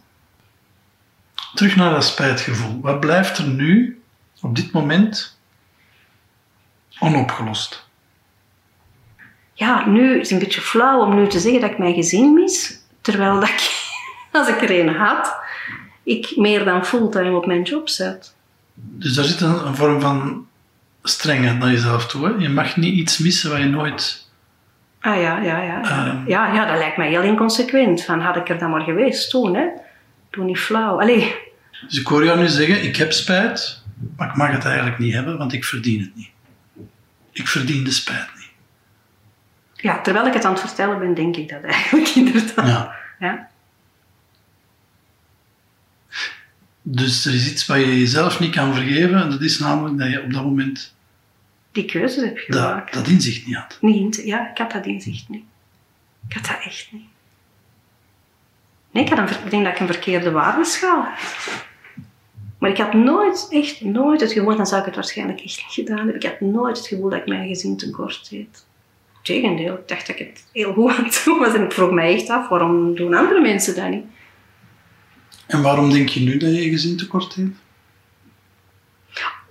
Terug 1.56 1.76
naar 1.76 1.90
dat 1.90 2.04
spijtgevoel. 2.04 2.80
Wat 2.80 3.00
blijft 3.00 3.38
er 3.38 3.46
nu, 3.48 4.00
op 4.42 4.56
dit 4.56 4.72
moment, 4.72 5.38
onopgelost. 6.98 7.88
Ja, 9.52 9.86
nu 9.86 10.20
is 10.20 10.30
het 10.30 10.30
een 10.30 10.46
beetje 10.46 10.60
flauw 10.60 11.00
om 11.00 11.14
nu 11.14 11.28
te 11.28 11.40
zeggen 11.40 11.60
dat 11.60 11.70
ik 11.70 11.78
mijn 11.78 11.94
gezin 11.94 12.34
mis, 12.34 12.78
terwijl 13.00 13.40
dat 13.40 13.48
ik, 13.48 13.70
als 14.32 14.48
ik 14.48 14.62
er 14.62 14.80
een 14.80 14.94
had, 14.94 15.36
ik 16.02 16.32
meer 16.36 16.64
dan 16.64 16.84
fulltime 16.86 17.36
op 17.36 17.46
mijn 17.46 17.62
job 17.62 17.88
zat. 17.88 18.34
Dus 18.74 19.14
daar 19.14 19.24
zit 19.24 19.40
een, 19.40 19.66
een 19.66 19.74
vorm 19.76 20.00
van 20.00 20.46
strengheid 21.02 21.58
naar 21.58 21.70
jezelf 21.70 22.06
toe. 22.06 22.26
Hè? 22.26 22.34
Je 22.38 22.48
mag 22.48 22.76
niet 22.76 22.94
iets 22.94 23.18
missen 23.18 23.50
wat 23.50 23.58
je 23.58 23.64
nooit... 23.64 24.28
Ah 25.00 25.20
ja, 25.20 25.38
ja, 25.40 25.60
ja. 25.62 25.80
Ja, 25.82 26.06
Ehm. 26.06 26.28
ja, 26.28 26.54
ja 26.54 26.66
dat 26.66 26.78
lijkt 26.78 26.96
mij 26.96 27.08
heel 27.08 27.22
inconsequent. 27.22 28.04
Van, 28.04 28.20
had 28.20 28.36
ik 28.36 28.48
er 28.48 28.58
dan 28.58 28.70
maar 28.70 28.80
geweest 28.80 29.30
toen, 29.30 29.54
hè. 29.54 29.66
Doe 30.30 30.44
niet 30.44 30.58
flauw. 30.58 31.00
Allee, 31.00 31.34
Dus 31.88 31.98
ik 32.00 32.06
hoor 32.06 32.24
jou 32.24 32.38
nu 32.38 32.46
zeggen, 32.48 32.82
ik 32.84 32.96
heb 32.96 33.12
spijt, 33.12 33.82
maar 34.16 34.28
ik 34.28 34.36
mag 34.36 34.50
het 34.50 34.64
eigenlijk 34.64 34.98
niet 34.98 35.12
hebben, 35.12 35.38
want 35.38 35.52
ik 35.52 35.64
verdien 35.64 36.00
het 36.00 36.14
niet. 36.16 36.30
Ik 37.32 37.48
verdien 37.48 37.84
de 37.84 37.90
spijt 37.90 38.28
niet. 38.36 38.44
ja, 39.74 40.00
terwijl 40.00 40.26
ik 40.26 40.32
het 40.32 40.44
aan 40.44 40.52
het 40.52 40.60
vertellen 40.60 40.98
ben, 40.98 41.14
denk 41.14 41.36
ik 41.36 41.48
dat 41.48 41.62
eigenlijk 41.62 42.08
inderdaad. 42.24 42.66
Ja. 42.66 42.94
Ja. 43.18 43.48
Dus 46.82 47.24
er 47.26 47.34
is 47.34 47.50
iets 47.50 47.66
wat 47.66 47.76
je 47.78 47.98
jezelf 47.98 48.40
niet 48.40 48.54
kan 48.54 48.74
vergeven, 48.74 49.20
en 49.22 49.30
dat 49.30 49.40
is 49.42 49.58
namelijk 49.58 49.98
dat 49.98 50.10
je 50.10 50.22
op 50.22 50.32
dat 50.32 50.42
moment 50.44 50.94
Die 51.72 51.84
keuzes 51.84 52.24
heb 52.24 52.38
je 52.38 52.52
dat, 52.52 52.62
gemaakt. 52.68 52.92
dat 52.94 53.06
inzicht 53.08 53.46
niet 53.46 53.56
had. 53.56 53.78
Niet, 53.80 54.22
ja, 54.24 54.50
ik 54.50 54.58
had 54.58 54.70
dat 54.72 54.86
inzicht 54.86 55.28
niet. 55.28 55.44
Ik 56.28 56.34
had 56.34 56.44
dat 56.46 56.58
echt 56.64 56.88
niet. 56.92 57.04
Nee, 58.96 59.04
ik, 59.04 59.10
had 59.10 59.18
een, 59.18 59.44
ik 59.44 59.50
denk 59.50 59.64
dat 59.64 59.72
ik 59.72 59.80
een 59.80 59.86
verkeerde 59.86 60.30
waardeschaal 60.30 61.02
had. 61.02 61.18
Maar 62.58 62.70
ik 62.70 62.76
had 62.76 62.92
nooit, 62.92 63.46
echt 63.50 63.80
nooit 63.80 64.20
het 64.20 64.32
gevoel, 64.32 64.56
dan 64.56 64.66
zou 64.66 64.80
ik 64.80 64.86
het 64.86 64.94
waarschijnlijk 64.94 65.40
echt 65.40 65.56
niet 65.56 65.72
gedaan 65.72 65.96
hebben. 65.96 66.14
Ik 66.14 66.22
had 66.22 66.40
nooit 66.40 66.76
het 66.76 66.86
gevoel 66.86 67.10
dat 67.10 67.18
ik 67.18 67.26
mijn 67.26 67.48
gezin 67.48 67.76
tekort 67.76 68.30
deed. 68.30 68.66
Tegendeel, 69.22 69.74
ik 69.74 69.88
dacht 69.88 70.06
dat 70.06 70.18
ik 70.18 70.26
het 70.26 70.44
heel 70.52 70.72
goed 70.72 70.90
aan 70.90 71.04
het 71.04 71.22
doen 71.24 71.38
was. 71.38 71.54
En 71.54 71.64
ik 71.64 71.72
vroeg 71.72 71.90
mij 71.90 72.14
echt 72.14 72.28
af, 72.28 72.48
waarom 72.48 72.94
doen 72.94 73.14
andere 73.14 73.40
mensen 73.40 73.74
dat 73.74 73.88
niet? 73.88 74.04
En 75.46 75.62
waarom 75.62 75.92
denk 75.92 76.08
je 76.08 76.20
nu 76.20 76.36
dat 76.36 76.50
je 76.50 76.64
je 76.64 76.70
gezin 76.70 76.96
tekort 76.96 77.34
heeft? 77.34 77.50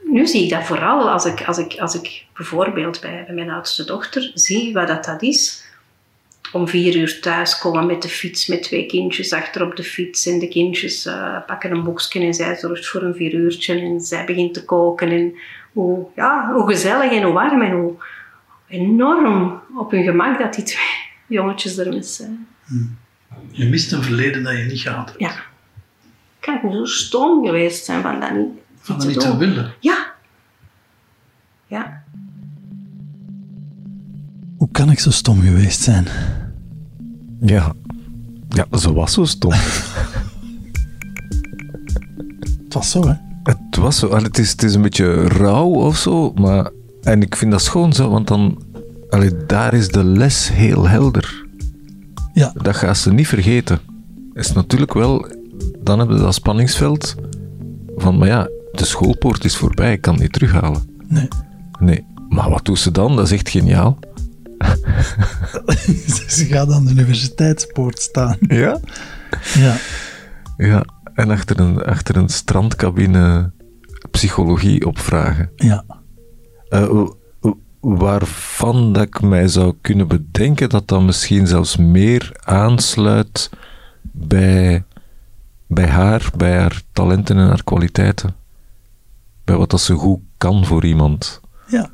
Nu 0.03 0.27
zie 0.27 0.43
ik 0.43 0.49
dat 0.49 0.63
vooral 0.63 1.09
als 1.09 1.25
ik, 1.25 1.41
als 1.41 1.57
ik, 1.57 1.75
als 1.79 1.95
ik 1.95 2.25
bijvoorbeeld 2.33 3.01
bij, 3.01 3.23
bij 3.25 3.35
mijn 3.35 3.49
oudste 3.49 3.85
dochter 3.85 4.31
zie 4.33 4.73
wat 4.73 4.87
dat, 4.87 5.05
dat 5.05 5.21
is. 5.21 5.64
Om 6.55 6.67
vier 6.67 6.95
uur 6.95 7.19
thuis 7.21 7.57
komen 7.57 7.85
met 7.85 8.01
de 8.01 8.07
fiets, 8.07 8.47
met 8.47 8.63
twee 8.63 8.85
kindjes 8.85 9.33
achter 9.33 9.63
op 9.65 9.75
de 9.75 9.83
fiets. 9.83 10.25
En 10.25 10.39
de 10.39 10.47
kindjes 10.47 11.05
eh, 11.05 11.37
pakken 11.45 11.71
een 11.71 11.83
boekje 11.83 12.19
en 12.19 12.33
zij 12.33 12.55
zorgt 12.55 12.87
voor 12.87 13.01
een 13.01 13.15
vier 13.15 13.33
uurtje. 13.33 13.79
En 13.79 13.99
zij 13.99 14.25
begint 14.25 14.53
te 14.53 14.65
koken. 14.65 15.09
En 15.11 15.33
hoe, 15.73 16.07
ja, 16.15 16.51
hoe 16.53 16.67
gezellig 16.67 17.11
en 17.11 17.23
hoe 17.23 17.33
warm 17.33 17.61
en 17.61 17.71
hoe 17.71 17.93
enorm 18.67 19.61
op 19.77 19.91
hun 19.91 20.03
gemak 20.03 20.39
dat 20.39 20.53
die 20.53 20.63
twee 20.63 20.93
jongetjes 21.37 21.77
er 21.77 21.93
met 21.93 22.05
zijn. 22.05 22.47
Je 23.51 23.65
mist 23.65 23.91
een 23.91 24.03
verleden 24.03 24.43
dat 24.43 24.57
je 24.57 24.63
niet 24.63 24.79
gehad 24.79 25.07
hebt. 25.07 25.19
Ja. 25.19 25.33
Kan 26.39 26.55
ik 26.55 26.61
zo 26.71 26.85
stom 26.85 27.45
geweest 27.45 27.85
zijn 27.85 28.01
van 28.01 28.19
dat 28.19 28.31
niet, 28.31 28.47
Van 28.79 28.95
niet 28.97 29.05
dat 29.05 29.07
niet 29.07 29.19
te 29.19 29.27
doen? 29.27 29.37
willen. 29.37 29.73
Ja. 29.79 30.13
Ja. 31.67 32.03
Hoe 34.57 34.69
kan 34.71 34.91
ik 34.91 34.99
zo 34.99 35.11
stom 35.11 35.41
geweest 35.41 35.81
zijn? 35.81 36.07
Ja. 37.45 37.73
Ja, 38.49 38.77
ze 38.77 38.93
was 38.93 39.13
zo 39.13 39.25
stom. 39.25 39.51
Het 42.63 42.73
was 42.73 42.91
zo, 42.91 43.07
hè? 43.07 43.13
Het 43.43 43.75
was 43.75 43.99
zo. 43.99 44.07
Allee, 44.07 44.25
Het 44.25 44.37
is, 44.37 44.51
het 44.51 44.63
is 44.63 44.75
een 44.75 44.81
beetje 44.81 45.27
rauw 45.27 45.73
of 45.73 45.97
zo, 45.97 46.31
maar... 46.33 46.69
En 47.01 47.21
ik 47.21 47.35
vind 47.35 47.51
dat 47.51 47.61
schoon 47.61 47.93
zo, 47.93 48.09
want 48.09 48.27
dan... 48.27 48.63
Allee, 49.09 49.45
daar 49.45 49.73
is 49.73 49.87
de 49.87 50.03
les 50.03 50.49
heel 50.51 50.87
helder. 50.87 51.45
Ja. 52.33 52.51
Dat 52.55 52.75
gaat 52.75 52.97
ze 52.97 53.13
niet 53.13 53.27
vergeten. 53.27 53.79
Is 54.33 54.51
natuurlijk 54.51 54.93
wel... 54.93 55.27
Dan 55.83 55.99
hebben 55.99 56.17
we 56.17 56.23
dat 56.23 56.33
spanningsveld 56.33 57.15
van, 57.95 58.17
maar 58.17 58.27
ja, 58.27 58.49
de 58.71 58.85
schoolpoort 58.85 59.43
is 59.43 59.55
voorbij, 59.55 59.93
ik 59.93 60.01
kan 60.01 60.13
het 60.13 60.21
niet 60.21 60.33
terughalen. 60.33 60.81
Nee. 61.07 61.27
Nee. 61.79 62.05
Maar 62.29 62.49
wat 62.49 62.65
doet 62.65 62.79
ze 62.79 62.91
dan? 62.91 63.15
Dat 63.15 63.25
is 63.25 63.31
echt 63.31 63.49
geniaal. 63.49 63.97
Ze 66.35 66.45
gaat 66.45 66.71
aan 66.71 66.85
de 66.85 66.91
universiteitspoort 66.91 67.99
staan. 67.99 68.37
Ja? 68.39 68.79
Ja. 69.53 69.75
Ja. 70.57 70.85
En 71.13 71.29
achter 71.29 71.59
een, 71.59 71.83
achter 71.83 72.15
een 72.15 72.29
strandcabine 72.29 73.51
psychologie 74.11 74.85
opvragen. 74.87 75.51
Ja. 75.55 75.83
Eh, 76.69 77.07
waarvan 77.79 78.93
dat 78.93 79.03
ik 79.03 79.21
mij 79.21 79.47
zou 79.47 79.75
kunnen 79.81 80.07
bedenken 80.07 80.69
dat 80.69 80.87
dat 80.87 81.01
misschien 81.01 81.47
zelfs 81.47 81.77
meer 81.77 82.31
aansluit 82.43 83.49
bij, 84.01 84.83
bij 85.67 85.87
haar, 85.87 86.29
bij 86.37 86.57
haar 86.59 86.81
talenten 86.91 87.37
en 87.37 87.47
haar 87.47 87.63
kwaliteiten. 87.63 88.35
Bij 89.43 89.55
wat 89.55 89.69
dat 89.69 89.81
ze 89.81 89.93
goed 89.93 90.19
kan 90.37 90.65
voor 90.65 90.85
iemand. 90.85 91.41
Ja. 91.67 91.89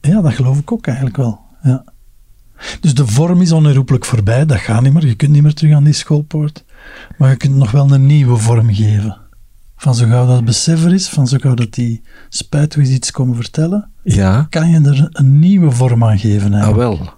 Ja, 0.00 0.20
dat 0.20 0.32
geloof 0.32 0.58
ik 0.58 0.72
ook 0.72 0.86
eigenlijk 0.86 1.16
wel. 1.16 1.40
Ja. 1.62 1.84
Dus 2.80 2.94
de 2.94 3.06
vorm 3.06 3.40
is 3.40 3.52
onherroepelijk 3.52 4.04
voorbij, 4.04 4.46
dat 4.46 4.58
gaat 4.58 4.82
niet 4.82 4.92
meer. 4.92 5.06
Je 5.06 5.14
kunt 5.14 5.30
niet 5.32 5.42
meer 5.42 5.54
terug 5.54 5.74
aan 5.74 5.84
die 5.84 5.92
schoolpoort. 5.92 6.64
Maar 7.18 7.30
je 7.30 7.36
kunt 7.36 7.54
nog 7.56 7.70
wel 7.70 7.92
een 7.92 8.06
nieuwe 8.06 8.36
vorm 8.36 8.74
geven. 8.74 9.18
Van 9.76 9.94
zo 9.94 10.06
gauw 10.06 10.26
dat 10.26 10.44
besef 10.44 10.84
er 10.84 10.94
is, 10.94 11.08
van 11.08 11.26
zo 11.28 11.36
gauw 11.40 11.54
dat 11.54 11.72
die 11.74 12.02
weer 12.68 12.90
iets 12.90 13.10
komen 13.10 13.36
vertellen, 13.36 13.90
Ja, 14.02 14.46
kan 14.50 14.70
je 14.70 14.80
er 14.80 15.08
een 15.12 15.38
nieuwe 15.38 15.70
vorm 15.70 16.04
aan 16.04 16.18
geven. 16.18 16.54
ah 16.54 16.74
wel. 16.74 17.12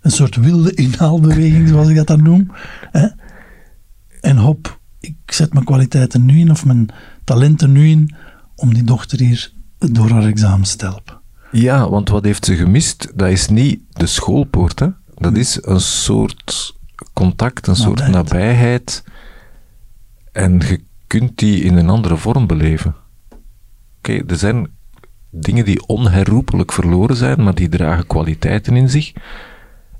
Een 0.00 0.10
soort 0.10 0.36
wilde 0.36 0.74
inhaalbeweging, 0.74 1.68
zoals 1.68 1.88
ik 1.88 1.96
dat 1.96 2.06
dan 2.06 2.22
noem. 2.22 2.50
Hè? 2.90 3.06
En 4.20 4.36
hop, 4.36 4.80
ik 5.00 5.16
zet 5.26 5.52
mijn 5.52 5.64
kwaliteiten 5.64 6.24
nu 6.24 6.38
in, 6.38 6.50
of 6.50 6.64
mijn 6.64 6.88
talenten 7.24 7.72
nu 7.72 7.88
in, 7.88 8.14
om 8.56 8.74
die 8.74 8.84
dochter 8.84 9.18
hier 9.20 9.52
door 9.78 10.10
haar 10.10 10.26
examens 10.26 10.74
te 10.74 10.84
helpen. 10.84 11.20
Ja, 11.54 11.88
want 11.88 12.08
wat 12.08 12.24
heeft 12.24 12.44
ze 12.44 12.56
gemist? 12.56 13.12
Dat 13.14 13.28
is 13.28 13.48
niet 13.48 13.80
de 13.88 14.06
schoolpoort, 14.06 14.78
hè? 14.78 14.88
Dat 15.14 15.36
is 15.36 15.58
een 15.62 15.80
soort 15.80 16.74
contact, 17.12 17.66
een 17.66 17.76
soort 17.76 17.98
Nabijheid. 17.98 18.30
nabijheid. 18.30 19.04
En 20.32 20.58
je 20.58 20.80
kunt 21.06 21.38
die 21.38 21.62
in 21.62 21.76
een 21.76 21.88
andere 21.90 22.16
vorm 22.16 22.46
beleven. 22.46 22.94
Oké, 23.98 24.22
er 24.26 24.36
zijn 24.36 24.68
dingen 25.30 25.64
die 25.64 25.86
onherroepelijk 25.86 26.72
verloren 26.72 27.16
zijn, 27.16 27.42
maar 27.42 27.54
die 27.54 27.68
dragen 27.68 28.06
kwaliteiten 28.06 28.76
in 28.76 28.90
zich. 28.90 29.12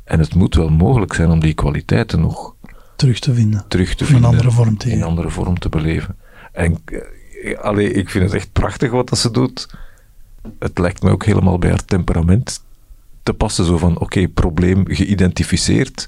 En 0.05 0.19
het 0.19 0.35
moet 0.35 0.55
wel 0.55 0.69
mogelijk 0.69 1.13
zijn 1.13 1.31
om 1.31 1.41
die 1.41 1.55
kwaliteiten 1.55 2.21
nog 2.21 2.55
Terug 2.97 3.19
te 3.19 3.35
vinden. 3.35 3.65
terug 3.69 3.95
te 3.95 4.19
andere 4.23 4.51
vorm 4.51 4.77
te 4.79 4.91
In 4.91 5.03
andere 5.03 5.31
vorm 5.31 5.59
te 5.59 5.69
beleven. 5.69 6.17
En 6.53 6.79
eh, 6.85 7.59
allee, 7.59 7.93
ik 7.93 8.11
vind 8.11 8.25
het 8.25 8.35
echt 8.35 8.53
prachtig 8.53 8.91
wat 8.91 9.09
dat 9.09 9.19
ze 9.19 9.31
doet. 9.31 9.69
Het 10.59 10.79
lijkt 10.79 11.03
me 11.03 11.11
ook 11.11 11.25
helemaal 11.25 11.59
bij 11.59 11.71
haar 11.71 11.85
temperament 11.85 12.63
te 13.23 13.33
passen. 13.33 13.65
Zo 13.65 13.79
van, 13.79 13.99
oké, 13.99 14.29
probleem 14.29 14.85
geïdentificeerd. 14.87 16.07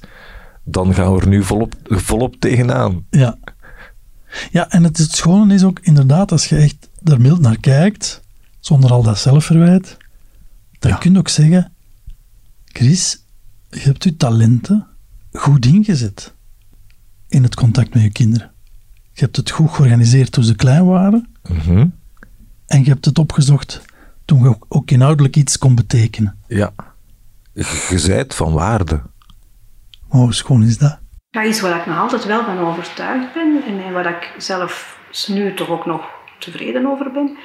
Dan 0.63 0.93
gaan 0.93 1.13
we 1.13 1.21
er 1.21 1.27
nu 1.27 1.43
volop, 1.43 1.73
volop 1.83 2.35
tegenaan. 2.39 3.05
Ja. 3.09 3.37
Ja, 4.51 4.69
en 4.69 4.83
het, 4.83 4.97
het 4.97 5.11
schone 5.11 5.53
is 5.53 5.63
ook 5.63 5.79
inderdaad, 5.79 6.31
als 6.31 6.45
je 6.49 6.55
echt 6.57 6.89
er 7.03 7.21
mild 7.21 7.39
naar 7.41 7.59
kijkt, 7.59 8.21
zonder 8.59 8.91
al 8.91 9.03
dat 9.03 9.19
zelfverwijt, 9.19 9.97
dan 10.79 10.91
Ja. 10.91 10.97
kun 10.97 11.11
je 11.13 11.17
ook 11.19 11.29
zeggen, 11.29 11.71
Chris, 12.65 13.23
je 13.69 13.79
hebt 13.79 14.03
je 14.03 14.17
talenten 14.17 14.87
goed 15.31 15.65
ingezet 15.65 16.33
in 17.27 17.43
het 17.43 17.55
contact 17.55 17.93
met 17.93 18.03
je 18.03 18.11
kinderen. 18.11 18.51
Je 19.13 19.23
hebt 19.23 19.35
het 19.35 19.49
goed 19.49 19.69
georganiseerd 19.71 20.31
toen 20.31 20.43
ze 20.43 20.55
klein 20.55 20.85
waren 20.85 21.27
Mhm. 21.49 21.87
en 22.65 22.79
je 22.83 22.89
hebt 22.89 23.05
het 23.05 23.19
opgezocht 23.19 23.81
toen 24.27 24.41
je 24.41 24.47
ook- 24.47 24.65
ook 24.69 24.91
inhoudelijk 24.91 25.35
iets 25.35 25.57
kon 25.57 25.75
betekenen. 25.75 26.43
Ja. 26.47 26.73
Je 27.89 27.99
zijt 27.99 28.35
van 28.35 28.53
waarde. 28.53 29.01
Maar 30.09 30.21
hoe 30.21 30.33
schoon 30.33 30.63
is 30.63 30.77
dat? 30.77 30.99
Dat 31.29 31.45
is 31.45 31.61
waar 31.61 31.79
ik 31.79 31.85
nog 31.85 31.97
altijd 31.97 32.25
wel 32.25 32.43
van 32.43 32.59
overtuigd 32.59 33.33
ben 33.33 33.63
en 33.63 33.93
waar 33.93 34.05
ik 34.05 34.33
zelf 34.37 34.99
nu 35.27 35.53
toch 35.53 35.69
ook 35.69 35.85
nog 35.85 36.05
tevreden 36.39 36.85
over 36.87 37.11
ben, 37.11 37.37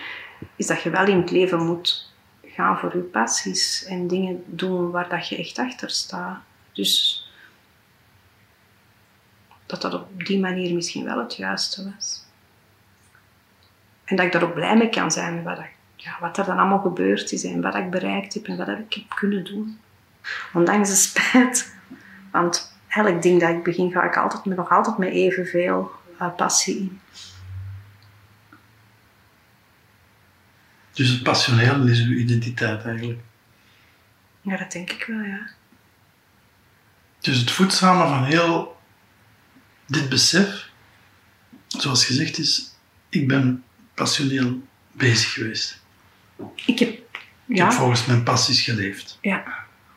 is 0.56 0.66
dat 0.66 0.82
je 0.82 0.90
wel 0.90 1.06
in 1.06 1.20
het 1.20 1.30
leven 1.30 1.66
moet 1.66 2.12
gaan 2.46 2.78
voor 2.78 2.96
je 2.96 3.02
passies 3.02 3.84
en 3.84 4.06
dingen 4.08 4.42
doen 4.46 4.90
waar 4.90 5.08
dat 5.08 5.28
je 5.28 5.36
echt 5.36 5.58
achter 5.58 5.90
staat. 5.90 6.38
Dus 6.72 7.26
dat 9.66 9.82
dat 9.82 9.94
op 9.94 10.24
die 10.24 10.38
manier 10.40 10.74
misschien 10.74 11.04
wel 11.04 11.18
het 11.18 11.36
juiste 11.36 11.92
was. 11.96 12.24
En 14.04 14.16
dat 14.16 14.26
ik 14.26 14.32
daar 14.32 14.42
ook 14.42 14.54
blij 14.54 14.76
mee 14.76 14.88
kan 14.88 15.10
zijn 15.10 15.34
met 15.34 15.44
wat, 15.44 15.58
ik, 15.58 15.70
ja, 16.04 16.16
wat 16.20 16.38
er 16.38 16.44
dan 16.44 16.58
allemaal 16.58 16.80
gebeurd 16.80 17.32
is 17.32 17.44
en 17.44 17.60
wat 17.60 17.74
ik 17.74 17.90
bereikt 17.90 18.34
heb 18.34 18.46
en 18.46 18.56
wat 18.56 18.68
ik 18.68 18.92
heb 18.94 19.08
kunnen 19.08 19.44
doen. 19.44 19.78
Ondanks 20.52 20.88
de 20.88 20.94
spijt. 20.94 21.74
Want 22.30 22.72
elk 22.88 23.22
ding 23.22 23.40
dat 23.40 23.50
ik 23.50 23.62
begin, 23.62 23.90
ga 23.92 24.02
ik 24.04 24.16
altijd, 24.16 24.44
met- 24.44 24.56
nog 24.56 24.70
altijd 24.70 24.98
met 24.98 25.12
evenveel 25.12 25.90
uh, 26.20 26.34
passie 26.34 26.76
in. 26.78 27.00
Dus 30.92 31.08
het 31.08 31.22
passioneel 31.22 31.86
is 31.86 32.00
uw 32.00 32.16
identiteit 32.16 32.84
eigenlijk. 32.84 33.20
Ja, 34.40 34.56
dat 34.56 34.72
denk 34.72 34.90
ik 34.90 35.04
wel, 35.08 35.20
ja. 35.20 35.50
Dus 37.20 37.38
het 37.38 37.50
voedzame 37.50 38.06
van 38.08 38.24
heel 38.24 38.76
dit 39.86 40.08
besef, 40.08 40.68
zoals 41.66 42.04
gezegd 42.06 42.38
is, 42.38 42.74
ik 43.08 43.28
ben 43.28 43.64
passioneel 43.94 44.62
bezig 44.92 45.32
geweest. 45.32 45.81
Ik 46.66 46.78
heb, 46.78 46.88
Ik 46.88 47.56
ja, 47.56 47.64
heb 47.64 47.72
volgens 47.72 48.06
mijn 48.06 48.22
passies 48.22 48.64
geleefd. 48.64 49.18
ja, 49.20 49.42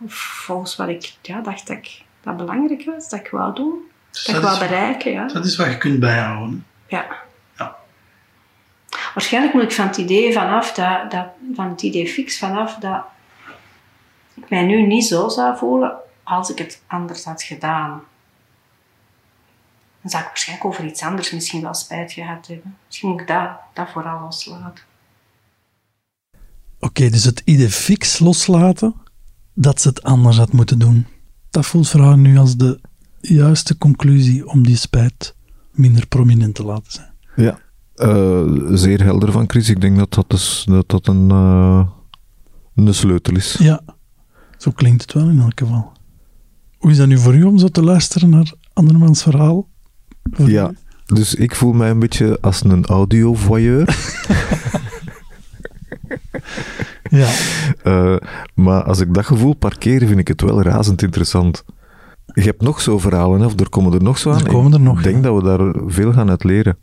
volgens 0.08 0.76
wat 0.76 0.88
ik 0.88 1.14
ja, 1.22 1.42
dacht 1.42 1.68
dat, 1.68 1.78
ik, 1.78 2.02
dat 2.22 2.38
belangrijk 2.38 2.86
was, 2.86 3.10
dat 3.10 3.20
ik 3.20 3.30
wou 3.30 3.56
doen, 3.56 3.80
Dus 4.12 4.24
dat 4.24 4.36
ik 4.36 4.42
wou 4.42 4.60
bereiken, 4.60 5.12
ja. 5.12 5.28
dat 5.28 5.46
is 5.46 5.56
wat 5.56 5.68
je 5.68 5.78
kunt 5.78 6.00
bijhouden. 6.00 6.66
ja. 6.88 7.24
Ja. 7.58 7.76
Waarschijnlijk 9.14 9.54
moet 9.54 9.64
ik 9.64 9.72
van 9.72 9.88
het 9.88 9.98
idee 9.98 10.34
vanaf, 10.34 10.72
dat, 10.74 11.12
dat, 11.12 11.28
van 11.54 11.70
het 11.70 11.82
idee 11.82 12.08
fix 12.08 12.38
vanaf 12.40 12.76
dat 12.76 13.04
ik 14.34 14.50
mij 14.50 14.64
nu 14.64 14.82
niet 14.82 15.06
zo 15.06 15.30
zou 15.30 15.58
voelen 15.58 15.96
als 16.24 16.50
ik 16.50 16.58
het 16.58 16.82
anders 16.88 17.24
had 17.24 17.44
gedaan. 17.44 18.04
Dan 20.02 20.10
zou 20.12 20.24
ik 20.24 20.30
waarschijnlijk 20.30 20.68
over 20.68 20.86
iets 20.86 21.02
anders 21.02 21.32
misschien 21.32 21.62
wel 21.62 21.74
spijt 21.74 22.12
gehad 22.12 22.48
hebben. 22.48 22.78
Misschien 22.86 23.10
moet 23.10 23.22
ik 23.22 23.28
dat, 23.28 23.50
dat 23.74 23.90
vooral 23.90 24.20
loslaten. 24.20 24.84
Oké, 26.86 27.10
dus 27.10 27.24
het 27.24 27.42
idee 27.46 27.70
fix 27.70 28.20
loslaten, 28.20 28.94
dat 29.54 29.82
ze 29.82 29.88
het 29.88 30.04
anders 30.04 30.38
had 30.38 30.52
moeten 30.54 30.80
doen. 30.80 31.06
Dat 31.50 31.66
voelt 31.66 31.90
voor 31.90 32.00
haar 32.02 32.18
nu 32.18 32.38
als 32.38 32.56
de 32.58 32.80
juiste 33.22 33.78
conclusie 33.78 34.48
om 34.48 34.64
die 34.64 34.76
spijt 34.76 35.36
minder 35.72 36.08
prominent 36.08 36.56
te 36.56 36.64
laten 36.64 36.92
zijn. 36.92 37.14
Ja, 37.36 37.60
eh, 37.96 38.44
zeer 38.74 39.04
helder 39.04 39.32
van 39.32 39.50
Chris. 39.50 39.70
Ik 39.70 39.82
denk 39.82 39.98
dat 39.98 40.14
dat, 40.14 40.30
dus, 40.30 40.64
dat, 40.68 40.90
dat 40.90 41.08
een, 41.08 41.32
eh, 41.32 41.88
een 42.76 42.94
sleutel 42.94 43.36
is. 43.36 43.56
Ja, 43.60 43.82
zo 44.58 44.72
klinkt 44.72 45.02
het 45.02 45.14
wel 45.14 45.30
in 45.30 45.40
elk 45.40 45.60
geval. 45.60 45.92
Hoe 46.78 46.92
is 46.92 46.98
dat 46.98 47.08
nu 47.08 47.18
voor 47.18 47.36
u 47.36 47.44
om 47.44 47.58
zo 47.58 47.68
te 47.68 47.84
luisteren 47.84 48.30
naar 48.30 48.54
andermans 48.74 49.24
verhaal? 49.24 49.68
Voor 50.32 50.50
Ja, 50.50 50.70
u? 50.70 50.78
dus 51.06 51.36
ik 51.36 51.56
voel 51.56 51.74
mij 51.74 51.90
een 51.90 52.00
beetje 52.00 52.38
als 52.42 52.64
een 52.64 52.86
audio-voyeur. 52.86 53.88
Ja, 57.22 57.30
Eh, 57.84 58.16
maar 58.54 58.84
als 58.84 59.00
ik 59.00 59.14
dat 59.14 59.26
gevoel 59.26 59.54
parkeer, 59.54 60.08
vind 60.08 60.20
ik 60.20 60.28
het 60.28 60.42
wel 60.42 60.62
razend 60.62 61.02
interessant. 61.02 61.64
Je 62.34 62.42
hebt 62.42 62.62
nog 62.62 62.82
zo 62.82 63.00
verhalen, 63.00 63.46
of 63.46 63.60
er 63.60 63.70
komen 63.70 63.94
er 63.94 64.04
nog 64.04 64.18
zo 64.18 64.32
aan. 64.32 64.40
Er 64.40 64.48
komen 64.52 64.74
er 64.74 64.80
nog, 64.80 64.98
Ik 64.98 65.04
denk 65.04 65.16
ja. 65.16 65.22
dat 65.22 65.36
we 65.36 65.44
daar 65.44 65.92
veel 65.92 66.14
gaan 66.14 66.30
uit 66.30 66.44
leren. 66.44 66.78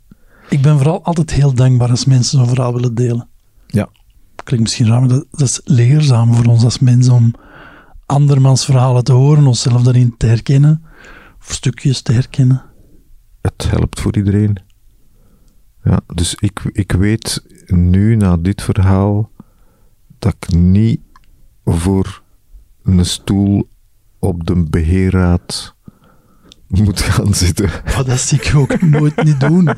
ik 0.49 0.61
ben 0.61 0.77
vooral 0.77 1.03
altijd 1.03 1.31
heel 1.31 1.53
dankbaar 1.53 1.89
als 1.89 2.05
mensen 2.05 2.37
zo'n 2.39 2.47
verhaal 2.47 2.73
willen 2.73 2.95
delen. 2.95 3.27
Ja. 3.67 3.89
Klinkt 4.43 4.63
misschien 4.65 4.87
raar, 4.87 4.99
maar 4.99 5.09
dat, 5.09 5.25
dat 5.31 5.47
is 5.47 5.61
leerzaam 5.63 6.33
voor 6.33 6.45
ons 6.45 6.63
als 6.63 6.79
mensen 6.79 7.13
om 7.13 7.33
andermans 8.05 8.65
verhalen 8.65 9.03
te 9.03 9.11
horen, 9.13 9.45
onszelf 9.47 9.81
daarin 9.81 10.15
te 10.17 10.25
herkennen, 10.25 10.83
of 11.39 11.53
stukjes 11.53 12.01
te 12.01 12.11
herkennen. 12.11 12.63
Het 13.41 13.69
helpt 13.69 13.99
voor 13.99 14.15
iedereen. 14.15 14.57
Ja, 15.83 15.99
dus 16.13 16.35
ik, 16.35 16.61
ik 16.71 16.91
weet 16.91 17.43
nu 17.65 18.15
na 18.15 18.37
dit 18.37 18.61
verhaal 18.61 19.31
dat 20.23 20.35
ik 20.39 20.55
niet 20.55 20.99
voor 21.65 22.21
een 22.83 23.05
stoel 23.05 23.69
op 24.19 24.45
de 24.45 24.63
beheerraad 24.69 25.75
moet 26.67 26.99
gaan 27.01 27.33
zitten. 27.33 27.69
Maar 27.85 28.05
dat 28.05 28.19
zie 28.19 28.41
ik 28.41 28.55
ook 28.55 28.81
nooit 28.81 29.23
niet 29.23 29.39
doen. 29.39 29.69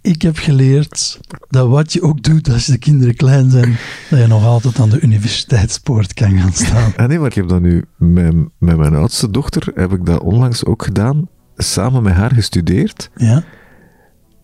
Ik 0.00 0.22
heb 0.22 0.36
geleerd 0.36 1.20
dat 1.48 1.68
wat 1.68 1.92
je 1.92 2.02
ook 2.02 2.22
doet 2.22 2.48
als 2.48 2.66
de 2.66 2.78
kinderen 2.78 3.16
klein 3.16 3.50
zijn, 3.50 3.76
dat 4.10 4.18
je 4.18 4.26
nog 4.26 4.44
altijd 4.44 4.78
aan 4.78 4.88
de 4.90 5.00
universiteitspoort 5.00 6.14
kan 6.14 6.38
gaan 6.38 6.52
staan. 6.52 6.92
Ah 6.96 7.08
nee, 7.08 7.18
maar 7.18 7.26
ik 7.26 7.34
heb 7.34 7.48
dat 7.48 7.60
nu 7.60 7.84
met, 7.96 8.34
met 8.58 8.76
mijn 8.76 8.94
oudste 8.94 9.30
dochter, 9.30 9.70
heb 9.74 9.92
ik 9.92 10.06
dat 10.06 10.20
onlangs 10.20 10.64
ook 10.64 10.84
gedaan, 10.84 11.28
samen 11.56 12.02
met 12.02 12.14
haar 12.14 12.34
gestudeerd. 12.34 13.10
Ja? 13.16 13.44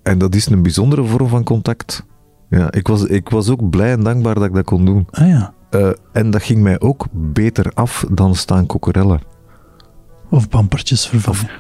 En 0.03 0.19
dat 0.19 0.35
is 0.35 0.47
een 0.47 0.63
bijzondere 0.63 1.05
vorm 1.05 1.29
van 1.29 1.45
contact. 1.45 2.09
Ja, 2.51 2.73
ik 2.73 2.89
was, 2.89 3.05
ik 3.05 3.29
was 3.29 3.49
ook 3.49 3.71
blij 3.71 3.93
en 3.93 4.03
dankbaar 4.03 4.35
dat 4.35 4.45
ik 4.45 4.55
dat 4.55 4.65
kon 4.65 4.85
doen. 4.85 5.07
Ah 5.11 5.29
ja. 5.29 5.53
Eh, 5.71 5.91
en 6.13 6.31
dat 6.31 6.43
ging 6.43 6.63
mij 6.63 6.81
ook 6.81 7.07
beter 7.13 7.71
af 7.75 8.05
dan 8.11 8.35
staan 8.35 8.67
kokerellen. 8.67 9.21
Of 10.31 10.49
pampertjes 10.49 11.07
vervangen. 11.07 11.51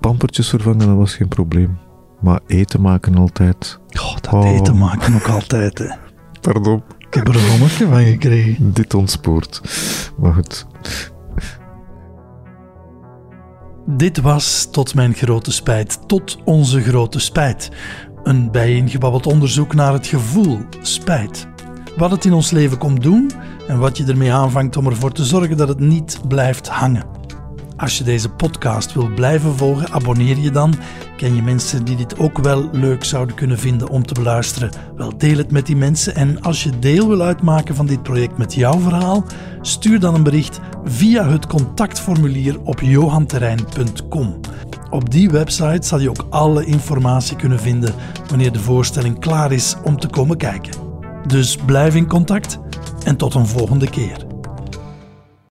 Pampertjes 0.00 0.48
vervangen, 0.48 0.86
dat 0.86 0.96
was 0.96 1.14
geen 1.14 1.28
probleem. 1.28 1.78
Maar 2.20 2.40
eten 2.46 2.80
maken 2.80 3.14
altijd. 3.16 3.78
Oh, 4.00 4.14
dat 4.20 4.32
Oh. 4.32 4.46
eten 4.48 4.78
maken 4.78 5.14
ook 5.14 5.28
altijd. 5.28 5.78
Hè. 5.78 5.86
Pardon. 6.40 6.82
Ik 6.98 7.14
heb 7.14 7.28
er 7.28 7.34
een 7.36 7.48
rommeltje 7.48 7.86
van 7.88 8.02
gekregen. 8.04 8.72
Dit 8.72 8.94
ontspoort. 8.94 9.60
Maar 10.18 10.32
goed. 10.32 10.66
Dit 13.86 14.20
was, 14.20 14.68
tot 14.70 14.94
mijn 14.94 15.14
grote 15.14 15.52
spijt, 15.52 15.98
tot 16.08 16.38
onze 16.44 16.80
grote 16.80 17.18
spijt, 17.20 17.70
een 18.22 18.50
bijeengebabbeld 18.50 19.26
onderzoek 19.26 19.74
naar 19.74 19.92
het 19.92 20.06
gevoel 20.06 20.58
spijt. 20.80 21.46
Wat 21.96 22.10
het 22.10 22.24
in 22.24 22.32
ons 22.32 22.50
leven 22.50 22.78
komt 22.78 23.02
doen 23.02 23.30
en 23.68 23.78
wat 23.78 23.96
je 23.96 24.04
ermee 24.04 24.32
aanvangt 24.32 24.76
om 24.76 24.86
ervoor 24.86 25.12
te 25.12 25.24
zorgen 25.24 25.56
dat 25.56 25.68
het 25.68 25.80
niet 25.80 26.20
blijft 26.28 26.68
hangen. 26.68 27.19
Als 27.80 27.98
je 27.98 28.04
deze 28.04 28.28
podcast 28.28 28.92
wil 28.92 29.10
blijven 29.14 29.56
volgen, 29.56 29.92
abonneer 29.92 30.38
je 30.38 30.50
dan. 30.50 30.74
Ken 31.16 31.34
je 31.34 31.42
mensen 31.42 31.84
die 31.84 31.96
dit 31.96 32.18
ook 32.18 32.38
wel 32.38 32.68
leuk 32.72 33.04
zouden 33.04 33.36
kunnen 33.36 33.58
vinden 33.58 33.88
om 33.88 34.06
te 34.06 34.14
beluisteren? 34.14 34.70
Wel, 34.96 35.18
deel 35.18 35.36
het 35.36 35.50
met 35.50 35.66
die 35.66 35.76
mensen. 35.76 36.14
En 36.14 36.42
als 36.42 36.62
je 36.62 36.78
deel 36.78 37.08
wil 37.08 37.22
uitmaken 37.22 37.74
van 37.74 37.86
dit 37.86 38.02
project 38.02 38.38
met 38.38 38.54
jouw 38.54 38.78
verhaal, 38.78 39.24
stuur 39.60 40.00
dan 40.00 40.14
een 40.14 40.22
bericht 40.22 40.60
via 40.84 41.28
het 41.28 41.46
contactformulier 41.46 42.60
op 42.60 42.80
johanterrein.com. 42.80 44.40
Op 44.90 45.10
die 45.10 45.30
website 45.30 45.86
zal 45.86 46.00
je 46.00 46.10
ook 46.10 46.26
alle 46.30 46.64
informatie 46.64 47.36
kunnen 47.36 47.60
vinden 47.60 47.94
wanneer 48.28 48.52
de 48.52 48.60
voorstelling 48.60 49.18
klaar 49.18 49.52
is 49.52 49.76
om 49.84 50.00
te 50.00 50.08
komen 50.08 50.36
kijken. 50.36 50.72
Dus 51.26 51.56
blijf 51.56 51.94
in 51.94 52.08
contact 52.08 52.58
en 53.04 53.16
tot 53.16 53.34
een 53.34 53.46
volgende 53.46 53.90
keer. 53.90 54.29